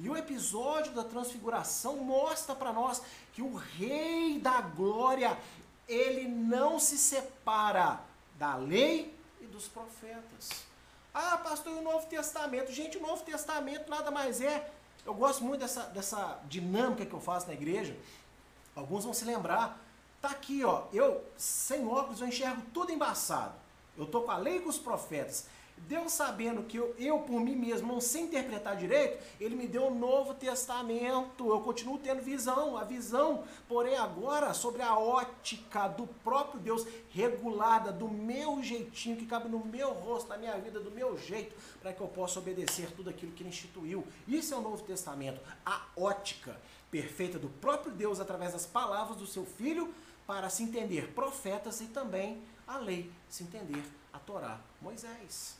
E 0.02 0.08
o 0.08 0.16
episódio 0.16 0.92
da 0.92 1.04
transfiguração 1.04 1.98
mostra 1.98 2.54
para 2.54 2.72
nós 2.72 3.02
que 3.34 3.42
o 3.42 3.54
Rei 3.54 4.38
da 4.38 4.62
Glória, 4.62 5.38
ele 5.86 6.26
não 6.26 6.78
se 6.78 6.96
separa 6.96 8.00
da 8.38 8.56
lei 8.56 9.14
e 9.42 9.44
dos 9.44 9.68
profetas. 9.68 10.48
Ah, 11.12 11.36
pastor, 11.36 11.74
e 11.74 11.80
o 11.80 11.82
Novo 11.82 12.06
Testamento? 12.06 12.72
Gente, 12.72 12.96
o 12.96 13.02
Novo 13.02 13.22
Testamento 13.24 13.90
nada 13.90 14.10
mais 14.10 14.40
é. 14.40 14.72
Eu 15.04 15.12
gosto 15.12 15.44
muito 15.44 15.60
dessa, 15.60 15.82
dessa 15.84 16.38
dinâmica 16.48 17.04
que 17.04 17.12
eu 17.12 17.20
faço 17.20 17.46
na 17.48 17.52
igreja. 17.52 17.94
Alguns 18.74 19.04
vão 19.04 19.12
se 19.12 19.26
lembrar. 19.26 19.78
Tá 20.22 20.30
aqui, 20.30 20.64
ó. 20.64 20.84
Eu, 20.94 21.22
sem 21.36 21.86
óculos, 21.86 22.22
eu 22.22 22.28
enxergo 22.28 22.62
tudo 22.72 22.90
embaçado. 22.90 23.54
Eu 23.98 24.06
tô 24.06 24.22
com 24.22 24.30
a 24.30 24.38
lei 24.38 24.56
e 24.56 24.60
com 24.60 24.70
os 24.70 24.78
profetas. 24.78 25.46
Deus 25.88 26.12
sabendo 26.12 26.62
que 26.62 26.76
eu, 26.76 26.94
eu, 26.98 27.18
por 27.20 27.40
mim 27.40 27.56
mesmo 27.56 27.92
não 27.92 28.00
sei 28.00 28.22
interpretar 28.22 28.76
direito, 28.76 29.22
ele 29.40 29.56
me 29.56 29.66
deu 29.66 29.82
o 29.82 29.90
um 29.90 29.98
Novo 29.98 30.34
Testamento. 30.34 31.48
Eu 31.48 31.60
continuo 31.60 31.98
tendo 31.98 32.22
visão, 32.22 32.76
a 32.76 32.84
visão, 32.84 33.44
porém 33.68 33.96
agora 33.96 34.54
sobre 34.54 34.82
a 34.82 34.96
ótica 34.96 35.88
do 35.88 36.06
próprio 36.06 36.60
Deus, 36.60 36.86
regulada 37.10 37.92
do 37.92 38.08
meu 38.08 38.62
jeitinho, 38.62 39.16
que 39.16 39.26
cabe 39.26 39.48
no 39.48 39.64
meu 39.64 39.92
rosto, 39.92 40.28
na 40.28 40.38
minha 40.38 40.56
vida, 40.58 40.80
do 40.80 40.90
meu 40.90 41.18
jeito, 41.18 41.54
para 41.80 41.92
que 41.92 42.00
eu 42.00 42.08
possa 42.08 42.38
obedecer 42.38 42.90
tudo 42.92 43.10
aquilo 43.10 43.32
que 43.32 43.42
ele 43.42 43.50
instituiu. 43.50 44.06
Isso 44.26 44.54
é 44.54 44.56
o 44.56 44.62
Novo 44.62 44.82
Testamento, 44.84 45.40
a 45.64 45.86
ótica 45.96 46.56
perfeita 46.90 47.38
do 47.38 47.48
próprio 47.48 47.92
Deus 47.92 48.20
através 48.20 48.52
das 48.52 48.66
palavras 48.66 49.16
do 49.16 49.26
seu 49.26 49.44
Filho, 49.44 49.92
para 50.26 50.48
se 50.48 50.62
entender 50.62 51.12
profetas 51.12 51.80
e 51.80 51.86
também 51.86 52.40
a 52.66 52.78
lei, 52.78 53.10
se 53.28 53.42
entender 53.42 53.82
a 54.12 54.18
Torá, 54.18 54.60
Moisés. 54.80 55.59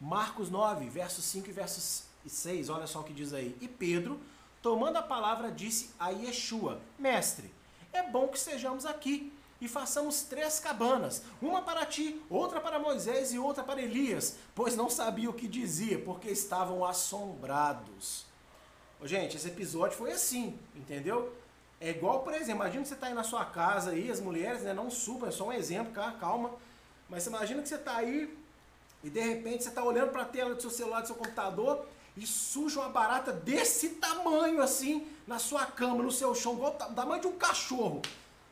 Marcos 0.00 0.50
9, 0.50 0.88
versos 0.88 1.24
5 1.26 1.50
e 1.50 1.52
versos 1.52 2.04
6, 2.26 2.70
olha 2.70 2.86
só 2.86 3.00
o 3.00 3.04
que 3.04 3.12
diz 3.12 3.34
aí. 3.34 3.56
E 3.60 3.68
Pedro, 3.68 4.18
tomando 4.62 4.96
a 4.96 5.02
palavra, 5.02 5.50
disse 5.50 5.90
a 5.98 6.08
Yeshua: 6.10 6.80
Mestre, 6.98 7.52
é 7.92 8.02
bom 8.02 8.28
que 8.28 8.38
estejamos 8.38 8.86
aqui 8.86 9.32
e 9.60 9.68
façamos 9.68 10.22
três 10.22 10.58
cabanas, 10.58 11.22
uma 11.40 11.60
para 11.60 11.84
ti, 11.84 12.20
outra 12.30 12.60
para 12.60 12.78
Moisés 12.78 13.34
e 13.34 13.38
outra 13.38 13.62
para 13.62 13.82
Elias, 13.82 14.38
pois 14.54 14.74
não 14.74 14.88
sabia 14.88 15.28
o 15.28 15.34
que 15.34 15.46
dizia, 15.46 15.98
porque 15.98 16.30
estavam 16.30 16.82
assombrados. 16.84 18.24
Ô, 18.98 19.06
gente, 19.06 19.36
esse 19.36 19.48
episódio 19.48 19.98
foi 19.98 20.12
assim, 20.12 20.58
entendeu? 20.74 21.34
É 21.78 21.90
igual, 21.90 22.20
por 22.20 22.32
exemplo, 22.32 22.62
imagina 22.62 22.82
que 22.82 22.88
você 22.88 22.94
está 22.94 23.06
aí 23.08 23.14
na 23.14 23.22
sua 23.22 23.44
casa 23.44 23.90
aí, 23.90 24.10
as 24.10 24.20
mulheres, 24.20 24.62
né, 24.62 24.72
não 24.72 24.90
subam, 24.90 25.28
é 25.28 25.32
só 25.32 25.48
um 25.48 25.52
exemplo, 25.52 25.92
calma. 26.18 26.52
Mas 27.08 27.26
imagina 27.26 27.62
que 27.62 27.68
você 27.68 27.74
está 27.74 27.96
aí 27.96 28.38
e 29.02 29.08
de 29.08 29.20
repente 29.20 29.64
você 29.64 29.70
está 29.70 29.82
olhando 29.82 30.10
para 30.10 30.22
a 30.22 30.26
tela 30.26 30.54
do 30.54 30.60
seu 30.60 30.70
celular, 30.70 31.00
do 31.00 31.06
seu 31.06 31.16
computador, 31.16 31.86
e 32.16 32.26
suja 32.26 32.80
uma 32.80 32.88
barata 32.88 33.32
desse 33.32 33.90
tamanho 33.90 34.60
assim 34.60 35.06
na 35.26 35.38
sua 35.38 35.64
cama, 35.64 36.02
no 36.02 36.10
seu 36.10 36.34
chão, 36.34 36.54
igual 36.54 36.74
o 36.74 36.94
tamanho 36.94 37.20
de 37.20 37.26
um 37.26 37.36
cachorro. 37.38 38.02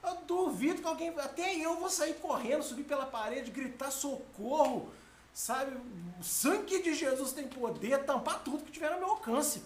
Eu 0.03 0.17
duvido 0.27 0.81
que 0.81 0.89
alguém, 0.89 1.11
até 1.19 1.55
eu 1.55 1.77
vou 1.77 1.91
sair 1.91 2.15
correndo, 2.15 2.63
subir 2.63 2.85
pela 2.85 3.05
parede, 3.05 3.51
gritar 3.51 3.91
socorro, 3.91 4.91
sabe? 5.35 5.77
O 6.19 6.25
sangue 6.25 6.83
de 6.83 6.95
Jesus 6.95 7.33
tem 7.33 7.47
poder 7.47 8.05
tampar 8.05 8.43
tudo 8.43 8.65
que 8.65 8.73
tiver 8.73 8.91
no 8.93 8.99
meu 8.99 9.11
alcance, 9.11 9.63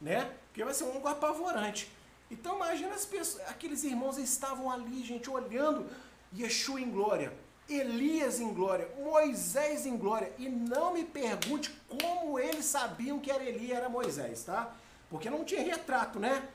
né? 0.00 0.30
Porque 0.48 0.62
vai 0.62 0.74
ser 0.74 0.84
um 0.84 0.92
algo 0.92 1.08
apavorante. 1.08 1.90
Então 2.30 2.56
imagina 2.56 2.94
as 2.94 3.06
pessoas, 3.06 3.48
aqueles 3.48 3.82
irmãos 3.84 4.18
estavam 4.18 4.70
ali, 4.70 5.02
gente, 5.02 5.30
olhando 5.30 5.88
Yeshua 6.36 6.80
em 6.80 6.90
glória 6.90 7.32
Elias 7.68 8.40
em 8.40 8.52
glória, 8.52 8.88
Moisés 8.98 9.84
em 9.84 9.96
glória. 9.96 10.32
E 10.38 10.48
não 10.48 10.92
me 10.92 11.04
pergunte 11.04 11.70
como 11.88 12.38
eles 12.38 12.64
sabiam 12.64 13.18
que 13.18 13.30
era 13.30 13.44
Elias 13.44 13.78
era 13.78 13.88
Moisés, 13.88 14.44
tá? 14.44 14.74
Porque 15.10 15.28
não 15.28 15.44
tinha 15.44 15.62
retrato, 15.62 16.18
né? 16.18 16.48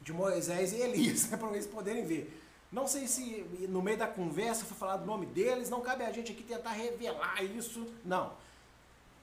De 0.00 0.12
Moisés 0.12 0.72
e 0.72 0.76
Elias, 0.76 1.28
né? 1.30 1.36
Para 1.36 1.50
eles 1.50 1.66
poderem 1.66 2.04
ver. 2.04 2.40
Não 2.70 2.86
sei 2.86 3.06
se 3.06 3.44
no 3.68 3.82
meio 3.82 3.98
da 3.98 4.06
conversa 4.06 4.64
foi 4.64 4.76
falado 4.76 5.02
o 5.02 5.06
nome 5.06 5.26
deles, 5.26 5.68
não 5.68 5.82
cabe 5.82 6.04
a 6.04 6.12
gente 6.12 6.32
aqui 6.32 6.42
tentar 6.42 6.72
revelar 6.72 7.42
isso. 7.44 7.86
Não. 8.04 8.32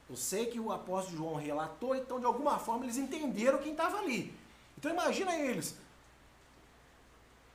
Eu 0.08 0.16
sei 0.16 0.46
que 0.46 0.58
o 0.58 0.72
apóstolo 0.72 1.16
João 1.16 1.34
relatou, 1.34 1.94
então 1.94 2.18
de 2.18 2.26
alguma 2.26 2.58
forma 2.58 2.84
eles 2.84 2.96
entenderam 2.96 3.58
quem 3.58 3.72
estava 3.72 3.98
ali. 3.98 4.34
Então 4.76 4.90
imagina 4.90 5.36
eles. 5.36 5.76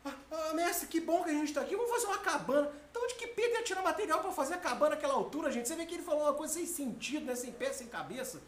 Ah, 0.05 0.53
mestre, 0.53 0.87
que 0.87 0.99
bom 0.99 1.23
que 1.23 1.31
a 1.31 1.33
gente 1.33 1.47
está 1.47 1.61
aqui, 1.61 1.75
vamos 1.75 1.91
fazer 1.91 2.05
uma 2.05 2.19
cabana. 2.19 2.71
Então 2.91 3.03
onde 3.03 3.15
que 3.15 3.27
Pedro 3.27 3.57
ia 3.57 3.63
tirar 3.63 3.81
material 3.81 4.19
para 4.21 4.31
fazer 4.31 4.53
a 4.53 4.57
cabana 4.57 4.95
naquela 4.95 5.15
altura, 5.15 5.51
gente? 5.51 5.67
Você 5.67 5.75
vê 5.75 5.85
que 5.85 5.95
ele 5.95 6.03
falou 6.03 6.23
uma 6.23 6.33
coisa 6.33 6.53
sem 6.53 6.65
sentido, 6.65 7.25
né? 7.25 7.35
sem 7.35 7.51
pé, 7.51 7.73
sem 7.73 7.87
cabeça. 7.87 8.41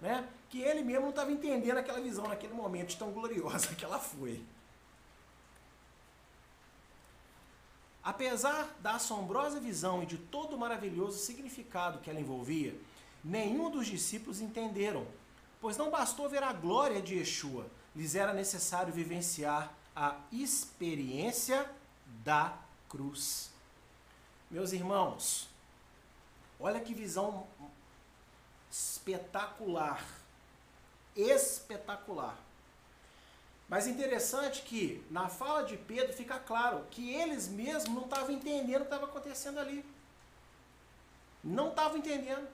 Né? 0.00 0.26
Que 0.48 0.62
ele 0.62 0.82
mesmo 0.82 1.02
não 1.02 1.10
estava 1.10 1.30
entendendo 1.30 1.76
aquela 1.76 2.00
visão 2.00 2.26
naquele 2.26 2.54
momento 2.54 2.96
tão 2.96 3.12
gloriosa 3.12 3.74
que 3.74 3.84
ela 3.84 3.98
foi. 3.98 4.42
Apesar 8.02 8.74
da 8.80 8.96
assombrosa 8.96 9.60
visão 9.60 10.02
e 10.02 10.06
de 10.06 10.16
todo 10.16 10.56
o 10.56 10.58
maravilhoso 10.58 11.18
significado 11.18 12.00
que 12.00 12.10
ela 12.10 12.18
envolvia, 12.18 12.74
nenhum 13.22 13.70
dos 13.70 13.86
discípulos 13.86 14.40
entenderam, 14.40 15.06
pois 15.60 15.76
não 15.76 15.90
bastou 15.90 16.28
ver 16.28 16.42
a 16.42 16.52
glória 16.52 17.00
de 17.00 17.18
Yeshua, 17.18 17.66
lhes 17.94 18.16
era 18.16 18.32
necessário 18.32 18.92
vivenciar 18.92 19.72
a 19.94 20.16
experiência 20.30 21.70
da 22.24 22.56
cruz. 22.88 23.50
Meus 24.50 24.72
irmãos, 24.72 25.48
olha 26.58 26.80
que 26.80 26.94
visão 26.94 27.46
espetacular. 28.70 30.04
Espetacular. 31.14 32.36
Mas 33.68 33.86
interessante 33.86 34.62
que 34.62 35.04
na 35.10 35.28
fala 35.28 35.62
de 35.64 35.76
Pedro 35.76 36.12
fica 36.12 36.38
claro 36.38 36.86
que 36.90 37.14
eles 37.14 37.48
mesmos 37.48 37.94
não 37.94 38.04
estavam 38.04 38.30
entendendo 38.30 38.82
o 38.82 38.84
que 38.84 38.92
estava 38.92 39.06
acontecendo 39.06 39.58
ali. 39.58 39.84
Não 41.42 41.70
estavam 41.70 41.98
entendendo. 41.98 42.46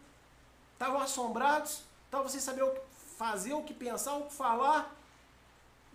Estavam 0.72 1.01
assombrados, 1.01 1.82
estavam 2.05 2.28
sem 2.28 2.41
saber 2.41 2.62
o 2.62 2.72
que 2.72 2.80
fazer, 3.16 3.53
o 3.53 3.64
que 3.64 3.74
pensar, 3.74 4.16
o 4.16 4.26
que 4.26 4.34
falar. 4.34 4.95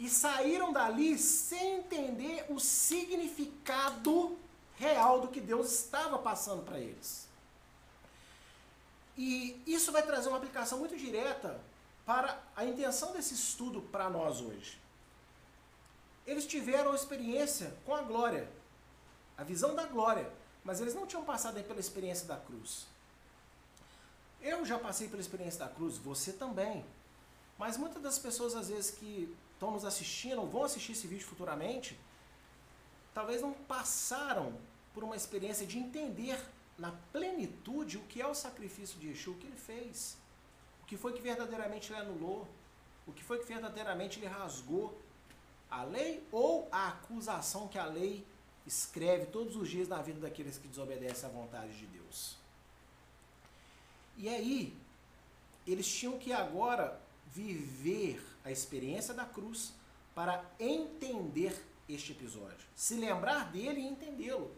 E 0.04 0.10
saíram 0.10 0.74
dali 0.74 1.18
sem 1.18 1.78
entender 1.78 2.46
o 2.50 2.60
significado 2.60 4.38
real 4.76 5.22
do 5.22 5.30
que 5.30 5.40
Deus 5.40 5.72
estava 5.72 6.20
passando 6.20 6.62
para 6.62 6.78
eles. 6.78 7.26
E 9.18 9.64
isso 9.66 9.94
vai 9.94 10.04
trazer 10.04 10.28
uma 10.28 10.40
aplicação 10.40 10.78
muito 10.78 10.98
direta 10.98 11.58
para 12.06 12.38
a 12.54 12.66
intenção 12.66 13.14
desse 13.14 13.34
estudo 13.34 13.82
para 13.82 14.10
nós 14.10 14.42
hoje. 14.42 14.78
Eles 16.28 16.46
tiveram 16.46 16.94
experiência 16.94 17.74
com 17.86 17.96
a 17.96 18.02
glória, 18.02 18.52
a 19.38 19.44
visão 19.46 19.74
da 19.74 19.86
glória, 19.86 20.30
mas 20.66 20.82
eles 20.82 20.94
não 20.94 21.08
tinham 21.08 21.24
passado 21.24 21.64
pela 21.64 21.80
experiência 21.80 22.28
da 22.28 22.36
cruz. 22.36 22.88
Eu 24.42 24.66
já 24.66 24.78
passei 24.78 25.08
pela 25.08 25.22
experiência 25.22 25.60
da 25.60 25.70
cruz, 25.70 25.98
você 25.98 26.34
também. 26.34 26.84
Mas 27.58 27.78
muitas 27.78 28.04
das 28.04 28.20
pessoas, 28.20 28.54
às 28.54 28.68
vezes, 28.68 28.92
que 28.92 29.34
estão 29.64 29.72
nos 29.72 29.86
assistindo 29.86 30.46
vão 30.46 30.64
assistir 30.64 30.92
esse 30.92 31.08
vídeo 31.08 31.26
futuramente, 31.26 31.98
talvez 33.14 33.42
não 33.42 33.54
passaram 33.54 34.54
por 34.94 35.04
uma 35.04 35.16
experiência 35.16 35.66
de 35.66 35.78
entender 35.80 36.38
na 36.78 36.92
plenitude 37.14 37.98
o 37.98 38.04
que 38.04 38.22
é 38.22 38.28
o 38.28 38.36
sacrifício 38.36 39.00
de 39.00 39.08
Yeshua, 39.08 39.34
o 39.34 39.38
que 39.38 39.48
ele 39.48 39.56
fez, 39.56 40.18
o 40.82 40.86
que 40.86 40.98
foi 40.98 41.14
que 41.14 41.22
verdadeiramente 41.22 41.92
ele 41.92 42.02
anulou, 42.02 42.48
o 43.08 43.14
que 43.14 43.24
foi 43.24 43.40
que 43.40 43.46
verdadeiramente 43.46 44.20
ele 44.20 44.28
rasgou 44.28 45.00
a 45.70 45.84
lei 45.84 46.28
ou 46.32 46.68
a 46.72 46.90
acusação 46.90 47.68
que 47.68 47.78
a 47.78 47.86
lei 47.86 48.26
escreve 48.66 49.28
todos 49.28 49.56
os 49.56 49.70
dias 49.70 49.88
na 49.88 50.02
vida 50.02 50.20
daqueles 50.20 50.58
que 50.58 50.68
desobedecem 50.68 51.28
à 51.30 51.32
vontade 51.32 51.78
de 51.78 51.86
Deus. 51.88 52.38
E 54.18 54.30
aí, 54.30 54.76
eles 55.66 55.88
tinham 55.88 56.18
que 56.20 56.32
agora 56.32 57.00
viver 57.26 58.33
a 58.44 58.52
experiência 58.52 59.14
da 59.14 59.26
cruz 59.26 59.74
para 60.14 60.44
entender 60.60 61.56
este 61.88 62.12
episódio, 62.12 62.68
se 62.76 62.96
lembrar 62.96 63.52
dele 63.52 63.82
e 63.82 63.88
entendê-lo. 63.88 64.52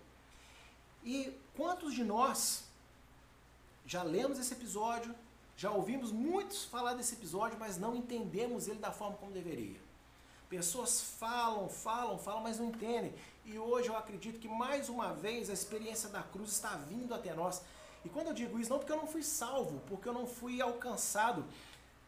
E 1.04 1.34
quantos 1.56 1.94
de 1.94 2.04
nós 2.04 2.66
já 3.86 4.04
lemos 4.04 4.40
esse 4.40 4.54
episódio, 4.54 5.14
já 5.58 5.72
ouvimos 5.72 6.12
muitos 6.12 6.66
falar 6.66 6.96
desse 6.96 7.16
episódio, 7.16 7.58
mas 7.60 7.78
não 7.78 7.96
entendemos 7.96 8.68
ele 8.68 8.80
da 8.80 8.92
forma 8.92 9.16
como 9.18 9.32
deveria? 9.32 9.80
Pessoas 10.50 11.02
falam, 11.02 11.70
falam, 11.70 12.18
falam, 12.18 12.42
mas 12.42 12.60
não 12.60 12.68
entendem. 12.68 13.14
E 13.46 13.58
hoje 13.58 13.90
eu 13.90 13.98
acredito 13.98 14.40
que 14.40 14.48
mais 14.48 14.90
uma 14.90 15.14
vez 15.14 15.50
a 15.50 15.54
experiência 15.54 16.10
da 16.10 16.22
cruz 16.22 16.52
está 16.52 16.76
vindo 16.76 17.14
até 17.14 17.34
nós. 17.34 17.62
E 18.04 18.10
quando 18.10 18.28
eu 18.28 18.34
digo 18.34 18.60
isso, 18.60 18.70
não 18.70 18.78
porque 18.78 18.92
eu 18.92 18.98
não 18.98 19.08
fui 19.08 19.24
salvo, 19.24 19.82
porque 19.88 20.08
eu 20.08 20.14
não 20.14 20.28
fui 20.28 20.62
alcançado, 20.62 21.46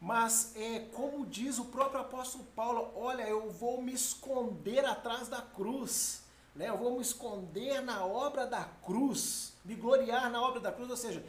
mas 0.00 0.52
é 0.54 0.80
como 0.92 1.26
diz 1.26 1.58
o 1.58 1.66
próprio 1.66 2.00
apóstolo 2.00 2.44
Paulo: 2.54 2.92
olha, 2.94 3.22
eu 3.22 3.50
vou 3.50 3.82
me 3.82 3.92
esconder 3.92 4.84
atrás 4.84 5.28
da 5.28 5.42
cruz, 5.42 6.22
né? 6.54 6.68
eu 6.68 6.76
vou 6.76 6.94
me 6.96 7.02
esconder 7.02 7.80
na 7.80 8.04
obra 8.04 8.46
da 8.46 8.64
cruz, 8.84 9.54
me 9.64 9.74
gloriar 9.74 10.30
na 10.30 10.40
obra 10.40 10.60
da 10.60 10.70
cruz, 10.70 10.88
ou 10.88 10.96
seja, 10.96 11.24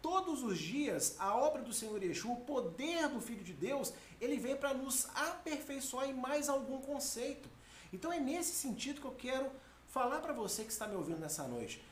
todos 0.00 0.42
os 0.42 0.58
dias 0.58 1.16
a 1.18 1.36
obra 1.36 1.62
do 1.62 1.72
Senhor 1.72 2.02
Yeshua, 2.02 2.32
o 2.32 2.40
poder 2.40 3.08
do 3.08 3.20
Filho 3.20 3.44
de 3.44 3.52
Deus, 3.52 3.92
ele 4.20 4.38
vem 4.38 4.56
para 4.56 4.72
nos 4.72 5.06
aperfeiçoar 5.14 6.08
em 6.08 6.14
mais 6.14 6.48
algum 6.48 6.80
conceito. 6.80 7.48
Então 7.92 8.12
é 8.12 8.18
nesse 8.18 8.52
sentido 8.52 9.00
que 9.00 9.06
eu 9.06 9.14
quero 9.14 9.50
falar 9.88 10.20
para 10.20 10.32
você 10.32 10.64
que 10.64 10.72
está 10.72 10.86
me 10.86 10.96
ouvindo 10.96 11.18
nessa 11.18 11.44
noite, 11.44 11.82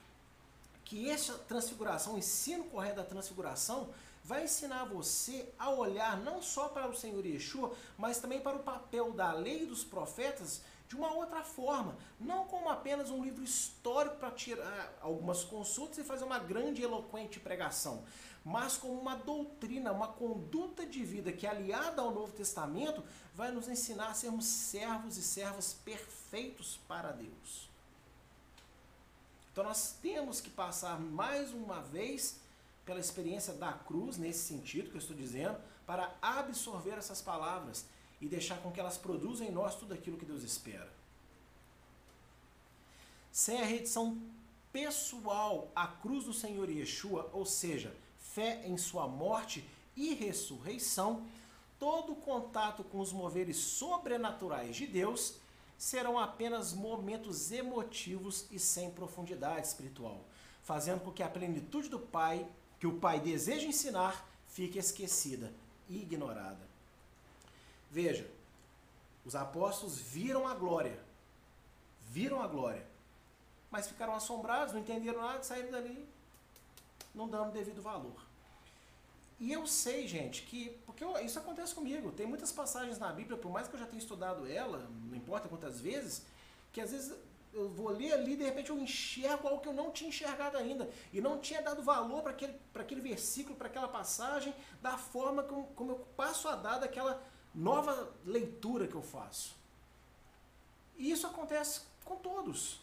que 0.85 1.11
essa 1.11 1.35
transfiguração, 1.35 2.15
o 2.15 2.19
ensino 2.19 2.65
correto 2.65 2.97
da 2.97 3.05
transfiguração, 3.05 3.89
vai 4.27 4.43
ensinar 4.43 4.85
você 4.85 5.49
a 5.57 5.71
olhar 5.71 6.17
não 6.17 6.43
só 6.43 6.69
para 6.69 6.89
o 6.89 6.97
Senhor 6.97 7.25
Yeshua, 7.25 7.73
mas 7.97 8.19
também 8.19 8.41
para 8.41 8.57
o 8.57 8.63
papel 8.63 9.13
da 9.13 9.33
lei 9.33 9.63
e 9.63 9.67
dos 9.67 9.85
profetas 9.85 10.63
de 10.89 10.97
uma 10.97 11.13
outra 11.15 11.45
forma, 11.45 11.97
não 12.19 12.45
como 12.45 12.69
apenas 12.69 13.09
um 13.09 13.23
livro 13.23 13.45
histórico 13.45 14.17
para 14.17 14.33
tirar 14.33 14.99
algumas 15.01 15.45
consultas 15.45 15.99
e 15.99 16.05
fazer 16.05 16.25
uma 16.25 16.41
grande 16.41 16.81
e 16.81 16.85
eloquente 16.85 17.39
pregação, 17.39 18.05
mas 18.45 18.77
como 18.77 19.01
uma 19.01 19.15
doutrina, 19.15 19.93
uma 19.93 20.09
conduta 20.09 20.85
de 20.85 21.05
vida 21.05 21.33
que, 21.33 21.47
aliada 21.47 22.03
ao 22.03 22.13
Novo 22.13 22.33
Testamento, 22.33 23.05
vai 23.33 23.53
nos 23.53 23.69
ensinar 23.69 24.09
a 24.09 24.15
sermos 24.15 24.45
servos 24.45 25.17
e 25.17 25.23
servas 25.23 25.73
perfeitos 25.85 26.81
para 26.89 27.13
Deus. 27.13 27.69
Então 29.53 29.63
nós 29.63 29.97
temos 30.03 30.41
que 30.41 30.51
passar 30.51 31.01
mais 31.01 31.53
uma 31.53 31.81
vez 31.81 32.41
pela 32.87 33.01
experiência 33.01 33.53
da 33.53 33.73
cruz, 33.73 34.17
nesse 34.17 34.47
sentido 34.47 34.89
que 34.89 34.97
eu 34.97 35.01
estou 35.01 35.17
dizendo, 35.17 35.59
para 35.85 36.17
absorver 36.23 36.93
essas 36.93 37.21
palavras 37.21 37.85
e 38.21 38.27
deixar 38.27 38.63
com 38.63 38.71
que 38.71 38.81
elas 38.81 38.97
produzam 38.97 39.47
em 39.47 39.51
nós 39.51 39.75
tudo 39.75 39.93
aquilo 39.93 40.17
que 40.17 40.25
Deus 40.25 40.43
espera. 40.43 40.91
Sem 43.31 43.61
a 43.61 43.65
redição 43.65 44.19
pessoal 44.73 45.71
à 45.75 45.87
cruz 45.87 46.25
do 46.25 46.33
Senhor 46.33 46.71
Yeshua, 46.71 47.29
ou 47.33 47.45
seja, 47.45 47.95
fé 48.19 48.63
em 48.67 48.79
sua 48.79 49.07
morte 49.07 49.69
e 49.97 50.15
ressurreição, 50.15 51.27
todo 51.79 52.15
contato 52.15 52.85
com 52.85 53.01
os 53.01 53.13
moveres 53.13 53.57
sobrenaturais 53.57 54.77
de 54.77 54.87
Deus 54.87 55.35
serão 55.77 56.19
apenas 56.19 56.73
momentos 56.73 57.53
emotivos 57.53 58.47
e 58.51 58.59
sem 58.59 58.91
profundidade 58.91 59.67
espiritual, 59.67 60.25
fazendo 60.63 61.01
com 61.01 61.13
que 61.13 61.23
a 61.23 61.29
plenitude 61.29 61.89
do 61.89 61.99
Pai, 61.99 62.47
que 62.79 62.87
o 62.87 62.99
Pai 62.99 63.21
deseja 63.21 63.67
ensinar, 63.67 64.27
fique 64.49 64.79
esquecida 64.79 65.53
e 65.89 66.03
ignorada. 66.03 66.67
Veja, 67.91 68.29
os 69.25 69.35
apóstolos 69.35 69.99
viram 69.99 70.47
a 70.47 70.55
glória, 70.55 70.99
viram 72.11 72.41
a 72.43 72.47
glória, 72.47 72.87
mas 73.71 73.89
ficaram 73.89 74.15
assombrados, 74.15 74.73
não 74.73 74.81
entenderam 74.81 75.21
nada, 75.21 75.43
saíram 75.43 75.71
dali, 75.71 76.07
não 77.15 77.29
dando 77.29 77.53
devido 77.53 77.83
valor. 77.83 78.27
E 79.39 79.53
eu 79.53 79.67
sei, 79.67 80.09
gente, 80.09 80.43
que. 80.43 80.71
Porque 80.87 81.05
isso 81.23 81.39
acontece 81.39 81.75
comigo. 81.75 82.11
Tem 82.13 82.27
muitas 82.27 82.53
passagens 82.53 82.99
na 82.99 83.13
Bíblia, 83.13 83.37
por 83.37 83.51
mais 83.51 83.69
que 83.69 83.75
eu 83.75 83.81
já 83.81 83.87
tenha 83.87 83.99
estudado 83.99 84.47
ela, 84.47 84.89
não 85.09 85.17
importa 85.17 85.49
quantas 85.49 85.79
vezes, 85.79 86.23
que 86.73 86.81
às 86.81 86.91
vezes 86.91 87.15
eu 87.57 87.69
vou 87.71 87.89
ler 87.89 88.13
ali 88.13 88.37
de 88.37 88.45
repente 88.45 88.71
eu 88.71 88.79
enxergo 88.79 89.49
algo 89.49 89.63
que 89.63 89.69
eu 89.69 89.73
não 89.73 89.91
tinha 89.91 90.09
enxergado 90.09 90.59
ainda. 90.59 90.91
E 91.13 91.21
não 91.21 91.39
tinha 91.39 91.63
dado 91.63 91.83
valor 91.83 92.23
para 92.23 92.33
aquele, 92.33 92.61
aquele 92.75 93.01
versículo, 93.01 93.57
para 93.57 93.69
aquela 93.69 93.89
passagem, 93.89 94.55
da 94.83 94.99
forma 94.99 95.43
como, 95.43 95.67
como 95.69 95.93
eu 95.93 95.99
passo 96.17 96.49
a 96.49 96.55
dar 96.55 96.79
daquela 96.79 97.23
nova 97.55 98.13
leitura 98.25 98.87
que 98.87 98.95
eu 98.95 99.03
faço. 99.03 99.57
E 100.99 101.11
isso 101.11 101.27
acontece 101.27 101.83
com 102.05 102.17
todos. 102.17 102.81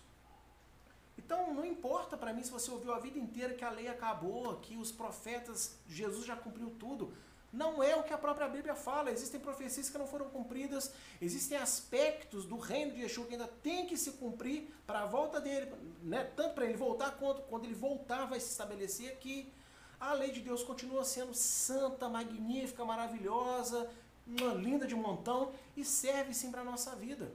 Então 1.17 1.53
não 1.53 1.63
importa 1.63 2.17
para 2.17 2.33
mim 2.33 2.43
se 2.43 2.51
você 2.51 2.71
ouviu 2.71 2.93
a 2.93 2.99
vida 2.99 3.19
inteira 3.19 3.53
que 3.53 3.63
a 3.63 3.69
lei 3.69 3.87
acabou, 3.87 4.57
que 4.57 4.75
os 4.75 4.91
profetas, 4.91 5.77
Jesus 5.87 6.25
já 6.25 6.35
cumpriu 6.35 6.71
tudo. 6.79 7.13
Não 7.53 7.83
é 7.83 7.95
o 7.95 8.01
que 8.01 8.11
a 8.11 8.17
própria 8.17 8.49
Bíblia 8.49 8.73
fala. 8.73 9.11
Existem 9.11 9.39
profecias 9.39 9.87
que 9.87 9.97
não 9.97 10.07
foram 10.07 10.27
cumpridas, 10.29 10.91
existem 11.21 11.55
aspectos 11.55 12.45
do 12.45 12.57
reino 12.57 12.93
de 12.93 13.01
Yeshua 13.01 13.27
que 13.27 13.33
ainda 13.33 13.47
tem 13.47 13.85
que 13.85 13.95
se 13.95 14.13
cumprir 14.13 14.73
para 14.87 15.01
a 15.01 15.05
volta 15.05 15.39
dele, 15.39 15.71
né? 16.01 16.23
tanto 16.35 16.55
para 16.55 16.65
ele 16.65 16.75
voltar 16.75 17.11
quanto 17.11 17.43
quando 17.43 17.65
ele 17.65 17.75
voltar 17.75 18.25
vai 18.25 18.39
se 18.39 18.49
estabelecer 18.49 19.11
aqui. 19.11 19.53
a 19.99 20.13
lei 20.13 20.31
de 20.31 20.41
Deus 20.41 20.63
continua 20.63 21.03
sendo 21.03 21.33
santa, 21.35 22.09
magnífica, 22.09 22.83
maravilhosa, 22.83 23.87
uma 24.25 24.53
linda 24.55 24.87
de 24.87 24.95
montão 24.95 25.53
e 25.77 25.85
serve 25.85 26.33
sim 26.33 26.49
para 26.49 26.61
a 26.61 26.65
nossa 26.65 26.95
vida. 26.95 27.31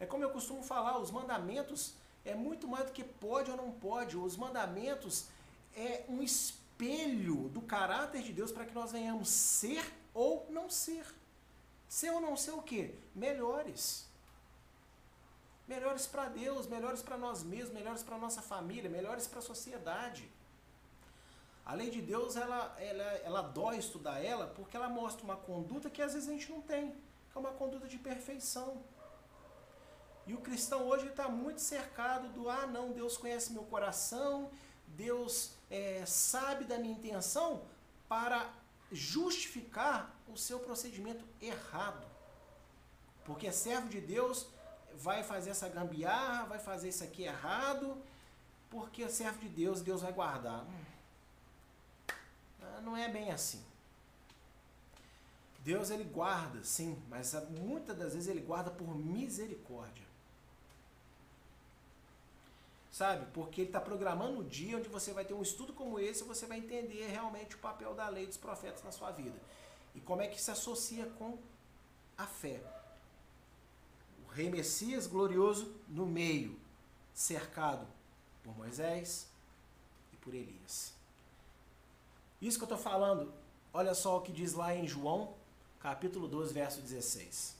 É 0.00 0.06
como 0.06 0.24
eu 0.24 0.30
costumo 0.30 0.62
falar, 0.62 0.98
os 0.98 1.10
mandamentos 1.10 1.94
é 2.24 2.34
muito 2.34 2.66
mais 2.66 2.86
do 2.86 2.92
que 2.92 3.04
pode 3.04 3.50
ou 3.50 3.56
não 3.58 3.70
pode. 3.72 4.16
Os 4.16 4.36
mandamentos 4.36 5.26
é 5.76 6.04
um 6.08 6.22
espelho 6.74 7.48
do 7.48 7.62
caráter 7.62 8.22
de 8.22 8.32
Deus 8.32 8.50
para 8.50 8.64
que 8.64 8.74
nós 8.74 8.92
venhamos 8.92 9.28
ser 9.28 9.84
ou 10.12 10.46
não 10.50 10.68
ser. 10.68 11.06
Ser 11.88 12.10
ou 12.10 12.20
não 12.20 12.36
ser 12.36 12.52
o 12.52 12.62
quê? 12.62 12.94
Melhores. 13.14 14.08
Melhores 15.66 16.06
para 16.06 16.28
Deus, 16.28 16.66
melhores 16.66 17.00
para 17.00 17.16
nós 17.16 17.42
mesmos, 17.42 17.72
melhores 17.72 18.02
para 18.02 18.18
nossa 18.18 18.42
família, 18.42 18.90
melhores 18.90 19.26
para 19.26 19.38
a 19.38 19.42
sociedade. 19.42 20.30
A 21.64 21.74
lei 21.74 21.90
de 21.90 22.02
Deus, 22.02 22.36
ela, 22.36 22.76
ela, 22.78 23.02
ela 23.24 23.42
dói 23.42 23.78
estudar 23.78 24.22
ela 24.22 24.48
porque 24.48 24.76
ela 24.76 24.88
mostra 24.88 25.24
uma 25.24 25.36
conduta 25.36 25.88
que 25.88 26.02
às 26.02 26.12
vezes 26.12 26.28
a 26.28 26.32
gente 26.32 26.50
não 26.50 26.60
tem, 26.60 26.90
que 26.90 27.36
é 27.36 27.38
uma 27.38 27.52
conduta 27.52 27.86
de 27.86 27.96
perfeição. 27.96 28.82
E 30.26 30.34
o 30.34 30.38
cristão 30.38 30.86
hoje 30.86 31.06
está 31.06 31.28
muito 31.28 31.60
cercado 31.60 32.28
do, 32.28 32.50
ah 32.50 32.66
não, 32.66 32.92
Deus 32.92 33.16
conhece 33.16 33.52
meu 33.52 33.64
coração, 33.64 34.50
Deus 34.96 35.52
é, 35.70 36.04
sabe 36.06 36.64
da 36.64 36.78
minha 36.78 36.94
intenção 36.94 37.62
para 38.08 38.48
justificar 38.92 40.14
o 40.28 40.36
seu 40.36 40.60
procedimento 40.60 41.24
errado. 41.40 42.06
Porque 43.24 43.50
servo 43.50 43.88
de 43.88 44.00
Deus 44.00 44.46
vai 44.94 45.24
fazer 45.24 45.50
essa 45.50 45.68
gambiarra, 45.68 46.44
vai 46.44 46.58
fazer 46.58 46.88
isso 46.88 47.02
aqui 47.02 47.24
errado, 47.24 47.96
porque 48.70 49.08
servo 49.08 49.38
de 49.40 49.48
Deus, 49.48 49.80
Deus 49.80 50.02
vai 50.02 50.12
guardar. 50.12 50.64
Hum. 50.64 50.84
Ah, 52.62 52.80
não 52.82 52.96
é 52.96 53.08
bem 53.08 53.30
assim. 53.30 53.64
Deus 55.60 55.90
ele 55.90 56.04
guarda, 56.04 56.62
sim, 56.62 57.02
mas 57.08 57.32
muitas 57.50 57.96
das 57.96 58.12
vezes 58.12 58.28
ele 58.28 58.40
guarda 58.40 58.70
por 58.70 58.94
misericórdia. 58.94 60.03
Sabe? 62.94 63.26
Porque 63.32 63.62
ele 63.62 63.70
está 63.70 63.80
programando 63.80 64.38
o 64.38 64.44
dia 64.44 64.76
onde 64.76 64.88
você 64.88 65.12
vai 65.12 65.24
ter 65.24 65.34
um 65.34 65.42
estudo 65.42 65.72
como 65.72 65.98
esse 65.98 66.22
e 66.22 66.26
você 66.28 66.46
vai 66.46 66.58
entender 66.58 67.08
realmente 67.08 67.56
o 67.56 67.58
papel 67.58 67.92
da 67.92 68.08
lei 68.08 68.24
dos 68.24 68.36
profetas 68.36 68.84
na 68.84 68.92
sua 68.92 69.10
vida. 69.10 69.36
E 69.96 70.00
como 70.00 70.22
é 70.22 70.28
que 70.28 70.40
se 70.40 70.52
associa 70.52 71.04
com 71.18 71.36
a 72.16 72.24
fé. 72.24 72.60
O 74.24 74.30
rei 74.30 74.48
Messias 74.48 75.08
glorioso 75.08 75.74
no 75.88 76.06
meio, 76.06 76.56
cercado 77.12 77.84
por 78.44 78.56
Moisés 78.56 79.26
e 80.12 80.16
por 80.18 80.32
Elias. 80.32 80.94
Isso 82.40 82.58
que 82.58 82.62
eu 82.62 82.76
estou 82.76 82.78
falando, 82.78 83.34
olha 83.72 83.92
só 83.92 84.18
o 84.18 84.20
que 84.20 84.30
diz 84.30 84.52
lá 84.52 84.72
em 84.72 84.86
João, 84.86 85.34
capítulo 85.80 86.28
12, 86.28 86.54
verso 86.54 86.80
16. 86.80 87.56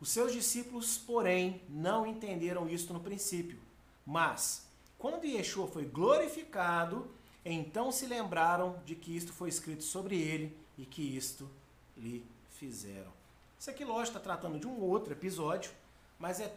Os 0.00 0.10
seus 0.10 0.32
discípulos, 0.32 0.96
porém, 0.96 1.60
não 1.68 2.06
entenderam 2.06 2.68
isto 2.68 2.92
no 2.92 3.00
princípio. 3.00 3.68
Mas, 4.10 4.66
quando 4.98 5.24
Yeshua 5.24 5.68
foi 5.68 5.84
glorificado, 5.84 7.08
então 7.44 7.92
se 7.92 8.06
lembraram 8.06 8.82
de 8.84 8.96
que 8.96 9.16
isto 9.16 9.32
foi 9.32 9.48
escrito 9.48 9.84
sobre 9.84 10.20
ele 10.20 10.58
e 10.76 10.84
que 10.84 11.00
isto 11.16 11.48
lhe 11.96 12.26
fizeram. 12.58 13.12
Isso 13.56 13.70
aqui, 13.70 13.84
lógico, 13.84 14.18
está 14.18 14.18
tratando 14.18 14.58
de 14.58 14.66
um 14.66 14.80
outro 14.80 15.12
episódio, 15.12 15.70
mas 16.18 16.40
é 16.40 16.52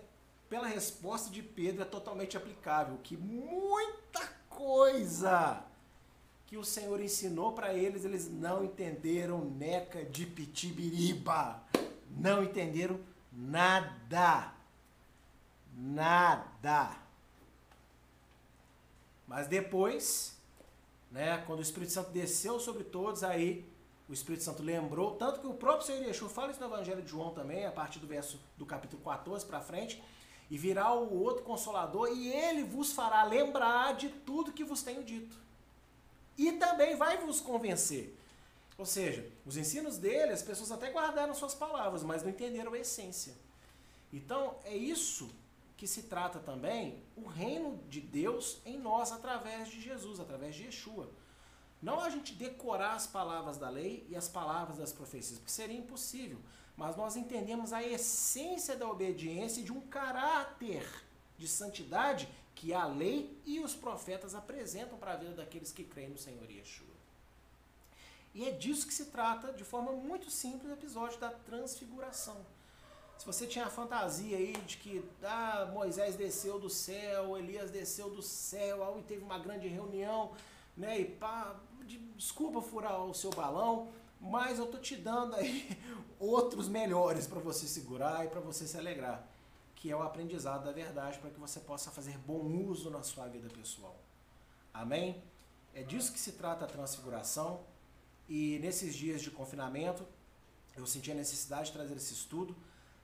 pela 0.50 0.66
resposta 0.66 1.30
de 1.30 1.44
Pedro 1.44 1.84
é 1.84 1.86
totalmente 1.86 2.36
aplicável, 2.36 2.98
que 3.04 3.16
muita 3.16 4.28
coisa 4.50 5.64
que 6.48 6.58
o 6.58 6.64
Senhor 6.64 7.00
ensinou 7.00 7.52
para 7.52 7.72
eles, 7.72 8.04
eles 8.04 8.32
não 8.32 8.64
entenderam 8.64 9.46
neca 9.46 10.04
de 10.04 10.26
pitibiriba. 10.26 11.62
Não 12.10 12.42
entenderam 12.42 13.00
nada. 13.32 14.56
Nada. 15.76 17.03
Mas 19.34 19.48
depois, 19.48 20.38
né, 21.10 21.44
quando 21.48 21.58
o 21.58 21.64
Espírito 21.64 21.92
Santo 21.92 22.12
desceu 22.12 22.60
sobre 22.60 22.84
todos, 22.84 23.24
aí 23.24 23.68
o 24.08 24.14
Espírito 24.14 24.44
Santo 24.44 24.62
lembrou, 24.62 25.16
tanto 25.16 25.40
que 25.40 25.48
o 25.48 25.56
próprio 25.56 25.88
Senhor 25.88 26.04
Yeshua 26.04 26.30
fala 26.30 26.52
isso 26.52 26.60
no 26.60 26.68
Evangelho 26.68 27.02
de 27.02 27.10
João 27.10 27.34
também, 27.34 27.66
a 27.66 27.72
partir 27.72 27.98
do 27.98 28.06
verso 28.06 28.40
do 28.60 28.64
capítulo 28.64 29.02
14 29.02 29.44
para 29.44 29.60
frente, 29.60 30.04
e 30.52 30.56
virá 30.56 30.94
o 30.94 31.20
outro 31.20 31.42
consolador, 31.44 32.10
e 32.16 32.32
ele 32.32 32.64
vos 32.64 32.94
fará 32.94 33.24
lembrar 33.24 33.96
de 33.96 34.10
tudo 34.10 34.52
que 34.52 34.64
vos 34.64 34.84
tenho 34.84 35.04
dito 35.04 35.36
e 36.38 36.52
também 36.52 36.96
vai 36.96 37.18
vos 37.18 37.42
convencer. 37.42 38.16
Ou 38.78 38.86
seja, 38.86 39.28
os 39.48 39.58
ensinos 39.58 39.98
dele, 39.98 40.32
as 40.32 40.44
pessoas 40.44 40.72
até 40.72 40.92
guardaram 40.92 41.34
suas 41.34 41.56
palavras, 41.56 42.04
mas 42.04 42.22
não 42.22 42.30
entenderam 42.30 42.74
a 42.74 42.78
essência. 42.78 43.34
Então, 44.12 44.56
é 44.64 44.78
isso 44.78 45.28
que 45.84 45.88
se 45.88 46.04
trata 46.04 46.40
também 46.40 47.04
o 47.14 47.28
reino 47.28 47.78
de 47.90 48.00
Deus 48.00 48.62
em 48.66 48.80
nós 48.80 49.12
através 49.12 49.68
de 49.68 49.82
Jesus, 49.82 50.18
através 50.18 50.56
de 50.56 50.64
Yeshua. 50.64 51.10
Não 51.82 52.00
a 52.00 52.10
gente 52.10 52.34
decorar 52.34 52.94
as 52.94 53.06
palavras 53.06 53.58
da 53.58 53.70
lei 53.70 54.08
e 54.10 54.16
as 54.16 54.30
palavras 54.30 54.78
das 54.78 54.94
profecias, 54.94 55.40
porque 55.40 55.52
seria 55.52 55.78
impossível. 55.78 56.40
Mas 56.78 56.96
nós 56.96 57.18
entendemos 57.18 57.74
a 57.74 57.84
essência 57.84 58.78
da 58.78 58.90
obediência 58.90 59.60
e 59.60 59.66
de 59.66 59.74
um 59.74 59.82
caráter 59.82 60.90
de 61.38 61.50
santidade 61.50 62.30
que 62.56 62.74
a 62.74 62.86
lei 62.86 63.38
e 63.46 63.60
os 63.60 63.76
profetas 63.76 64.34
apresentam 64.34 64.98
para 64.98 65.12
a 65.12 65.18
vida 65.18 65.34
daqueles 65.34 65.74
que 65.74 65.84
creem 65.84 66.12
no 66.12 66.18
Senhor 66.18 66.50
Yeshua. 66.50 66.88
E 68.34 68.48
é 68.48 68.52
disso 68.52 68.88
que 68.88 68.94
se 68.94 69.08
trata, 69.08 69.52
de 69.52 69.66
forma 69.66 69.92
muito 69.92 70.32
simples, 70.32 70.72
o 70.72 70.74
episódio 70.74 71.20
da 71.20 71.30
transfiguração. 71.30 72.38
Se 73.18 73.26
você 73.26 73.48
tinha 73.48 73.66
a 73.66 73.70
fantasia 73.70 74.38
aí 74.38 74.54
de 74.66 74.78
que 74.78 75.04
ah, 75.24 75.70
Moisés 75.74 76.16
desceu 76.16 76.60
do 76.60 76.70
céu, 76.70 77.38
Elias 77.38 77.72
desceu 77.72 78.10
do 78.10 78.22
céu, 78.22 78.98
e 79.00 79.04
teve 79.04 79.24
uma 79.24 79.40
grande 79.40 79.68
reunião, 79.68 80.32
né? 80.76 81.00
E 81.00 81.06
pá, 81.06 81.56
de, 81.86 81.98
desculpa 81.98 82.62
furar 82.62 83.04
o 83.06 83.14
seu 83.14 83.30
balão, 83.30 83.94
mas 84.20 84.60
eu 84.60 84.66
tô 84.66 84.78
te 84.78 84.96
dando 84.96 85.36
aí 85.36 85.78
outros 86.20 86.68
melhores 86.68 87.28
para 87.28 87.40
você 87.40 87.68
segurar 87.68 88.26
e 88.26 88.30
para 88.30 88.42
você 88.42 88.68
se 88.68 88.78
alegrar 88.78 89.28
que 89.84 89.92
é 89.92 89.96
o 89.98 90.02
aprendizado 90.02 90.64
da 90.64 90.72
verdade 90.72 91.20
para 91.20 91.30
que 91.30 91.38
você 91.38 91.60
possa 91.60 91.92
fazer 91.92 92.18
bom 92.20 92.40
uso 92.70 92.90
na 92.90 93.04
sua 93.04 93.28
vida 93.28 93.50
pessoal. 93.50 94.00
Amém? 94.74 95.22
É 95.74 95.84
disso 95.84 96.14
que 96.14 96.20
se 96.22 96.32
trata 96.32 96.64
a 96.64 96.68
transfiguração. 96.70 97.66
E 98.30 98.60
nesses 98.60 98.96
dias 98.96 99.22
de 99.22 99.30
confinamento, 99.30 100.08
eu 100.78 100.88
senti 100.88 101.12
a 101.12 101.14
necessidade 101.14 101.66
de 101.66 101.74
trazer 101.74 101.98
esse 101.98 102.14
estudo 102.14 102.56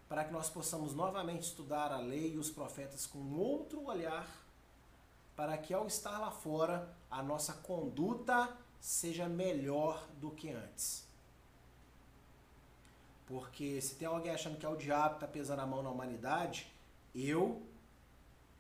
para 0.10 0.24
que 0.26 0.34
nós 0.34 0.50
possamos 0.50 0.96
novamente 0.96 1.44
estudar 1.44 1.92
a 1.92 2.00
lei 2.00 2.34
e 2.34 2.38
os 2.38 2.50
profetas 2.50 3.06
com 3.06 3.20
outro 3.36 3.86
olhar, 3.86 4.28
para 5.36 5.56
que 5.56 5.72
ao 5.72 5.86
estar 5.86 6.18
lá 6.18 6.32
fora, 6.32 6.92
a 7.12 7.22
nossa 7.22 7.54
conduta 7.54 8.58
seja 8.82 9.30
melhor 9.30 10.06
do 10.20 10.32
que 10.32 10.50
antes. 10.50 11.08
Porque 13.28 13.80
se 13.80 13.96
tem 13.96 14.08
alguém 14.08 14.34
achando 14.34 14.58
que 14.58 14.66
é 14.66 14.70
o 14.70 14.76
diabo 14.76 15.12
que 15.12 15.16
está 15.18 15.28
pesando 15.28 15.60
a 15.60 15.68
mão 15.68 15.84
na 15.84 15.92
humanidade, 15.92 16.74
eu 17.14 17.62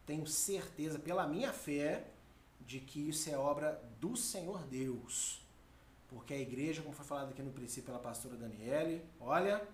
tenho 0.05 0.27
certeza, 0.27 0.99
pela 0.99 1.27
minha 1.27 1.51
fé, 1.51 2.11
de 2.61 2.79
que 2.79 3.09
isso 3.09 3.27
é 3.29 3.37
obra 3.37 3.81
do 3.99 4.15
Senhor 4.15 4.63
Deus. 4.67 5.41
Porque 6.07 6.35
a 6.35 6.39
igreja, 6.39 6.83
como 6.83 6.93
foi 6.93 7.05
falado 7.05 7.31
aqui 7.31 7.41
no 7.41 7.51
princípio 7.51 7.85
pela 7.85 7.99
pastora 7.99 8.35
Daniele, 8.35 9.03
olha, 9.19 9.67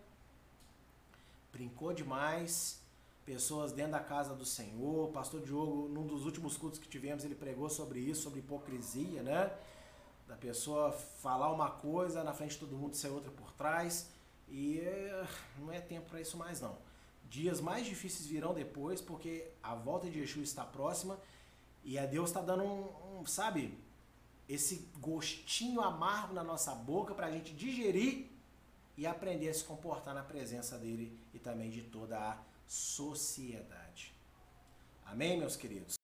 brincou 1.56 1.94
demais, 1.94 2.82
pessoas 3.26 3.72
dentro 3.72 3.94
da 3.94 4.02
casa 4.02 4.36
do 4.36 4.46
Senhor. 4.46 5.06
O 5.10 5.12
pastor 5.14 5.42
Diogo, 5.42 5.88
num 5.88 6.06
dos 6.06 6.26
últimos 6.26 6.58
cultos 6.58 6.78
que 6.78 6.88
tivemos, 6.88 7.24
ele 7.24 7.34
pregou 7.34 7.70
sobre 7.70 8.00
isso, 8.00 8.24
sobre 8.24 8.40
hipocrisia, 8.40 9.24
né? 9.24 9.52
Da 10.28 10.36
pessoa 10.36 10.92
falar 10.92 11.50
uma 11.54 11.72
coisa 11.72 12.24
na 12.26 12.34
frente 12.34 12.52
de 12.52 12.60
todo 12.60 12.76
mundo 12.76 12.96
ser 12.96 13.08
outra 13.08 13.32
por 13.32 13.54
trás. 13.54 14.10
E 14.50 14.80
eh, 14.80 15.28
não 15.58 15.72
é 15.72 15.80
tempo 15.80 16.10
para 16.10 16.20
isso 16.20 16.36
mais 16.38 16.60
não. 16.60 16.78
Dias 17.30 17.62
mais 17.62 17.86
difíceis 17.86 18.28
virão 18.28 18.54
depois, 18.54 19.00
porque 19.00 19.48
a 19.64 19.74
volta 19.74 20.10
de 20.10 20.20
Yeshua 20.20 20.44
está 20.44 20.66
próxima 20.66 21.18
e 21.86 21.98
a 21.98 22.06
Deus 22.06 22.30
está 22.30 22.42
dando 22.42 22.64
um, 22.64 23.20
um, 23.20 23.26
sabe, 23.26 23.78
esse 24.48 24.90
gostinho 25.00 25.80
amargo 25.82 26.34
na 26.34 26.44
nossa 26.44 26.76
boca 26.76 27.16
para 27.16 27.28
a 27.28 27.32
gente 27.32 27.54
digerir 27.54 28.35
e 28.98 29.06
aprender 29.06 29.50
a 29.50 29.54
se 29.54 29.64
comportar 29.64 30.14
na 30.14 30.24
presença 30.24 30.78
dele 30.78 31.18
e 31.34 31.40
também 31.40 31.70
de 31.70 31.84
toda 31.84 32.18
a 32.18 32.38
sociedade. 32.68 34.14
Amém, 35.06 35.38
meus 35.38 35.56
queridos? 35.56 35.94